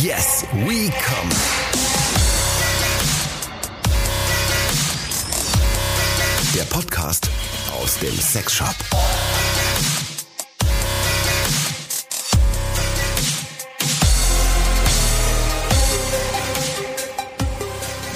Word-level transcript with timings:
Yes, 0.00 0.46
we 0.54 0.88
come. 0.88 1.28
Der 6.54 6.62
Podcast 6.62 7.28
aus 7.78 7.98
dem 7.98 8.18
Sexshop. 8.18 8.74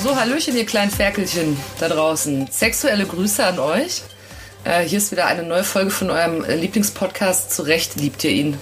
So, 0.02 0.16
Hallöchen, 0.16 0.56
ihr 0.56 0.64
kleinen 0.64 0.90
Ferkelchen 0.90 1.58
da 1.78 1.90
draußen. 1.90 2.48
Sexuelle 2.50 3.04
Grüße 3.04 3.44
an 3.44 3.58
euch. 3.58 4.02
Äh, 4.64 4.84
hier 4.84 4.96
ist 4.96 5.12
wieder 5.12 5.26
eine 5.26 5.42
neue 5.42 5.64
Folge 5.64 5.90
von 5.90 6.08
eurem 6.08 6.42
äh, 6.42 6.54
Lieblingspodcast. 6.56 7.52
Zu 7.52 7.64
Recht 7.64 7.96
liebt 7.96 8.24
ihr 8.24 8.30
ihn. 8.30 8.58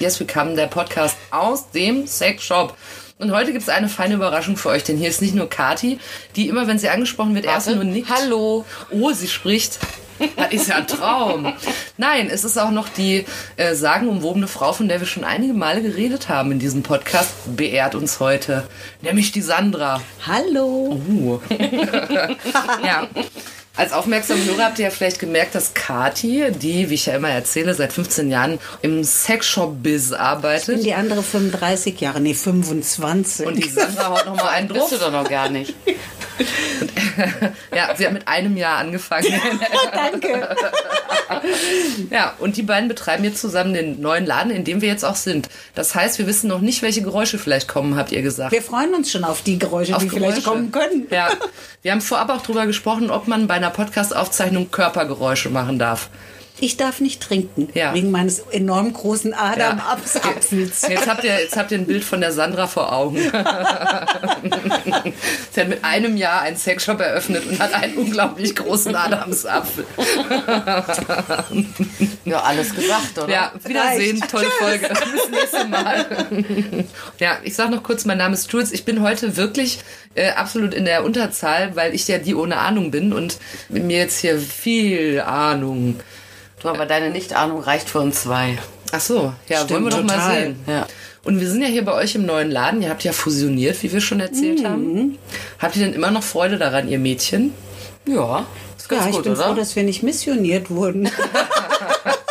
Yes, 0.00 0.18
we 0.18 0.26
come, 0.26 0.56
der 0.56 0.66
Podcast 0.66 1.15
aus 1.30 1.70
dem 1.70 2.06
Sexshop. 2.06 2.76
Und 3.18 3.32
heute 3.32 3.52
gibt 3.52 3.62
es 3.62 3.68
eine 3.70 3.88
feine 3.88 4.14
Überraschung 4.14 4.56
für 4.56 4.68
euch, 4.68 4.84
denn 4.84 4.98
hier 4.98 5.08
ist 5.08 5.22
nicht 5.22 5.34
nur 5.34 5.48
Kati, 5.48 5.98
die 6.36 6.48
immer, 6.48 6.66
wenn 6.66 6.78
sie 6.78 6.90
angesprochen 6.90 7.34
wird, 7.34 7.46
erst 7.46 7.68
nur 7.68 7.82
nickt. 7.82 8.10
Hallo. 8.10 8.66
Oh, 8.90 9.12
sie 9.12 9.28
spricht. 9.28 9.78
Das 10.36 10.52
ist 10.52 10.68
ja 10.68 10.76
ein 10.76 10.86
Traum. 10.86 11.52
Nein, 11.96 12.28
es 12.30 12.44
ist 12.44 12.58
auch 12.58 12.70
noch 12.70 12.88
die 12.88 13.24
äh, 13.56 13.74
sagenumwobene 13.74 14.48
Frau, 14.48 14.72
von 14.72 14.88
der 14.88 15.00
wir 15.00 15.06
schon 15.06 15.24
einige 15.24 15.54
Male 15.54 15.82
geredet 15.82 16.28
haben 16.28 16.52
in 16.52 16.58
diesem 16.58 16.82
Podcast, 16.82 17.32
beehrt 17.56 17.94
uns 17.94 18.20
heute. 18.20 18.66
Nämlich 19.02 19.32
die 19.32 19.42
Sandra. 19.42 20.00
Hallo. 20.26 21.00
Uh. 21.08 21.40
ja. 22.84 23.08
Als 23.76 23.92
aufmerksame 23.92 24.42
Hörer 24.44 24.64
habt 24.64 24.78
ihr 24.78 24.86
ja 24.86 24.90
vielleicht 24.90 25.18
gemerkt, 25.18 25.54
dass 25.54 25.74
Kati, 25.74 26.50
die, 26.50 26.88
wie 26.88 26.94
ich 26.94 27.06
ja 27.06 27.14
immer 27.14 27.28
erzähle, 27.28 27.74
seit 27.74 27.92
15 27.92 28.30
Jahren 28.30 28.58
im 28.82 29.04
Sexshop-Biz 29.04 30.12
arbeitet. 30.12 30.76
Und 30.76 30.82
die 30.84 30.94
andere 30.94 31.22
35 31.22 32.00
Jahre, 32.00 32.20
nee, 32.20 32.34
25. 32.34 33.46
Und 33.46 33.56
die 33.56 33.68
Sandra 33.68 34.08
haut 34.08 34.26
noch 34.26 34.36
mal 34.36 34.48
einen 34.48 34.68
Bist 34.68 34.80
drauf. 34.80 34.90
du 34.90 34.96
doch 34.98 35.12
noch 35.12 35.28
gar 35.28 35.48
nicht. 35.48 35.74
Ja, 37.74 37.94
sie 37.96 38.04
hat 38.04 38.12
mit 38.12 38.28
einem 38.28 38.58
Jahr 38.58 38.76
angefangen. 38.76 39.26
Danke. 39.92 40.54
Ja, 42.10 42.34
und 42.38 42.58
die 42.58 42.62
beiden 42.62 42.88
betreiben 42.88 43.24
jetzt 43.24 43.40
zusammen 43.40 43.72
den 43.72 44.00
neuen 44.02 44.26
Laden, 44.26 44.50
in 44.52 44.64
dem 44.64 44.82
wir 44.82 44.88
jetzt 44.88 45.04
auch 45.04 45.14
sind. 45.16 45.48
Das 45.74 45.94
heißt, 45.94 46.18
wir 46.18 46.26
wissen 46.26 46.48
noch 46.48 46.60
nicht, 46.60 46.82
welche 46.82 47.00
Geräusche 47.00 47.38
vielleicht 47.38 47.68
kommen, 47.68 47.96
habt 47.96 48.12
ihr 48.12 48.20
gesagt. 48.20 48.52
Wir 48.52 48.60
freuen 48.60 48.94
uns 48.94 49.10
schon 49.10 49.24
auf 49.24 49.40
die 49.42 49.58
Geräusche, 49.58 49.96
Auf 49.96 50.02
die 50.02 50.10
vielleicht 50.10 50.44
Geräusche. 50.44 50.48
kommen 50.48 50.72
können. 50.72 51.06
Ja, 51.10 51.30
wir 51.82 51.92
haben 51.92 52.02
vorab 52.02 52.28
auch 52.30 52.42
drüber 52.42 52.66
gesprochen, 52.66 53.10
ob 53.10 53.28
man 53.28 53.46
bei 53.46 53.54
einer 53.54 53.65
Podcast-Aufzeichnung 53.70 54.70
Körpergeräusche 54.70 55.50
machen 55.50 55.78
darf. 55.78 56.08
Ich 56.58 56.76
darf 56.78 57.00
nicht 57.00 57.22
trinken, 57.22 57.68
Ja. 57.74 57.92
wegen 57.92 58.10
meines 58.10 58.38
enorm 58.50 58.92
großen 58.92 59.34
Adamapfels. 59.34 60.82
Jetzt 60.88 61.06
habt, 61.06 61.22
ihr, 61.24 61.38
jetzt 61.38 61.56
habt 61.56 61.70
ihr 61.70 61.78
ein 61.78 61.86
Bild 61.86 62.02
von 62.02 62.20
der 62.22 62.32
Sandra 62.32 62.66
vor 62.66 62.92
Augen. 62.92 63.16
Sie 65.52 65.60
hat 65.60 65.68
mit 65.68 65.84
einem 65.84 66.16
Jahr 66.16 66.40
einen 66.42 66.56
Sexshop 66.56 66.98
eröffnet 67.00 67.44
und 67.46 67.58
hat 67.60 67.74
einen 67.74 67.96
unglaublich 67.98 68.56
großen 68.56 68.94
Adamsapfel. 68.94 69.86
Ja, 72.24 72.40
alles 72.42 72.74
gesagt, 72.74 73.18
oder? 73.18 73.32
Ja, 73.32 73.52
Wiedersehen, 73.64 74.18
Reicht. 74.20 74.30
tolle 74.32 74.50
Folge. 74.58 74.88
Bis 74.88 75.30
nächste 75.30 75.64
Mal. 75.68 76.84
Ja, 77.20 77.38
ich 77.44 77.54
sag 77.54 77.70
noch 77.70 77.82
kurz, 77.84 78.04
mein 78.04 78.18
Name 78.18 78.34
ist 78.34 78.50
Jules. 78.52 78.72
Ich 78.72 78.84
bin 78.84 79.00
heute 79.00 79.36
wirklich 79.36 79.78
äh, 80.16 80.30
absolut 80.32 80.74
in 80.74 80.84
der 80.86 81.04
Unterzahl, 81.04 81.76
weil 81.76 81.94
ich 81.94 82.08
ja 82.08 82.18
die 82.18 82.34
ohne 82.34 82.56
Ahnung 82.58 82.90
bin 82.90 83.12
und 83.12 83.38
mit 83.68 83.84
mir 83.84 83.98
jetzt 83.98 84.18
hier 84.20 84.38
viel 84.40 85.20
Ahnung. 85.20 86.00
Du, 86.62 86.68
aber 86.68 86.86
deine 86.86 87.10
Nichtahnung 87.10 87.60
reicht 87.60 87.88
für 87.88 88.00
uns 88.00 88.22
zwei. 88.22 88.58
Ach 88.92 89.00
so, 89.00 89.32
ja, 89.48 89.58
Stimmt, 89.58 89.70
wollen 89.70 89.84
wir 89.84 89.90
doch 89.90 90.02
mal 90.04 90.14
total. 90.14 90.40
sehen. 90.42 90.56
Ja. 90.66 90.86
Und 91.24 91.40
wir 91.40 91.50
sind 91.50 91.60
ja 91.60 91.66
hier 91.68 91.84
bei 91.84 91.92
euch 91.92 92.14
im 92.14 92.24
neuen 92.24 92.50
Laden. 92.50 92.82
Ihr 92.82 92.88
habt 92.90 93.02
ja 93.04 93.12
fusioniert, 93.12 93.82
wie 93.82 93.92
wir 93.92 94.00
schon 94.00 94.20
erzählt 94.20 94.60
Mhm. 94.60 94.64
haben. 94.66 95.18
Habt 95.58 95.76
ihr 95.76 95.84
denn 95.84 95.94
immer 95.94 96.10
noch 96.10 96.22
Freude 96.22 96.56
daran, 96.56 96.88
ihr 96.88 96.98
Mädchen? 96.98 97.52
Ja, 98.06 98.46
ist 98.78 98.88
ganz 98.88 99.02
Ja, 99.02 99.08
ich 99.10 99.14
gut, 99.16 99.24
bin 99.24 99.32
oder? 99.32 99.44
froh, 99.48 99.54
dass 99.54 99.74
wir 99.76 99.82
nicht 99.82 100.02
missioniert 100.02 100.70
wurden. 100.70 101.10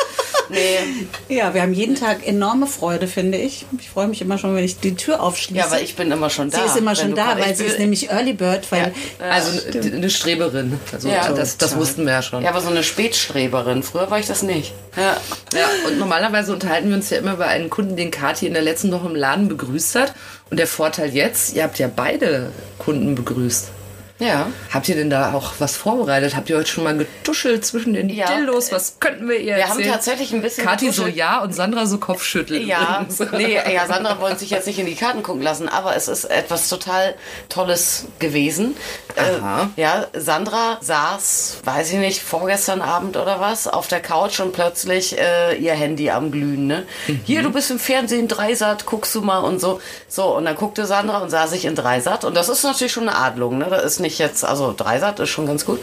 nee. 0.49 1.35
ja, 1.35 1.53
wir 1.53 1.61
haben 1.61 1.73
jeden 1.73 1.95
Tag 1.95 2.25
enorme 2.25 2.67
Freude, 2.67 3.07
finde 3.07 3.37
ich. 3.37 3.65
Ich 3.79 3.89
freue 3.89 4.07
mich 4.07 4.21
immer 4.21 4.37
schon, 4.37 4.55
wenn 4.55 4.63
ich 4.63 4.79
die 4.79 4.95
Tür 4.95 5.21
aufschließe. 5.21 5.57
Ja, 5.59 5.65
aber 5.65 5.81
ich 5.81 5.95
bin 5.95 6.11
immer 6.11 6.29
schon 6.29 6.49
da. 6.49 6.59
Sie 6.59 6.65
ist 6.65 6.77
immer 6.77 6.95
schon 6.95 7.15
da, 7.15 7.37
weil 7.39 7.55
sie 7.55 7.65
ist 7.65 7.79
nämlich 7.79 8.09
Early 8.11 8.33
Bird, 8.33 8.71
weil 8.71 8.93
also 9.29 9.59
eine, 9.71 9.95
eine 9.95 10.09
Streberin. 10.09 10.79
Also 10.91 11.09
Ja. 11.09 11.31
das, 11.31 11.57
das 11.57 11.75
wussten 11.75 12.05
wir 12.05 12.13
ja 12.13 12.21
schon. 12.21 12.43
Ja, 12.43 12.49
aber 12.49 12.61
so 12.61 12.69
eine 12.69 12.83
Spätstreberin. 12.83 13.83
Früher 13.83 14.09
war 14.09 14.19
ich 14.19 14.27
das 14.27 14.43
nicht. 14.43 14.73
Ja. 14.95 15.17
Ja, 15.53 15.67
und 15.87 15.97
normalerweise 15.99 16.53
unterhalten 16.53 16.89
wir 16.89 16.95
uns 16.95 17.09
ja 17.09 17.17
immer 17.17 17.33
über 17.33 17.47
einen 17.47 17.69
Kunden, 17.69 17.95
den 17.95 18.11
Kathi 18.11 18.47
in 18.47 18.53
der 18.53 18.61
letzten 18.63 18.91
Woche 18.91 19.07
im 19.07 19.15
Laden 19.15 19.47
begrüßt 19.47 19.95
hat. 19.95 20.13
Und 20.49 20.57
der 20.57 20.67
Vorteil 20.67 21.13
jetzt, 21.13 21.55
ihr 21.55 21.63
habt 21.63 21.79
ja 21.79 21.89
beide 21.93 22.51
Kunden 22.77 23.15
begrüßt. 23.15 23.69
Ja. 24.17 24.47
Habt 24.73 24.87
ihr 24.87 24.95
denn 24.95 25.09
da 25.09 25.33
auch 25.33 25.53
was 25.59 25.75
vorbereitet? 25.75 26.37
Habt 26.37 26.49
ihr 26.49 26.55
heute 26.57 26.69
schon 26.69 26.85
mal 26.85 26.95
getuschelt 26.95 27.65
zwischen 27.65 27.93
den 27.93 28.07
Ja. 28.07 28.27
Dildos? 28.33 28.71
Was 28.71 28.99
könnten 29.01 29.27
wir 29.27 29.37
ihr 29.37 29.57
Wir 29.57 29.63
haben 29.67 29.71
erzählen? 29.77 29.91
tatsächlich 29.93 30.33
ein 30.33 30.41
bisschen 30.41 30.65
Kathi 30.65 30.89
so 30.91 31.05
ja 31.05 31.41
und 31.41 31.53
Sandra 31.53 31.85
so 31.85 31.97
Kopfschütteln. 31.97 32.65
Ja, 32.65 33.05
nee, 33.33 33.55
ja, 33.55 33.85
Sandra 33.87 34.21
wollte 34.21 34.39
sich 34.39 34.51
jetzt 34.51 34.67
nicht 34.67 34.79
in 34.79 34.85
die 34.85 34.95
Karten 34.95 35.21
gucken 35.21 35.41
lassen, 35.41 35.67
aber 35.67 35.97
es 35.97 36.07
ist 36.07 36.23
etwas 36.25 36.69
total 36.69 37.15
Tolles 37.49 38.05
gewesen. 38.19 38.77
Aha. 39.17 39.69
Äh, 39.75 39.81
ja, 39.81 40.07
Sandra 40.13 40.77
saß, 40.81 41.57
weiß 41.65 41.91
ich 41.91 41.99
nicht, 41.99 42.21
vorgestern 42.21 42.81
Abend 42.81 43.17
oder 43.17 43.41
was, 43.41 43.67
auf 43.67 43.87
der 43.87 43.99
Couch 43.99 44.39
und 44.39 44.53
plötzlich 44.53 45.17
äh, 45.17 45.55
ihr 45.57 45.73
Handy 45.73 46.09
am 46.09 46.31
Glühen. 46.31 46.67
Ne? 46.67 46.85
Hier, 47.25 47.43
du 47.43 47.51
bist 47.51 47.69
im 47.69 47.79
Fernsehen, 47.79 48.29
Dreisat, 48.29 48.85
guckst 48.85 49.13
du 49.15 49.21
mal 49.21 49.39
und 49.39 49.59
so. 49.59 49.81
So, 50.07 50.35
und 50.37 50.45
dann 50.45 50.55
guckte 50.55 50.85
Sandra 50.85 51.17
und 51.17 51.29
sah 51.29 51.47
sich 51.47 51.65
in 51.65 51.75
Dreisat. 51.75 52.23
Und 52.23 52.35
das 52.35 52.47
ist 52.47 52.63
natürlich 52.63 52.93
schon 52.93 53.09
eine 53.09 53.17
Adlung. 53.17 53.57
Ne? 53.57 53.67
Das 53.69 53.83
ist 53.83 53.99
nicht 54.05 54.19
jetzt, 54.19 54.45
also 54.45 54.73
Dreisat 54.75 55.19
ist 55.19 55.29
schon 55.29 55.47
ganz 55.47 55.65
gut. 55.65 55.81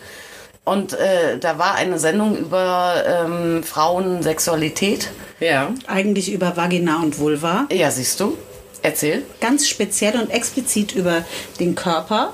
Und 0.65 0.93
äh, 0.93 1.38
da 1.38 1.59
war 1.59 1.75
eine 1.75 1.99
Sendung 1.99 2.37
über 2.37 2.94
ähm, 3.05 3.65
Frauensexualität. 3.65 5.10
Ja. 5.41 5.71
eigentlich 5.88 6.33
über 6.33 6.56
Vagina 6.56 7.03
und 7.03 7.19
Vulva. 7.19 7.66
Ja, 7.72 7.91
siehst 7.91 8.21
du. 8.21 8.38
Erzähl. 8.82 9.22
ganz 9.41 9.69
speziell 9.69 10.19
und 10.20 10.31
explizit 10.31 10.93
über 10.93 11.25
den 11.60 11.75
Körper 11.75 12.32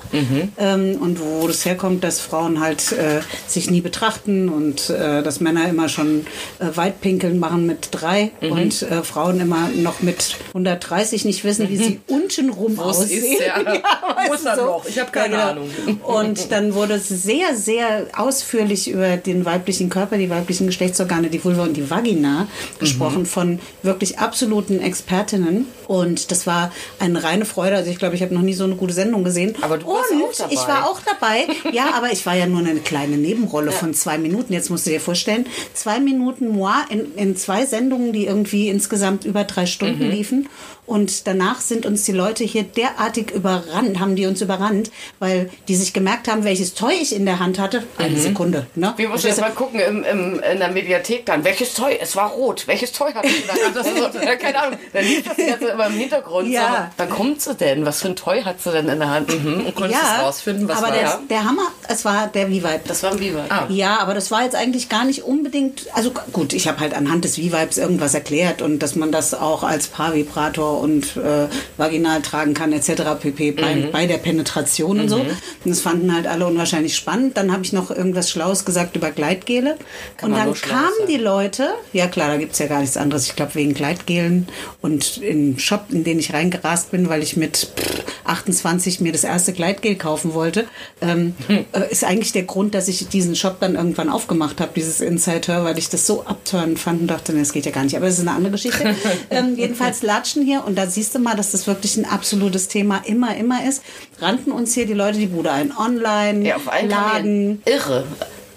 ähm, 0.57 0.97
und 0.99 1.19
wo 1.19 1.47
das 1.47 1.65
herkommt, 1.65 2.03
dass 2.03 2.19
Frauen 2.19 2.59
halt 2.59 2.91
äh, 2.91 3.21
sich 3.47 3.69
nie 3.69 3.81
betrachten 3.81 4.49
und 4.49 4.89
äh, 4.89 5.21
dass 5.21 5.39
Männer 5.39 5.67
immer 5.69 5.89
schon 5.89 6.25
äh, 6.59 6.75
Weitpinkeln 6.75 7.39
machen 7.39 7.65
mit 7.65 7.89
drei 7.91 8.31
und 8.41 8.81
äh, 8.81 9.03
Frauen 9.03 9.39
immer 9.39 9.69
noch 9.75 10.01
mit 10.01 10.37
130 10.49 11.25
nicht 11.25 11.43
wissen, 11.43 11.69
wie 11.69 11.77
sie 11.77 11.99
untenrum 12.07 12.77
Wo 12.77 12.89
es 12.89 12.97
aussehen. 12.97 13.23
ist, 13.33 13.41
ja. 13.41 14.33
ist 14.33 14.43
du, 14.43 14.49
er 14.49 14.55
noch? 14.55 14.85
Ich 14.87 14.99
hab 14.99 15.13
keine 15.13 15.41
Ahnung. 15.41 15.69
Und 16.03 16.51
dann 16.51 16.73
wurde 16.73 16.95
es 16.95 17.09
sehr, 17.09 17.55
sehr 17.55 18.07
ausführlich 18.15 18.89
über 18.89 19.17
den 19.17 19.45
weiblichen 19.45 19.89
Körper, 19.89 20.17
die 20.17 20.29
weiblichen 20.29 20.67
Geschlechtsorgane, 20.67 21.29
die 21.29 21.43
Vulva 21.43 21.63
und 21.63 21.77
die 21.77 21.89
Vagina 21.89 22.47
gesprochen 22.79 23.25
von 23.25 23.59
wirklich 23.83 24.19
absoluten 24.19 24.79
Expertinnen. 24.79 25.65
Und 25.87 26.31
das 26.31 26.38
war 26.47 26.71
eine 26.99 27.23
reine 27.23 27.45
Freude. 27.45 27.75
Also 27.75 27.89
ich 27.91 27.97
glaube, 27.97 28.15
ich 28.15 28.21
habe 28.21 28.33
noch 28.33 28.41
nie 28.41 28.53
so 28.53 28.63
eine 28.63 28.75
gute 28.75 28.93
Sendung 28.93 29.23
gesehen. 29.23 29.55
Aber 29.61 29.77
du 29.77 29.87
warst 29.87 30.11
und 30.11 30.23
auch 30.23 30.33
dabei. 30.37 30.53
ich 30.53 30.59
war 30.67 30.89
auch 30.89 30.99
dabei. 31.01 31.47
Ja, 31.73 31.93
aber 31.95 32.11
ich 32.11 32.25
war 32.25 32.35
ja 32.35 32.45
nur 32.47 32.59
eine 32.59 32.75
kleine 32.79 33.17
Nebenrolle 33.17 33.71
von 33.71 33.93
zwei 33.93 34.17
Minuten. 34.17 34.53
Jetzt 34.53 34.69
musst 34.69 34.85
du 34.85 34.91
dir 34.91 35.01
vorstellen, 35.01 35.45
zwei 35.73 35.99
Minuten 35.99 36.49
moi 36.49 36.73
in, 36.89 37.15
in 37.15 37.35
zwei 37.35 37.65
Sendungen, 37.65 38.13
die 38.13 38.25
irgendwie 38.25 38.69
insgesamt 38.69 39.25
über 39.25 39.43
drei 39.43 39.65
Stunden 39.65 40.05
Mhm. 40.05 40.11
liefen. 40.11 40.49
Und 40.89 41.27
danach 41.27 41.61
sind 41.61 41.85
uns 41.85 42.03
die 42.05 42.13
Leute 42.13 42.43
hier 42.43 42.63
derartig 42.63 43.29
überrannt, 43.29 43.99
haben 43.99 44.15
die 44.15 44.25
uns 44.25 44.41
überrannt, 44.41 44.89
weil 45.19 45.51
die 45.67 45.75
sich 45.75 45.93
gemerkt 45.93 46.27
haben, 46.27 46.43
welches 46.43 46.73
Toy 46.73 46.93
ich 46.99 47.15
in 47.15 47.27
der 47.27 47.37
Hand 47.37 47.59
hatte. 47.59 47.83
Eine 47.99 48.17
Sekunde. 48.17 48.65
Ne? 48.73 48.95
Wir 48.97 49.07
mussten 49.07 49.27
jetzt 49.27 49.39
mal 49.39 49.51
gucken 49.51 49.79
im, 49.79 50.03
im, 50.03 50.39
in 50.39 50.57
der 50.57 50.69
Mediathek 50.69 51.27
dann, 51.27 51.43
welches 51.43 51.75
Toy, 51.75 51.95
es 52.01 52.15
war 52.15 52.31
rot, 52.31 52.63
welches 52.65 52.91
Toy 52.91 53.13
hat 53.13 53.23
sie 53.23 53.43
da? 53.47 53.53
Das 53.71 53.85
ist 53.85 53.97
so, 53.97 54.19
ja, 54.19 54.35
keine 54.35 54.63
Ahnung, 54.63 54.79
dann 54.91 55.05
lief 55.05 55.23
das 55.25 55.37
jetzt 55.37 55.61
immer 55.61 55.85
im 55.85 55.93
Hintergrund. 55.93 56.49
Ja. 56.49 56.91
So, 56.97 57.05
kommt 57.05 57.39
sie 57.39 57.53
denn? 57.53 57.85
Was 57.85 58.01
für 58.01 58.07
ein 58.07 58.15
Toy 58.15 58.41
hat 58.41 58.59
sie 58.59 58.71
denn 58.71 58.89
in 58.89 58.97
der 58.97 59.11
Hand? 59.11 59.31
Und 59.31 59.75
konntest 59.75 60.01
du 60.01 60.23
rausfinden, 60.23 60.67
was 60.67 60.79
aber 60.79 60.87
war 60.87 60.93
der, 60.93 61.03
das? 61.03 61.19
der 61.29 61.43
Hammer, 61.43 61.71
es 61.87 62.03
war 62.03 62.25
der 62.27 62.47
V-Vibe. 62.47 62.81
Das 62.87 63.03
war 63.03 63.11
ein 63.11 63.19
Biber. 63.19 63.45
Ah. 63.49 63.67
Ja, 63.69 63.99
aber 63.99 64.15
das 64.15 64.31
war 64.31 64.43
jetzt 64.43 64.55
eigentlich 64.55 64.89
gar 64.89 65.05
nicht 65.05 65.23
unbedingt. 65.23 65.85
Also 65.93 66.11
gut, 66.33 66.53
ich 66.53 66.67
habe 66.67 66.79
halt 66.79 66.95
anhand 66.95 67.25
des 67.25 67.35
V-Vibes 67.35 67.77
irgendwas 67.77 68.15
erklärt 68.15 68.63
und 68.63 68.79
dass 68.79 68.95
man 68.95 69.11
das 69.11 69.35
auch 69.35 69.61
als 69.61 69.85
Paarvibrator 69.85 70.78
und 70.79 71.17
äh, 71.17 71.47
vaginal 71.77 72.21
tragen 72.21 72.53
kann 72.53 72.73
etc. 72.73 73.03
pp. 73.19 73.51
Bei, 73.51 73.75
Mhm. 73.75 73.91
bei 73.91 74.05
der 74.07 74.17
Penetration 74.17 74.99
und 74.99 75.09
so. 75.09 75.17
Und 75.17 75.27
das 75.65 75.81
fanden 75.81 76.13
halt 76.13 76.27
alle 76.27 76.45
unwahrscheinlich 76.47 76.95
spannend. 76.95 77.37
Dann 77.37 77.51
habe 77.51 77.63
ich 77.63 77.73
noch 77.73 77.91
irgendwas 77.91 78.29
Schlaues 78.29 78.65
gesagt 78.65 78.95
über 78.95 79.11
Gleitgele. 79.11 79.77
Kann 80.17 80.31
und 80.31 80.37
dann 80.37 80.53
kamen 80.53 80.89
sein. 80.99 81.07
die 81.07 81.17
Leute, 81.17 81.69
ja 81.93 82.07
klar, 82.07 82.29
da 82.29 82.37
gibt 82.37 82.53
es 82.53 82.59
ja 82.59 82.67
gar 82.67 82.81
nichts 82.81 82.97
anderes. 82.97 83.27
Ich 83.27 83.35
glaube 83.35 83.55
wegen 83.55 83.73
Gleitgelen 83.73 84.47
und 84.81 85.17
im 85.17 85.59
Shop, 85.59 85.85
in 85.91 86.03
den 86.03 86.19
ich 86.19 86.33
reingerast 86.33 86.91
bin, 86.91 87.09
weil 87.09 87.21
ich 87.23 87.37
mit 87.37 87.57
pff, 87.75 88.03
28 88.25 89.01
mir 89.01 89.11
das 89.11 89.23
erste 89.23 89.53
Gleitgel 89.53 89.95
kaufen 89.95 90.33
wollte, 90.33 90.65
ähm, 91.01 91.35
äh, 91.49 91.91
ist 91.91 92.03
eigentlich 92.03 92.31
der 92.31 92.43
Grund, 92.43 92.73
dass 92.75 92.87
ich 92.87 93.07
diesen 93.09 93.35
Shop 93.35 93.59
dann 93.59 93.75
irgendwann 93.75 94.09
aufgemacht 94.09 94.61
habe, 94.61 94.71
dieses 94.75 95.01
Inside 95.01 95.47
Her, 95.47 95.63
weil 95.63 95.77
ich 95.77 95.89
das 95.89 96.05
so 96.07 96.23
abturnen 96.25 96.77
fand 96.77 97.01
und 97.01 97.07
dachte, 97.07 97.33
nee, 97.33 97.39
das 97.39 97.53
geht 97.53 97.65
ja 97.65 97.71
gar 97.71 97.83
nicht. 97.83 97.95
Aber 97.95 98.05
das 98.05 98.15
ist 98.15 98.21
eine 98.21 98.31
andere 98.31 98.51
Geschichte. 98.53 98.95
ähm, 99.29 99.55
jedenfalls 99.55 100.01
latschen 100.03 100.43
hier 100.43 100.65
und 100.69 100.75
da 100.75 100.85
siehst 100.85 101.15
du 101.15 101.19
mal, 101.19 101.35
dass 101.35 101.51
das 101.51 101.65
wirklich 101.65 101.97
ein 101.97 102.05
absolutes 102.05 102.67
Thema 102.67 103.01
immer, 103.05 103.35
immer 103.35 103.67
ist. 103.67 103.81
Rannten 104.19 104.51
uns 104.51 104.75
hier 104.75 104.85
die 104.85 104.93
Leute 104.93 105.17
die 105.17 105.25
Bude 105.25 105.51
ein. 105.51 105.75
Online, 105.75 106.47
Ja, 106.47 106.57
auf 106.57 106.67
Laden. 106.87 107.63
Irre. 107.65 108.05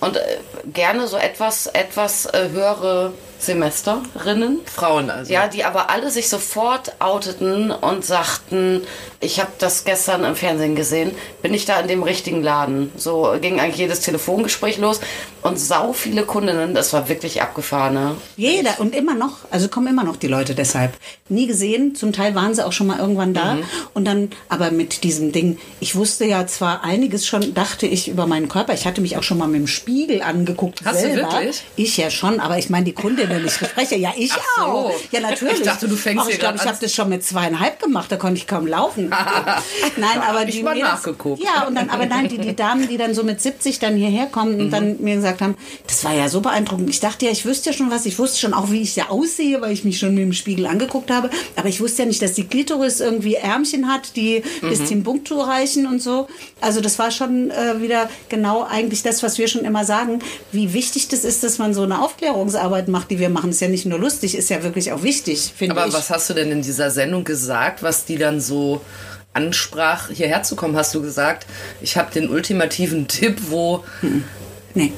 Und 0.01 0.19
äh, 0.19 0.21
gerne 0.75 1.09
so 1.09 1.17
etwas, 1.17 1.69
etwas 1.69 2.27
äh, 2.27 2.51
höhere 2.53 3.15
Semesterinnen. 3.43 4.61
Frauen 4.67 5.11
also. 5.11 5.33
Ja, 5.33 5.49
die 5.49 5.65
aber 5.65 5.91
alle 5.91 6.11
sich 6.11 6.29
sofort 6.29 6.93
outeten 7.01 7.71
und 7.71 8.05
sagten, 8.05 8.83
ich 9.21 9.41
habe 9.41 9.51
das 9.59 9.85
gestern 9.85 10.25
im 10.25 10.35
Fernsehen 10.37 10.75
gesehen, 10.75 11.13
bin 11.43 11.55
ich 11.55 11.65
da 11.65 11.81
in 11.81 11.89
dem 11.89 12.03
richtigen 12.03 12.43
Laden. 12.43 12.91
So 12.97 13.35
ging 13.41 13.61
eigentlich 13.61 13.77
jedes 13.79 14.01
Telefongespräch 14.01 14.79
los 14.79 15.01
und 15.43 15.59
sau 15.59 15.93
viele 15.93 16.23
Kundinnen, 16.25 16.75
das 16.75 16.93
war 16.93 17.09
wirklich 17.09 17.43
abgefahren. 17.43 17.95
Ne? 17.95 18.17
Jeder 18.37 18.79
und 18.81 18.95
immer 18.95 19.15
noch, 19.15 19.39
also 19.51 19.69
kommen 19.69 19.89
immer 19.89 20.05
noch 20.05 20.17
die 20.17 20.29
Leute 20.29 20.55
deshalb. 20.55 20.93
Nie 21.29 21.47
gesehen, 21.47 21.95
zum 21.95 22.13
Teil 22.13 22.35
waren 22.35 22.55
sie 22.55 22.65
auch 22.67 22.73
schon 22.73 22.87
mal 22.87 22.99
irgendwann 22.99 23.35
da 23.35 23.55
Mhm. 23.55 23.65
und 23.95 24.05
dann 24.05 24.31
aber 24.49 24.71
mit 24.71 25.03
diesem 25.05 25.33
Ding, 25.33 25.59
ich 25.81 25.95
wusste 25.97 26.25
ja 26.25 26.47
zwar 26.47 26.85
einiges 26.85 27.27
schon, 27.27 27.55
dachte 27.55 27.87
ich 27.87 28.09
über 28.09 28.27
meinen 28.27 28.49
Körper, 28.49 28.73
ich 28.75 28.87
hatte 28.87 29.01
mich 29.01 29.17
auch 29.17 29.23
schon 29.23 29.39
mal 29.39 29.49
mit 29.49 29.61
dem 29.61 29.67
Spiegel 29.67 30.23
angeguckt 30.23 30.81
Hast 30.85 31.03
du 31.03 31.09
selber. 31.09 31.33
wirklich? 31.33 31.63
Ich 31.77 31.97
ja 31.97 32.11
schon, 32.11 32.41
aber 32.41 32.59
ich 32.59 32.71
meine 32.71 32.85
die 32.87 32.93
Kundinnen, 33.33 33.47
ich 33.47 33.69
spreche 33.69 33.97
ja 33.97 34.13
ich 34.17 34.33
so. 34.33 34.63
auch. 34.63 34.93
Ja, 35.11 35.21
natürlich. 35.21 35.59
Ich 35.59 35.63
dachte, 35.63 35.89
du 35.89 35.97
fängst 35.97 36.25
Ach, 36.27 36.31
ich 36.31 36.39
glaube, 36.39 36.57
ich 36.57 36.65
habe 36.67 36.79
das 36.81 36.95
schon 36.95 37.09
mit 37.09 37.25
zweieinhalb 37.25 37.81
gemacht, 37.83 38.11
da 38.11 38.17
konnte 38.17 38.37
ich 38.39 38.47
kaum 38.47 38.67
laufen. 38.67 39.09
nein, 39.97 40.21
aber 40.27 40.41
hab 40.41 40.49
ich 40.49 40.57
die 40.57 40.63
mal 40.63 40.79
das- 40.79 40.83
nachgeguckt. 40.83 41.43
Ja, 41.43 41.67
und 41.67 41.75
dann 41.75 41.91
aber 41.91 42.07
nein, 42.07 42.29
die, 42.29 42.39
die 42.39 42.55
Damen, 42.57 42.89
die 42.89 42.97
dann 42.97 43.15
so 43.15 43.23
mit 43.25 43.41
70 43.41 43.79
dann 43.79 43.97
hierher 43.97 44.27
kommen 44.27 44.61
und 44.61 44.71
dann 44.71 45.01
mir 45.01 45.17
gesagt 45.17 45.41
haben, 45.43 45.57
das 45.87 46.05
war 46.05 46.15
ja 46.15 46.29
so 46.29 46.41
beeindruckend. 46.41 46.89
Ich 46.91 47.01
dachte 47.01 47.27
ja, 47.27 47.33
ich 47.33 47.45
wüsste 47.45 47.71
ja 47.71 47.77
schon 47.77 47.91
was. 47.91 48.07
Ich 48.07 48.19
wusste 48.19 48.39
schon 48.41 48.55
auch, 48.55 48.71
wie 48.71 48.83
ich 48.83 48.97
ja 48.97 49.09
aussehe, 49.09 49.61
weil 49.61 49.73
ich 49.73 49.85
mich 49.85 49.99
schon 49.99 50.15
mit 50.15 50.23
dem 50.25 50.33
Spiegel 50.33 50.67
angeguckt 50.67 51.11
habe. 51.11 51.31
Aber 51.57 51.69
ich 51.69 51.81
wusste 51.81 52.03
ja 52.03 52.09
nicht, 52.09 52.23
dass 52.23 52.35
die 52.35 52.45
Klitoris 52.45 53.01
irgendwie 53.01 53.35
Ärmchen 53.35 53.89
hat, 53.89 54.17
die 54.17 54.43
bis 54.61 54.79
zum 54.79 54.93
Timbuktu 55.03 55.41
reichen 55.41 55.87
und 55.87 56.03
so. 56.03 56.29
Also 56.61 56.81
das 56.81 56.99
war 56.99 57.11
schon 57.11 57.51
äh, 57.51 57.81
wieder 57.81 58.09
genau 58.29 58.65
eigentlich 58.65 59.03
das, 59.03 59.23
was 59.23 59.39
wir 59.39 59.49
schon 59.49 59.65
immer 59.65 59.85
sagen, 59.85 60.21
wie 60.53 60.73
wichtig 60.75 61.09
das 61.09 61.25
ist, 61.25 61.43
dass 61.43 61.59
man 61.59 61.75
so 61.75 61.83
eine 61.83 62.03
Aufklärungsarbeit 62.03 62.89
macht, 62.89 63.11
die 63.11 63.19
wir 63.23 63.31
machen. 63.31 63.51
Ist 63.51 63.61
ja 63.63 63.69
nicht 63.69 63.87
nur 63.87 63.99
lustig, 63.99 64.35
ist 64.37 64.51
ja 64.51 64.63
wirklich 64.63 64.93
auch 64.93 65.03
wichtig, 65.03 65.55
finde 65.57 65.77
Aber 65.77 65.87
ich. 65.89 65.95
was 65.95 66.11
hast 66.11 66.29
du 66.29 66.35
denn 66.35 66.51
in 66.53 66.61
dieser 66.61 66.91
Sendung 66.91 67.25
gesagt, 67.25 67.83
was 67.83 68.05
die 68.05 68.17
dann 68.19 68.41
so 68.41 68.83
ansprach, 69.33 70.11
hierher 70.11 70.43
zu 70.43 70.57
kommen? 70.57 70.77
Hast 70.77 70.95
du 70.95 71.01
gesagt, 71.01 71.47
ich 71.81 71.97
habe 71.97 72.13
den 72.13 72.29
ultimativen 72.29 73.09
Tipp, 73.09 73.39
wo 73.49 73.83
Nee. 74.75 74.93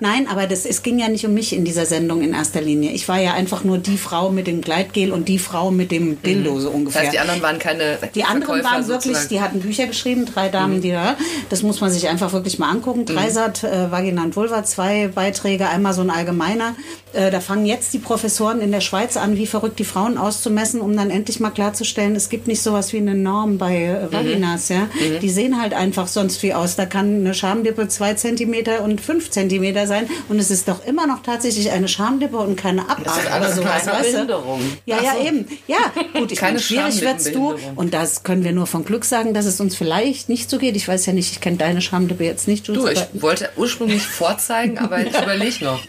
Nein, 0.00 0.26
aber 0.30 0.46
das, 0.46 0.66
es 0.66 0.82
ging 0.82 0.98
ja 0.98 1.08
nicht 1.08 1.24
um 1.26 1.34
mich 1.34 1.52
in 1.52 1.64
dieser 1.64 1.86
Sendung 1.86 2.22
in 2.22 2.34
erster 2.34 2.60
Linie. 2.60 2.92
Ich 2.92 3.08
war 3.08 3.20
ja 3.20 3.34
einfach 3.34 3.64
nur 3.64 3.78
die 3.78 3.96
Frau 3.96 4.30
mit 4.30 4.46
dem 4.46 4.60
Gleitgel 4.60 5.12
und 5.12 5.28
die 5.28 5.38
Frau 5.38 5.70
mit 5.70 5.90
dem 5.90 6.20
Dildo 6.22 6.58
so 6.60 6.66
das 6.66 6.74
ungefähr. 6.74 7.02
heißt, 7.02 7.12
die 7.12 7.18
anderen 7.18 7.42
waren 7.42 7.58
keine 7.58 7.98
Die 8.14 8.24
anderen 8.24 8.44
Verkäufer 8.60 8.64
waren 8.76 8.88
wirklich, 8.88 9.04
sozusagen. 9.16 9.28
die 9.28 9.40
hatten 9.40 9.60
Bücher 9.60 9.86
geschrieben, 9.86 10.26
drei 10.26 10.48
Damen, 10.48 10.80
die 10.80 10.90
da, 10.90 11.16
das 11.50 11.62
muss 11.62 11.80
man 11.80 11.90
sich 11.90 12.08
einfach 12.08 12.32
wirklich 12.32 12.58
mal 12.58 12.70
angucken. 12.70 13.06
Dreisat, 13.06 13.64
äh, 13.64 13.90
Vagina 13.90 14.22
und 14.24 14.36
Vulva, 14.36 14.64
zwei 14.64 15.08
Beiträge, 15.08 15.68
einmal 15.68 15.94
so 15.94 16.02
ein 16.02 16.10
allgemeiner. 16.10 16.74
Äh, 17.12 17.30
da 17.30 17.40
fangen 17.40 17.64
jetzt 17.66 17.94
die 17.94 17.98
Professoren 17.98 18.60
in 18.60 18.72
der 18.72 18.80
Schweiz 18.80 19.16
an, 19.16 19.36
wie 19.36 19.46
verrückt 19.46 19.78
die 19.78 19.84
Frauen 19.84 20.18
auszumessen, 20.18 20.80
um 20.80 20.96
dann 20.96 21.10
endlich 21.10 21.40
mal 21.40 21.50
klarzustellen, 21.50 22.16
es 22.16 22.28
gibt 22.28 22.48
nicht 22.48 22.60
sowas 22.62 22.92
wie 22.92 22.98
eine 22.98 23.14
Norm 23.14 23.58
bei 23.58 23.84
äh, 23.84 24.12
Vaginas, 24.12 24.68
ja. 24.68 24.88
Die 25.22 25.30
sehen 25.30 25.60
halt 25.60 25.74
einfach 25.74 26.08
sonst 26.08 26.42
wie 26.42 26.52
aus. 26.54 26.76
Da 26.76 26.86
kann 26.86 27.20
eine 27.20 27.34
Schamlippe 27.34 27.88
zwei 27.88 28.14
Zentimeter 28.14 28.82
und 28.82 29.00
fünf 29.00 29.30
Zentimeter 29.30 29.53
sein 29.86 30.08
und 30.28 30.38
es 30.38 30.50
ist 30.50 30.68
doch 30.68 30.84
immer 30.86 31.06
noch 31.06 31.22
tatsächlich 31.22 31.70
eine 31.70 31.88
Schamlippe 31.88 32.36
und 32.36 32.56
keine 32.56 32.82
Abart 32.82 33.06
ist 33.06 33.26
oder 33.26 33.52
sowas, 33.52 33.84
keine 33.84 33.98
weißt? 33.98 34.12
Behinderung. 34.12 34.60
Ja, 34.86 34.96
ja, 35.02 35.16
eben. 35.24 35.46
Ja, 35.66 35.76
gut, 36.18 36.32
ich 36.32 36.38
Keine 36.44 36.52
meine, 36.54 36.62
schwierig 36.62 37.00
wird's 37.00 37.30
du. 37.32 37.54
Und 37.76 37.94
das 37.94 38.22
können 38.22 38.44
wir 38.44 38.52
nur 38.52 38.66
von 38.66 38.84
Glück 38.84 39.04
sagen, 39.04 39.34
dass 39.34 39.46
es 39.46 39.60
uns 39.60 39.76
vielleicht 39.76 40.28
nicht 40.28 40.50
so 40.50 40.58
geht. 40.58 40.76
Ich 40.76 40.86
weiß 40.88 41.06
ja 41.06 41.12
nicht, 41.12 41.32
ich 41.32 41.40
kenne 41.40 41.56
deine 41.56 41.80
Schamlippe 41.80 42.24
jetzt 42.24 42.48
nicht. 42.48 42.68
Du, 42.68 42.86
ich 42.88 43.00
wollte 43.14 43.50
ursprünglich 43.56 44.02
vorzeigen, 44.02 44.78
aber 44.78 45.00
ich 45.00 45.14
überlege 45.22 45.64
noch. 45.64 45.80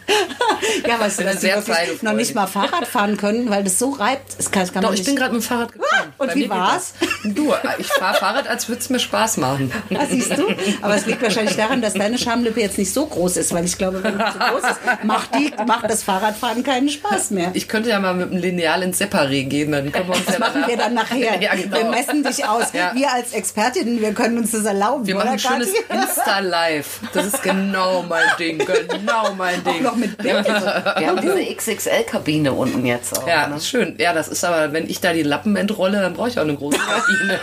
ja, 0.86 0.98
weißt 1.00 1.20
du, 1.20 1.24
dass 1.24 1.40
zeigefreudig. 1.40 2.02
noch 2.02 2.12
nicht 2.14 2.34
mal 2.34 2.46
Fahrrad 2.46 2.86
fahren 2.86 3.16
können, 3.16 3.50
weil 3.50 3.64
das 3.64 3.78
so 3.78 3.90
reibt. 3.90 4.36
Das 4.38 4.50
kann, 4.50 4.62
das 4.62 4.72
kann 4.72 4.82
Doch, 4.82 4.92
ich 4.94 5.04
bin 5.04 5.16
gerade 5.16 5.32
mit 5.34 5.42
dem 5.42 5.46
Fahrrad 5.46 5.72
gefahren. 5.72 6.12
und 6.18 6.28
Bei 6.28 6.34
wie 6.34 6.48
war's? 6.48 6.94
das. 7.00 7.34
Du, 7.34 7.52
ich 7.78 7.86
fahre 7.88 8.16
Fahrrad, 8.18 8.48
als 8.48 8.68
würde 8.68 8.80
es 8.80 8.90
mir 8.90 8.98
Spaß 9.00 9.38
machen. 9.38 9.72
Ah, 9.98 10.04
siehst 10.10 10.36
du? 10.36 10.44
Aber 10.82 10.94
es 10.94 11.06
liegt 11.06 11.22
wahrscheinlich 11.22 11.56
daran, 11.56 11.80
dass 11.80 11.94
deine 11.94 12.18
Schamlippe 12.18 12.60
jetzt 12.60 12.76
nicht 12.76 12.92
so 12.92 13.06
groß 13.06 13.38
ist, 13.38 13.54
weil 13.56 13.64
ich 13.64 13.78
glaube, 13.78 14.04
wenn 14.04 14.18
die 14.18 14.24
zu 14.24 14.38
groß 14.38 14.62
ist, 14.70 15.04
macht, 15.04 15.34
die, 15.34 15.50
macht 15.66 15.88
das 15.88 16.02
Fahrradfahren 16.02 16.62
keinen 16.62 16.90
Spaß 16.90 17.30
mehr. 17.30 17.52
Ich 17.54 17.68
könnte 17.68 17.88
ja 17.88 17.98
mal 17.98 18.12
mit 18.12 18.30
dem 18.30 18.36
Lineal 18.36 18.82
ins 18.82 19.00
Separé 19.00 19.44
gehen, 19.44 19.72
dann 19.72 19.90
können 19.90 20.08
wir 20.08 20.14
uns 20.14 20.26
Das 20.26 20.34
ja 20.34 20.40
machen 20.40 20.64
wir 20.66 20.76
dann 20.76 20.92
nachher. 20.92 21.40
Ja, 21.46 21.54
genau. 21.54 21.76
Wir 21.76 21.84
messen 21.86 22.22
dich 22.22 22.46
aus. 22.46 22.72
Ja. 22.72 22.92
Wir 22.94 23.12
als 23.12 23.32
Expertinnen, 23.32 24.00
wir 24.00 24.12
können 24.12 24.36
uns 24.38 24.50
das 24.52 24.64
erlauben. 24.64 25.06
Wir 25.06 25.14
machen 25.14 25.28
oder, 25.28 25.32
ein 25.32 25.38
schönes? 25.38 25.70
Insta-Live. 25.88 27.00
Das 27.14 27.26
ist 27.26 27.42
genau 27.42 28.02
mein 28.02 28.24
Ding. 28.38 28.58
Genau 28.58 29.32
mein 29.36 29.66
Auch 29.66 29.72
Ding. 29.72 29.82
noch 29.82 29.96
mit 29.96 30.18
Bild. 30.18 30.46
Wir 30.46 31.06
haben 31.08 31.20
diese 31.22 31.54
XXL-Kabine 31.54 32.52
unten 32.52 32.84
jetzt 32.84 33.18
auch. 33.18 33.26
Ja, 33.26 33.46
ne? 33.46 33.54
das 33.54 33.62
ist 33.62 33.70
schön. 33.70 33.96
Ja, 33.98 34.12
das 34.12 34.28
ist 34.28 34.44
aber, 34.44 34.72
wenn 34.72 34.88
ich 34.88 35.00
da 35.00 35.14
die 35.14 35.22
Lappen 35.22 35.56
entrolle, 35.56 36.02
dann 36.02 36.12
brauche 36.12 36.28
ich 36.28 36.38
auch 36.38 36.44
eine 36.44 36.56
große 36.56 36.78
Kabine. 36.78 37.40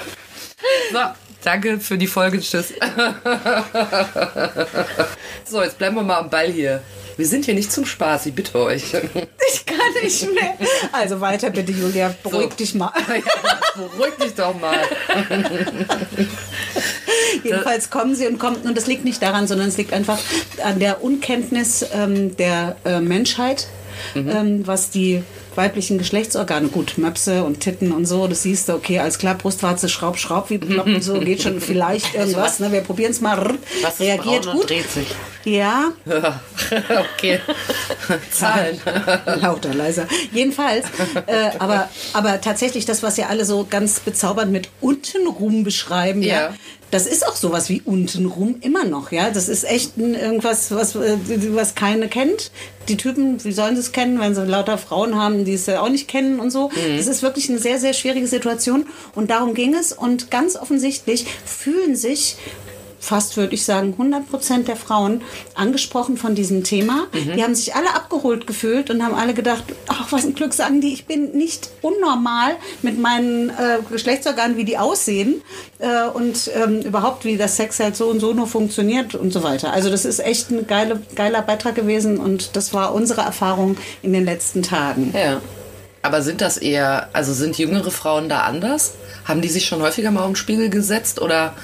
so, 0.92 0.98
danke 1.44 1.80
für 1.80 1.98
die 1.98 2.06
Folge. 2.06 2.40
Tschüss. 2.40 2.72
so, 5.44 5.62
jetzt 5.62 5.78
bleiben 5.78 5.96
wir 5.96 6.02
mal 6.02 6.18
am 6.18 6.30
Ball 6.30 6.50
hier. 6.50 6.82
Wir 7.16 7.26
sind 7.26 7.44
hier 7.44 7.54
nicht 7.54 7.70
zum 7.70 7.84
Spaß, 7.84 8.26
ich 8.26 8.34
bitte 8.34 8.58
euch. 8.58 8.94
Ich 9.52 9.66
kann 9.66 9.76
nicht 10.02 10.32
mehr. 10.32 10.56
Also 10.92 11.20
weiter 11.20 11.50
bitte, 11.50 11.72
Julia. 11.72 12.14
Beruhig 12.22 12.50
So. 12.50 12.56
dich 12.56 12.74
mal. 12.74 12.92
Beruhig 13.76 14.14
dich 14.22 14.34
doch 14.34 14.58
mal. 14.58 14.78
Jedenfalls 17.42 17.90
kommen 17.90 18.14
sie 18.14 18.26
und 18.26 18.38
kommen. 18.38 18.56
Und 18.62 18.76
das 18.76 18.86
liegt 18.86 19.04
nicht 19.04 19.20
daran, 19.22 19.46
sondern 19.46 19.68
es 19.68 19.76
liegt 19.76 19.92
einfach 19.92 20.18
an 20.64 20.78
der 20.78 21.02
Unkenntnis 21.02 21.84
ähm, 21.92 22.36
der 22.36 22.76
äh, 22.84 23.00
Menschheit, 23.00 23.66
ähm, 24.14 24.66
was 24.66 24.90
die 24.90 25.22
weiblichen 25.56 25.98
Geschlechtsorgane, 25.98 26.68
gut, 26.68 26.98
Möpse 26.98 27.44
und 27.44 27.60
Titten 27.60 27.92
und 27.92 28.06
so, 28.06 28.26
das 28.26 28.42
siehst 28.42 28.68
du, 28.68 28.74
okay, 28.74 28.98
alles 28.98 29.18
klar, 29.18 29.34
Brustwarze, 29.34 29.88
Schraub, 29.88 30.18
Schraub, 30.18 30.50
wie 30.50 30.58
bekloppt 30.58 30.88
und 30.94 31.02
so, 31.02 31.18
geht 31.20 31.42
schon 31.42 31.60
vielleicht 31.60 32.14
irgendwas, 32.14 32.60
ne, 32.60 32.72
wir 32.72 32.80
probieren 32.80 33.12
es 33.12 33.20
mal, 33.20 33.54
Was 33.82 34.00
reagiert 34.00 34.50
gut. 34.50 34.68
dreht 34.70 34.90
sich. 34.90 35.08
Ja, 35.44 35.92
okay. 37.14 37.40
Zahlen. 38.30 38.78
Lauter, 39.40 39.72
leiser. 39.72 40.06
Jedenfalls, 40.32 40.86
äh, 41.26 41.50
aber, 41.58 41.88
aber 42.12 42.40
tatsächlich 42.40 42.84
das, 42.84 43.02
was 43.02 43.16
ja 43.16 43.28
alle 43.28 43.44
so 43.44 43.66
ganz 43.68 44.00
bezaubernd 44.00 44.52
mit 44.52 44.68
untenrum 44.80 45.64
beschreiben, 45.64 46.22
ja. 46.22 46.40
Ja. 46.40 46.54
Das 46.90 47.06
ist 47.06 47.26
auch 47.26 47.36
sowas 47.36 47.68
wie 47.68 47.82
untenrum 47.84 48.56
immer 48.60 48.84
noch, 48.84 49.12
ja. 49.12 49.30
Das 49.30 49.48
ist 49.48 49.64
echt 49.64 49.96
irgendwas, 49.96 50.70
was, 50.70 50.94
äh, 50.96 51.16
was 51.54 51.74
keine 51.74 52.08
kennt. 52.08 52.50
Die 52.88 52.96
Typen, 52.96 53.42
wie 53.44 53.52
sollen 53.52 53.76
sie 53.76 53.82
es 53.82 53.92
kennen, 53.92 54.18
wenn 54.18 54.34
sie 54.34 54.44
lauter 54.44 54.78
Frauen 54.78 55.14
haben, 55.14 55.44
die 55.44 55.54
es 55.54 55.66
ja 55.66 55.80
auch 55.80 55.88
nicht 55.88 56.08
kennen 56.08 56.40
und 56.40 56.50
so. 56.50 56.70
Das 56.96 57.06
ist 57.06 57.22
wirklich 57.22 57.48
eine 57.48 57.58
sehr, 57.58 57.78
sehr 57.78 57.92
schwierige 57.92 58.26
Situation. 58.26 58.86
Und 59.14 59.30
darum 59.30 59.54
ging 59.54 59.74
es. 59.74 59.92
Und 59.92 60.30
ganz 60.30 60.56
offensichtlich 60.56 61.26
fühlen 61.44 61.94
sich 61.94 62.36
fast 63.00 63.36
würde 63.36 63.54
ich 63.54 63.64
sagen 63.64 63.92
100 63.92 64.28
Prozent 64.28 64.68
der 64.68 64.76
Frauen 64.76 65.22
angesprochen 65.54 66.16
von 66.16 66.34
diesem 66.34 66.62
Thema. 66.62 67.06
Die 67.34 67.42
haben 67.42 67.54
sich 67.54 67.74
alle 67.74 67.94
abgeholt 67.94 68.46
gefühlt 68.46 68.90
und 68.90 69.02
haben 69.02 69.14
alle 69.14 69.34
gedacht, 69.34 69.64
ach 69.88 70.12
was 70.12 70.24
ein 70.24 70.34
Glück 70.34 70.52
sagen 70.52 70.80
die, 70.80 70.92
ich 70.92 71.06
bin 71.06 71.32
nicht 71.32 71.70
unnormal 71.82 72.56
mit 72.82 72.98
meinen 72.98 73.48
äh, 73.50 73.78
Geschlechtsorganen, 73.90 74.56
wie 74.56 74.64
die 74.64 74.78
aussehen 74.78 75.42
äh, 75.78 76.08
und 76.08 76.50
ähm, 76.54 76.82
überhaupt 76.82 77.24
wie 77.24 77.36
das 77.36 77.56
Sex 77.56 77.80
halt 77.80 77.96
so 77.96 78.08
und 78.08 78.20
so 78.20 78.34
nur 78.34 78.46
funktioniert 78.46 79.14
und 79.14 79.32
so 79.32 79.42
weiter. 79.42 79.72
Also 79.72 79.90
das 79.90 80.04
ist 80.04 80.20
echt 80.20 80.50
ein 80.50 80.66
geile, 80.66 81.00
geiler 81.14 81.42
Beitrag 81.42 81.74
gewesen 81.74 82.18
und 82.18 82.54
das 82.54 82.74
war 82.74 82.94
unsere 82.94 83.22
Erfahrung 83.22 83.76
in 84.02 84.12
den 84.12 84.24
letzten 84.24 84.62
Tagen. 84.62 85.14
Ja. 85.16 85.40
Aber 86.02 86.22
sind 86.22 86.40
das 86.40 86.56
eher, 86.56 87.08
also 87.12 87.32
sind 87.32 87.58
jüngere 87.58 87.90
Frauen 87.90 88.28
da 88.28 88.42
anders? 88.42 88.94
Haben 89.26 89.42
die 89.42 89.48
sich 89.48 89.66
schon 89.66 89.82
häufiger 89.82 90.10
mal 90.10 90.24
um 90.24 90.30
den 90.30 90.36
Spiegel 90.36 90.70
gesetzt 90.70 91.20
oder? 91.20 91.54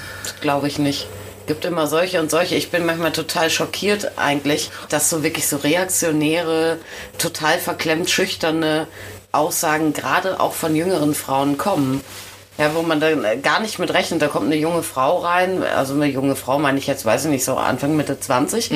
Glaube 0.41 0.67
ich 0.67 0.77
nicht. 0.77 1.07
Gibt 1.47 1.63
immer 1.63 1.87
solche 1.87 2.19
und 2.19 2.29
solche. 2.29 2.55
Ich 2.55 2.71
bin 2.71 2.85
manchmal 2.85 3.13
total 3.13 3.49
schockiert 3.49 4.11
eigentlich, 4.17 4.69
dass 4.89 5.09
so 5.09 5.23
wirklich 5.23 5.47
so 5.47 5.55
reaktionäre, 5.55 6.77
total 7.17 7.57
verklemmt 7.57 8.09
schüchterne 8.09 8.87
Aussagen 9.31 9.93
gerade 9.93 10.41
auch 10.41 10.53
von 10.53 10.75
jüngeren 10.75 11.15
Frauen 11.15 11.57
kommen. 11.57 12.03
Ja, 12.57 12.73
wo 12.73 12.81
man 12.81 12.99
dann 12.99 13.23
gar 13.43 13.59
nicht 13.59 13.77
mit 13.77 13.93
rechnet. 13.93 14.21
Da 14.21 14.27
kommt 14.27 14.47
eine 14.47 14.55
junge 14.55 14.81
Frau 14.81 15.19
rein, 15.19 15.61
also 15.63 15.93
eine 15.93 16.07
junge 16.07 16.35
Frau 16.35 16.57
meine 16.57 16.79
ich 16.79 16.87
jetzt, 16.87 17.05
weiß 17.05 17.25
ich 17.25 17.31
nicht, 17.31 17.45
so 17.45 17.55
Anfang, 17.55 17.95
Mitte 17.95 18.19
20. 18.19 18.71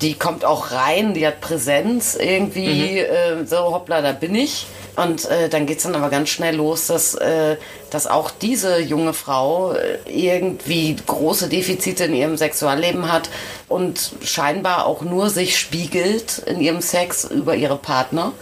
Die 0.00 0.14
kommt 0.14 0.44
auch 0.44 0.72
rein, 0.72 1.12
die 1.12 1.26
hat 1.26 1.42
Präsenz 1.42 2.16
irgendwie, 2.18 2.98
äh, 2.98 3.44
so 3.44 3.58
hoppla, 3.58 4.00
da 4.00 4.12
bin 4.12 4.34
ich. 4.34 4.66
Und 4.96 5.26
äh, 5.26 5.50
dann 5.50 5.66
geht's 5.66 5.82
dann 5.82 5.94
aber 5.94 6.08
ganz 6.08 6.30
schnell 6.30 6.56
los, 6.56 6.86
dass, 6.86 7.14
äh, 7.14 7.56
dass 7.90 8.06
auch 8.06 8.30
diese 8.30 8.80
junge 8.80 9.12
Frau 9.12 9.72
äh, 9.72 9.98
irgendwie 10.06 10.96
große 11.06 11.48
Defizite 11.48 12.04
in 12.04 12.14
ihrem 12.14 12.36
Sexualleben 12.36 13.12
hat 13.12 13.30
und 13.68 14.12
scheinbar 14.22 14.86
auch 14.86 15.02
nur 15.02 15.30
sich 15.30 15.58
spiegelt 15.58 16.38
in 16.46 16.60
ihrem 16.60 16.80
Sex 16.80 17.24
über 17.24 17.56
ihre 17.56 17.76
Partner 17.76 18.32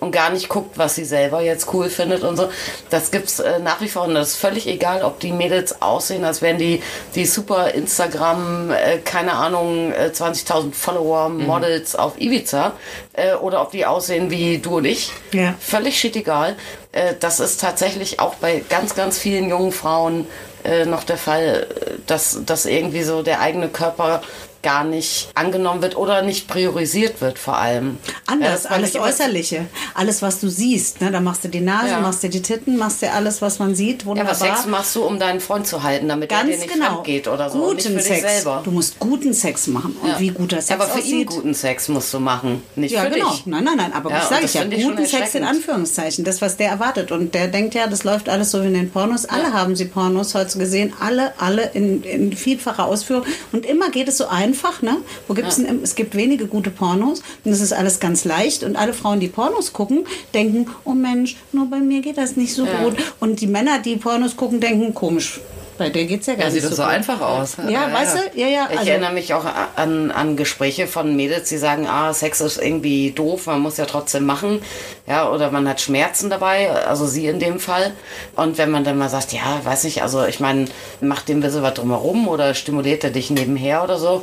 und 0.00 0.12
gar 0.12 0.30
nicht 0.30 0.48
guckt, 0.48 0.76
was 0.76 0.94
sie 0.94 1.04
selber 1.04 1.40
jetzt 1.40 1.72
cool 1.72 1.88
findet 1.88 2.22
und 2.22 2.36
so. 2.36 2.48
Das 2.90 3.10
gibt's 3.10 3.38
äh, 3.40 3.58
nach 3.60 3.80
wie 3.80 3.88
vor 3.88 4.04
und 4.04 4.14
das 4.14 4.30
ist 4.30 4.36
völlig 4.36 4.66
egal, 4.66 5.02
ob 5.02 5.20
die 5.20 5.32
Mädels 5.32 5.80
aussehen, 5.80 6.24
als 6.24 6.42
wären 6.42 6.58
die, 6.58 6.82
die 7.14 7.24
super 7.24 7.72
Instagram, 7.72 8.70
äh, 8.70 8.98
keine 8.98 9.32
Ahnung, 9.32 9.92
äh, 9.92 10.10
20.000 10.12 10.74
Follower, 10.74 11.28
Models 11.28 11.96
auf 11.96 12.20
Ibiza 12.20 12.72
äh, 13.14 13.34
oder 13.34 13.62
ob 13.62 13.70
die 13.70 13.86
aussehen 13.86 14.30
wie 14.30 14.58
du 14.58 14.76
und 14.78 14.84
ich. 14.84 15.12
Ja. 15.32 15.54
Völlig 15.58 15.98
shit 15.98 16.16
egal. 16.16 16.56
Äh, 16.94 17.14
das 17.18 17.40
ist 17.40 17.60
tatsächlich 17.60 18.20
auch 18.20 18.36
bei 18.36 18.62
ganz, 18.68 18.94
ganz 18.94 19.18
vielen 19.18 19.48
jungen 19.48 19.72
Frauen 19.72 20.26
äh, 20.64 20.86
noch 20.86 21.04
der 21.04 21.18
Fall, 21.18 21.66
äh, 21.68 21.90
dass, 22.06 22.40
dass 22.46 22.66
irgendwie 22.66 23.02
so 23.02 23.22
der 23.22 23.40
eigene 23.40 23.68
Körper 23.68 24.22
gar 24.64 24.82
nicht 24.82 25.28
angenommen 25.36 25.80
wird 25.82 25.96
oder 25.96 26.22
nicht 26.22 26.48
priorisiert 26.48 27.20
wird 27.20 27.38
vor 27.38 27.56
allem. 27.56 27.98
Ja, 28.06 28.32
Anders, 28.32 28.62
fand 28.62 28.74
alles 28.74 28.96
Äußerliche. 28.96 29.66
Alles, 29.94 30.22
was 30.22 30.40
du 30.40 30.48
siehst. 30.48 31.00
Ne? 31.00 31.12
Da 31.12 31.20
machst 31.20 31.44
du 31.44 31.48
die 31.48 31.60
Nase, 31.60 31.90
Ja. 31.90 32.00
machst 32.00 32.24
du 32.24 32.28
die 32.28 32.42
Titten, 32.42 32.76
machst 32.76 33.02
du 33.02 33.10
alles, 33.12 33.40
was 33.42 33.60
man 33.60 33.76
sieht. 33.76 34.02
Ja, 34.02 34.06
Wunderbar. 34.08 34.32
aber 34.34 34.44
Sex 34.56 34.66
machst 34.66 34.96
du, 34.96 35.04
um 35.04 35.20
deinen 35.20 35.38
Freund 35.40 35.66
zu 35.68 35.82
halten, 35.84 36.08
damit 36.08 36.32
er 36.32 36.42
dir 36.42 36.50
Ganz 36.50 36.62
nicht 36.62 36.72
genau. 36.74 37.02
geht 37.02 37.28
oder 37.28 37.48
so. 37.50 37.58
Guten 37.60 37.80
für 37.82 38.00
Sex. 38.00 38.08
dich 38.08 38.20
selber. 38.20 38.62
Du 38.64 38.70
musst 38.72 38.98
guten 38.98 39.32
Sex 39.34 39.66
machen. 39.68 39.96
Und 40.02 40.08
Ja. 40.08 40.18
wie 40.18 40.28
guter 40.30 40.56
Sex 40.56 40.70
Ja, 40.70 40.76
aber 40.76 40.86
für 40.88 41.00
ihn 41.00 41.26
guten 41.26 41.54
Sex 41.54 41.88
musst 41.88 42.12
du 42.12 42.18
machen, 42.18 42.62
nicht 42.74 42.92
Ja, 42.92 43.02
für 43.02 43.10
genau. 43.10 43.30
dich. 43.30 43.46
Nein, 43.46 43.64
nein, 43.64 43.76
nein. 43.76 43.92
Aber 43.92 44.10
Ja, 44.10 44.18
ich 44.18 44.24
sage 44.24 44.44
ich 44.46 44.54
ja, 44.54 44.64
guten 44.64 45.06
Sex 45.06 45.34
in. 45.34 45.44
Anführungszeichen. 45.44 46.24
Das, 46.24 46.40
was 46.40 46.56
der 46.56 46.70
erwartet. 46.70 47.12
Und 47.12 47.34
der 47.34 47.48
denkt 47.48 47.74
ja, 47.74 47.86
das 47.86 48.02
läuft 48.04 48.28
alles 48.28 48.50
so 48.50 48.62
wie 48.62 48.66
in 48.68 48.74
den 48.74 48.90
Pornos. 48.90 49.26
Alle 49.26 49.52
haben 49.52 49.76
sie 49.76 49.84
Pornos 49.84 50.34
heute 50.34 50.58
gesehen. 50.58 50.92
Alle, 51.00 51.32
alle 51.38 51.70
in, 51.74 52.02
in 52.02 52.32
vielfacher 52.34 52.86
Ausführung. 52.86 53.24
Und 53.52 53.66
immer 53.66 53.90
geht 53.90 54.08
es 54.08 54.16
so 54.18 54.26
einfach. 54.54 54.82
Ne? 54.82 54.98
Wo 55.26 55.34
gibt's 55.34 55.56
denn, 55.56 55.82
es 55.82 55.94
gibt 55.94 56.14
wenige 56.14 56.46
gute 56.46 56.70
Pornos. 56.70 57.22
Und 57.44 57.52
es 57.52 57.60
ist 57.60 57.72
alles 57.72 57.98
ganz 58.00 58.24
leicht. 58.24 58.62
Und 58.62 58.76
alle 58.76 58.92
Frauen, 58.92 59.20
die 59.20 59.28
Pornos 59.28 59.72
gucken, 59.72 60.06
denken, 60.32 60.70
oh 60.84 60.92
Mensch, 60.92 61.36
nur 61.52 61.66
bei 61.66 61.78
mir 61.78 62.00
geht 62.00 62.18
das 62.18 62.36
nicht 62.36 62.54
so 62.54 62.64
gut. 62.64 62.96
Und 63.20 63.40
die 63.40 63.46
Männer, 63.46 63.80
die 63.80 63.96
Pornos 63.96 64.36
gucken, 64.36 64.60
denken, 64.60 64.94
komisch. 64.94 65.40
Bei 65.76 65.88
der 65.90 66.04
geht's 66.04 66.26
ja 66.26 66.34
gar 66.34 66.46
Ja, 66.46 66.52
nicht 66.52 66.62
sieht 66.62 66.70
so 66.70 66.76
so 66.76 66.82
einfach 66.82 67.20
aus. 67.20 67.56
Ja, 67.68 67.92
weißt 67.92 68.16
du? 68.16 68.40
Ja, 68.40 68.46
ja. 68.46 68.68
Ich 68.70 68.78
Also, 68.78 68.90
erinnere 68.90 69.12
mich 69.12 69.34
auch 69.34 69.44
an, 69.76 70.10
an 70.12 70.36
Gespräche 70.36 70.86
von 70.86 71.16
Mädels, 71.16 71.48
die 71.48 71.56
sagen, 71.58 71.86
ah, 71.88 72.12
Sex 72.14 72.40
ist 72.40 72.58
irgendwie 72.58 73.10
doof, 73.10 73.46
man 73.46 73.60
muss 73.60 73.76
ja 73.76 73.84
trotzdem 73.84 74.24
machen. 74.24 74.62
Ja, 75.06 75.28
oder 75.30 75.50
man 75.50 75.68
hat 75.68 75.80
Schmerzen 75.80 76.30
dabei, 76.30 76.70
also 76.70 77.06
sie 77.06 77.26
in 77.26 77.40
dem 77.40 77.58
Fall. 77.58 77.92
Und 78.36 78.56
wenn 78.58 78.70
man 78.70 78.84
dann 78.84 78.98
mal 78.98 79.08
sagt, 79.08 79.32
ja, 79.32 79.60
weiß 79.64 79.84
nicht, 79.84 80.02
also 80.02 80.24
ich 80.24 80.38
meine, 80.40 80.66
macht 81.00 81.28
dem 81.28 81.38
ein 81.38 81.42
bisschen 81.42 81.62
was 81.62 81.74
drumherum 81.74 82.28
oder 82.28 82.54
stimuliert 82.54 83.02
er 83.02 83.10
dich 83.10 83.30
nebenher 83.30 83.82
oder 83.82 83.98
so? 83.98 84.22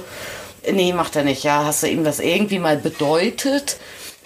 Nee, 0.71 0.93
macht 0.93 1.15
er 1.15 1.23
nicht. 1.23 1.43
Ja, 1.43 1.65
hast 1.65 1.83
du 1.83 1.87
ihm 1.87 2.03
das 2.03 2.19
irgendwie 2.19 2.59
mal 2.59 2.77
bedeutet? 2.77 3.77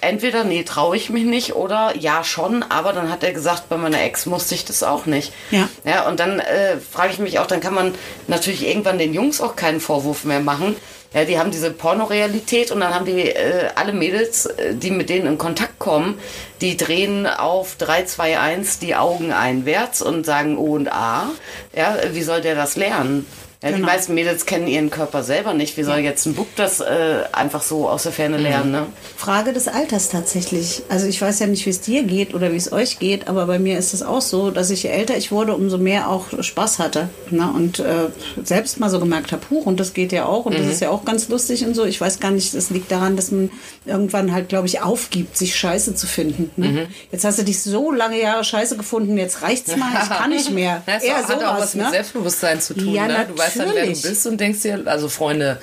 Entweder, 0.05 0.43
nee, 0.43 0.63
traue 0.63 0.95
ich 0.95 1.09
mich 1.09 1.23
nicht 1.23 1.55
oder 1.55 1.93
ja 1.97 2.23
schon, 2.23 2.63
aber 2.63 2.93
dann 2.93 3.09
hat 3.09 3.23
er 3.23 3.33
gesagt, 3.33 3.69
bei 3.69 3.77
meiner 3.77 4.01
Ex 4.03 4.25
musste 4.25 4.53
ich 4.55 4.63
das 4.63 4.83
auch 4.83 5.05
nicht. 5.05 5.33
Ja. 5.51 5.67
Ja, 5.83 6.07
und 6.07 6.19
dann 6.19 6.39
äh, 6.39 6.77
frage 6.77 7.11
ich 7.13 7.19
mich 7.19 7.39
auch, 7.39 7.47
dann 7.47 7.59
kann 7.59 7.73
man 7.73 7.95
natürlich 8.27 8.67
irgendwann 8.67 8.97
den 8.99 9.13
Jungs 9.13 9.41
auch 9.41 9.55
keinen 9.55 9.79
Vorwurf 9.79 10.23
mehr 10.23 10.39
machen. 10.39 10.75
Ja, 11.13 11.23
die 11.23 11.39
haben 11.39 11.49
diese 11.49 11.71
Pornorealität 11.71 12.71
und 12.71 12.81
dann 12.81 12.93
haben 12.93 13.05
die 13.05 13.29
äh, 13.29 13.69
alle 13.75 13.93
Mädels, 13.93 14.45
äh, 14.47 14.75
die 14.75 14.91
mit 14.91 15.09
denen 15.09 15.27
in 15.27 15.37
Kontakt 15.37 15.79
kommen, 15.79 16.19
die 16.61 16.75
drehen 16.75 17.25
auf 17.25 17.75
3, 17.77 18.03
2, 18.03 18.39
1 18.39 18.79
die 18.79 18.95
Augen 18.95 19.31
einwärts 19.31 20.01
und 20.01 20.25
sagen 20.25 20.57
O 20.57 20.73
und 20.73 20.91
A. 20.91 21.29
Ja, 21.75 21.97
wie 22.11 22.21
soll 22.21 22.41
der 22.41 22.55
das 22.55 22.75
lernen? 22.75 23.25
Ja, 23.65 23.71
Genau. 23.71 23.87
Die 23.87 23.91
meisten 23.93 24.13
Mädels 24.13 24.45
kennen 24.45 24.67
ihren 24.67 24.91
Körper 24.91 25.23
selber 25.23 25.55
nicht. 25.55 25.75
Wie 25.75 25.83
soll 25.83 25.97
jetzt 25.97 26.27
ein 26.27 26.35
Bub 26.35 26.47
das 26.55 26.81
äh, 26.81 27.23
einfach 27.31 27.63
so 27.63 27.89
aus 27.89 28.03
der 28.03 28.11
Ferne 28.11 28.37
lernen? 28.37 28.71
Ne? 28.71 28.85
Frage 29.17 29.53
des 29.53 29.67
Alters 29.67 30.09
tatsächlich. 30.09 30.83
Also 30.87 31.07
ich 31.07 31.19
weiß 31.19 31.39
ja 31.39 31.47
nicht, 31.47 31.65
wie 31.65 31.71
es 31.71 31.81
dir 31.81 32.03
geht 32.03 32.35
oder 32.35 32.51
wie 32.51 32.57
es 32.57 32.71
euch 32.71 32.99
geht, 32.99 33.27
aber 33.27 33.47
bei 33.47 33.57
mir 33.57 33.79
ist 33.79 33.95
es 33.95 34.03
auch 34.03 34.21
so, 34.21 34.51
dass 34.51 34.69
ich 34.69 34.83
je 34.83 34.89
älter 34.89 35.17
ich 35.17 35.31
wurde, 35.31 35.55
umso 35.55 35.79
mehr 35.79 36.09
auch 36.09 36.27
Spaß 36.43 36.77
hatte. 36.77 37.09
Ne? 37.31 37.51
Und 37.51 37.79
äh, 37.79 38.09
selbst 38.43 38.79
mal 38.79 38.91
so 38.91 38.99
gemerkt 38.99 39.31
habe, 39.31 39.41
huch, 39.49 39.65
und 39.65 39.79
das 39.79 39.95
geht 39.95 40.11
ja 40.11 40.25
auch 40.25 40.45
und 40.45 40.55
das 40.55 40.67
ist 40.67 40.81
ja 40.81 40.91
auch 40.91 41.03
ganz 41.03 41.27
lustig 41.29 41.65
und 41.65 41.73
so. 41.73 41.85
Ich 41.85 41.99
weiß 41.99 42.19
gar 42.19 42.29
nicht, 42.29 42.53
es 42.53 42.69
liegt 42.69 42.91
daran, 42.91 43.15
dass 43.15 43.31
man 43.31 43.49
irgendwann 43.85 44.31
halt, 44.31 44.47
glaube 44.47 44.67
ich, 44.67 44.83
aufgibt, 44.83 45.35
sich 45.37 45.55
scheiße 45.55 45.95
zu 45.95 46.05
finden. 46.05 46.51
Ne? 46.55 46.87
Jetzt 47.11 47.25
hast 47.25 47.39
du 47.39 47.43
dich 47.43 47.63
so 47.63 47.91
lange 47.91 48.21
Jahre 48.21 48.43
scheiße 48.43 48.77
gefunden, 48.77 49.17
jetzt 49.17 49.41
reicht's 49.41 49.75
mal, 49.75 49.89
ich 50.03 50.09
kann 50.09 50.29
nicht 50.29 50.51
mehr. 50.51 50.83
Das 50.95 51.03
Eher 51.03 51.17
hat 51.17 51.25
auch 51.25 51.29
sowas, 51.39 51.61
was 51.61 51.75
mit 51.75 51.85
ne? 51.85 51.91
Selbstbewusstsein 51.91 52.61
zu 52.61 52.73
tun. 52.73 52.93
Ja, 52.93 53.07
ne? 53.07 53.25
Du 53.27 53.37
weißt 53.37 53.54
dann, 53.55 53.73
wer 53.73 53.85
du 53.85 54.01
bist 54.01 54.27
und 54.27 54.39
denkst 54.39 54.61
dir, 54.61 54.81
also 54.85 55.09
Freunde, 55.09 55.59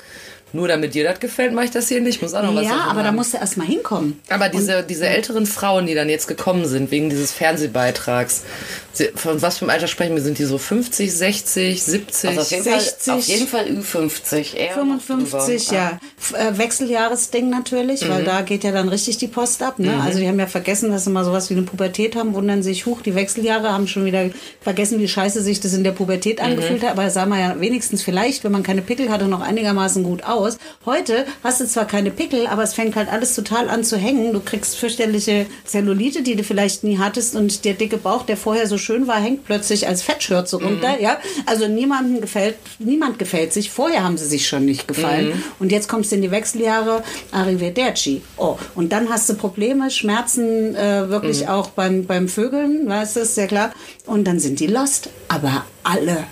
nur 0.53 0.67
damit 0.67 0.93
dir 0.93 1.03
das 1.03 1.19
gefällt, 1.19 1.51
mache 1.53 1.65
ich 1.65 1.71
das 1.71 1.87
hier 1.89 1.99
nicht. 1.99 2.15
Ich 2.17 2.21
muss 2.21 2.33
auch 2.33 2.43
noch 2.43 2.55
was 2.55 2.63
Ja, 2.65 2.85
aber 2.89 3.03
da 3.03 3.11
musst 3.11 3.33
du 3.33 3.37
erst 3.37 3.57
mal 3.57 3.65
hinkommen. 3.67 4.19
Aber 4.29 4.49
diese, 4.49 4.83
diese 4.83 5.07
älteren 5.07 5.45
Frauen, 5.45 5.85
die 5.87 5.95
dann 5.95 6.09
jetzt 6.09 6.27
gekommen 6.27 6.65
sind, 6.65 6.91
wegen 6.91 7.09
dieses 7.09 7.31
Fernsehbeitrags, 7.31 8.43
sie- 8.93 9.09
von 9.15 9.41
was 9.41 9.57
für 9.57 9.65
einem 9.65 9.71
Alter 9.71 9.87
sprechen 9.87 10.15
wir? 10.15 10.21
Sind 10.21 10.37
die 10.37 10.45
so 10.45 10.57
50, 10.57 11.11
60, 11.13 11.83
70? 11.83 12.29
Also 12.29 12.41
auf 12.41 12.51
jeden, 12.51 12.63
60. 12.63 13.03
Fall, 13.03 13.17
auf 13.17 13.27
jeden 13.27 13.47
Fall 13.47 13.65
Ü50. 13.65 14.55
Eher 14.55 14.83
noch 14.85 15.01
55, 15.01 15.65
drüber. 15.67 15.75
ja. 15.81 15.99
F- 16.19 16.33
Äh, 16.33 16.57
Wechseljahresding 16.57 17.49
natürlich, 17.49 18.07
weil 18.09 18.23
da 18.23 18.41
geht 18.41 18.63
ja 18.63 18.71
dann 18.71 18.89
richtig 18.89 19.17
die 19.17 19.27
Post 19.27 19.63
ab. 19.63 19.79
Ne? 19.79 19.99
Also 20.03 20.19
die 20.19 20.27
haben 20.27 20.39
ja 20.39 20.47
vergessen, 20.47 20.91
dass 20.91 21.05
sie 21.05 21.09
mal 21.09 21.25
sowas 21.25 21.49
wie 21.49 21.53
eine 21.55 21.63
Pubertät 21.63 22.15
haben, 22.15 22.33
wundern 22.33 22.61
sich, 22.63 22.85
huch, 22.85 23.01
die 23.01 23.15
Wechseljahre 23.15 23.71
haben 23.71 23.87
schon 23.87 24.05
wieder 24.05 24.29
vergessen, 24.61 24.99
wie 24.99 25.07
scheiße 25.07 25.41
sich 25.41 25.59
das 25.59 25.73
in 25.73 25.83
der 25.83 25.91
Pubertät 25.93 26.39
angefühlt 26.41 26.83
hat. 26.83 26.91
Aber 26.91 27.09
sah 27.09 27.25
man 27.25 27.39
ja 27.39 27.59
wenigstens 27.59 28.03
vielleicht, 28.03 28.43
wenn 28.43 28.51
man 28.51 28.63
keine 28.63 28.81
Pickel 28.81 29.09
hatte, 29.09 29.25
noch 29.25 29.41
einigermaßen 29.41 30.03
gut 30.03 30.23
aus. 30.23 30.42
Heute 30.85 31.25
hast 31.43 31.61
du 31.61 31.67
zwar 31.67 31.85
keine 31.85 32.11
Pickel, 32.11 32.47
aber 32.47 32.63
es 32.63 32.73
fängt 32.73 32.95
halt 32.95 33.11
alles 33.11 33.35
total 33.35 33.69
an 33.69 33.83
zu 33.83 33.97
hängen. 33.97 34.33
Du 34.33 34.39
kriegst 34.39 34.75
fürchterliche 34.75 35.45
Zellulite, 35.65 36.23
die 36.23 36.35
du 36.35 36.43
vielleicht 36.43 36.83
nie 36.83 36.97
hattest 36.97 37.35
und 37.35 37.65
der 37.65 37.73
dicke 37.73 37.97
Bauch, 37.97 38.23
der 38.23 38.37
vorher 38.37 38.67
so 38.67 38.77
schön 38.77 39.07
war, 39.07 39.19
hängt 39.19 39.45
plötzlich 39.45 39.87
als 39.87 40.01
Fettschürze 40.01 40.57
runter. 40.57 40.99
Ja? 40.99 41.17
Also 41.45 41.67
niemandem 41.67 42.21
gefällt, 42.21 42.55
niemand 42.79 43.19
gefällt 43.19 43.53
sich. 43.53 43.71
Vorher 43.71 44.03
haben 44.03 44.17
sie 44.17 44.25
sich 44.25 44.47
schon 44.47 44.65
nicht 44.65 44.87
gefallen. 44.87 45.43
Und 45.59 45.71
jetzt 45.71 45.87
kommst 45.87 46.11
du 46.11 46.15
in 46.15 46.21
die 46.21 46.31
Wechseljahre, 46.31 47.03
arrivederci. 47.31 48.21
Oh, 48.37 48.57
und 48.75 48.91
dann 48.91 49.09
hast 49.09 49.29
du 49.29 49.35
Probleme, 49.35 49.89
Schmerzen 49.89 50.75
äh, 50.75 51.09
wirklich 51.09 51.47
auch 51.47 51.69
beim, 51.69 52.05
beim 52.05 52.27
Vögeln, 52.27 52.87
weißt 52.87 53.15
du, 53.15 53.19
ist 53.21 53.37
ja 53.37 53.47
klar. 53.47 53.71
Und 54.05 54.25
dann 54.25 54.39
sind 54.39 54.59
die 54.59 54.67
lost. 54.67 55.09
Aber 55.27 55.65
alle, 55.83 56.25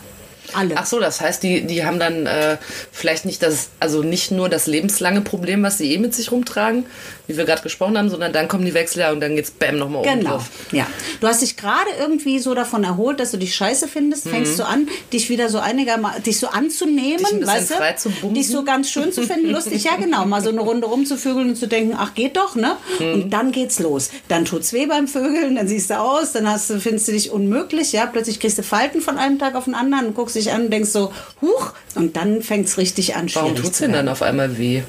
alle. 0.53 0.75
Ach 0.77 0.85
so, 0.85 0.99
das 0.99 1.21
heißt, 1.21 1.43
die, 1.43 1.65
die 1.65 1.85
haben 1.85 1.99
dann 1.99 2.25
äh, 2.25 2.57
vielleicht 2.91 3.25
nicht 3.25 3.43
das, 3.43 3.69
also 3.79 4.03
nicht 4.03 4.31
nur 4.31 4.49
das 4.49 4.67
lebenslange 4.67 5.21
Problem, 5.21 5.63
was 5.63 5.77
sie 5.77 5.93
eh 5.93 5.97
mit 5.97 6.13
sich 6.13 6.31
rumtragen, 6.31 6.85
wie 7.33 7.37
wir 7.37 7.45
gerade 7.45 7.61
gesprochen 7.61 7.97
haben, 7.97 8.09
sondern 8.09 8.33
dann 8.33 8.47
kommen 8.47 8.65
die 8.65 8.73
Wechseljahre 8.73 9.13
und 9.13 9.19
dann 9.21 9.35
geht's 9.35 9.51
bam 9.51 9.77
nochmal 9.77 10.01
oben 10.01 10.19
Genau, 10.19 10.31
drauf. 10.31 10.49
ja. 10.71 10.85
Du 11.19 11.27
hast 11.27 11.41
dich 11.41 11.57
gerade 11.57 11.89
irgendwie 11.99 12.39
so 12.39 12.53
davon 12.53 12.83
erholt, 12.83 13.19
dass 13.19 13.31
du 13.31 13.37
dich 13.37 13.55
scheiße 13.55 13.87
findest, 13.87 14.27
fängst 14.27 14.57
du 14.59 14.65
an, 14.65 14.87
dich 15.13 15.29
wieder 15.29 15.49
so 15.49 15.59
einigermaßen, 15.59 16.23
dich 16.23 16.39
so 16.39 16.47
anzunehmen, 16.47 17.17
Dich 17.39 17.47
weißt 17.47 17.71
du? 17.71 17.75
zu 17.97 18.09
bumsen. 18.09 18.33
dich 18.33 18.47
so 18.47 18.63
ganz 18.63 18.89
schön 18.89 19.11
zu 19.11 19.23
finden, 19.23 19.49
lustig, 19.51 19.83
ja 19.83 19.95
genau, 19.95 20.25
mal 20.25 20.41
so 20.41 20.49
eine 20.49 20.61
Runde 20.61 20.87
rumzuvögeln 20.87 21.49
und 21.49 21.55
zu 21.55 21.67
denken, 21.67 21.95
ach 21.97 22.13
geht 22.13 22.37
doch, 22.37 22.55
ne? 22.55 22.75
Und 22.99 23.29
dann 23.31 23.51
geht's 23.51 23.79
los. 23.79 24.09
Dann 24.27 24.45
tut's 24.45 24.73
weh 24.73 24.85
beim 24.85 25.07
Vögeln, 25.07 25.55
dann 25.55 25.67
siehst 25.67 25.89
du 25.89 25.99
aus, 25.99 26.31
dann 26.33 26.49
hast 26.49 26.69
du, 26.69 26.79
findest 26.79 27.07
du 27.07 27.11
dich 27.13 27.31
unmöglich, 27.31 27.91
ja, 27.91 28.05
plötzlich 28.05 28.39
kriegst 28.39 28.57
du 28.57 28.63
Falten 28.63 29.01
von 29.01 29.17
einem 29.17 29.39
Tag 29.39 29.55
auf 29.55 29.65
den 29.65 29.75
anderen 29.75 30.07
und 30.07 30.15
guckst 30.15 30.35
dich 30.35 30.51
an 30.51 30.65
und 30.65 30.71
denkst 30.71 30.89
so, 30.91 31.11
huch, 31.41 31.73
und 31.95 32.15
dann 32.15 32.41
fängt's 32.41 32.77
richtig 32.77 33.15
an, 33.15 33.29
Warum 33.33 33.55
tut's 33.55 33.79
denn 33.79 33.93
dann 33.93 34.07
auf 34.09 34.21
einmal 34.21 34.57
weh? 34.57 34.83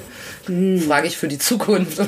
Frage 0.45 1.07
ich 1.07 1.17
für 1.17 1.27
die 1.27 1.37
Zukunft. 1.39 1.99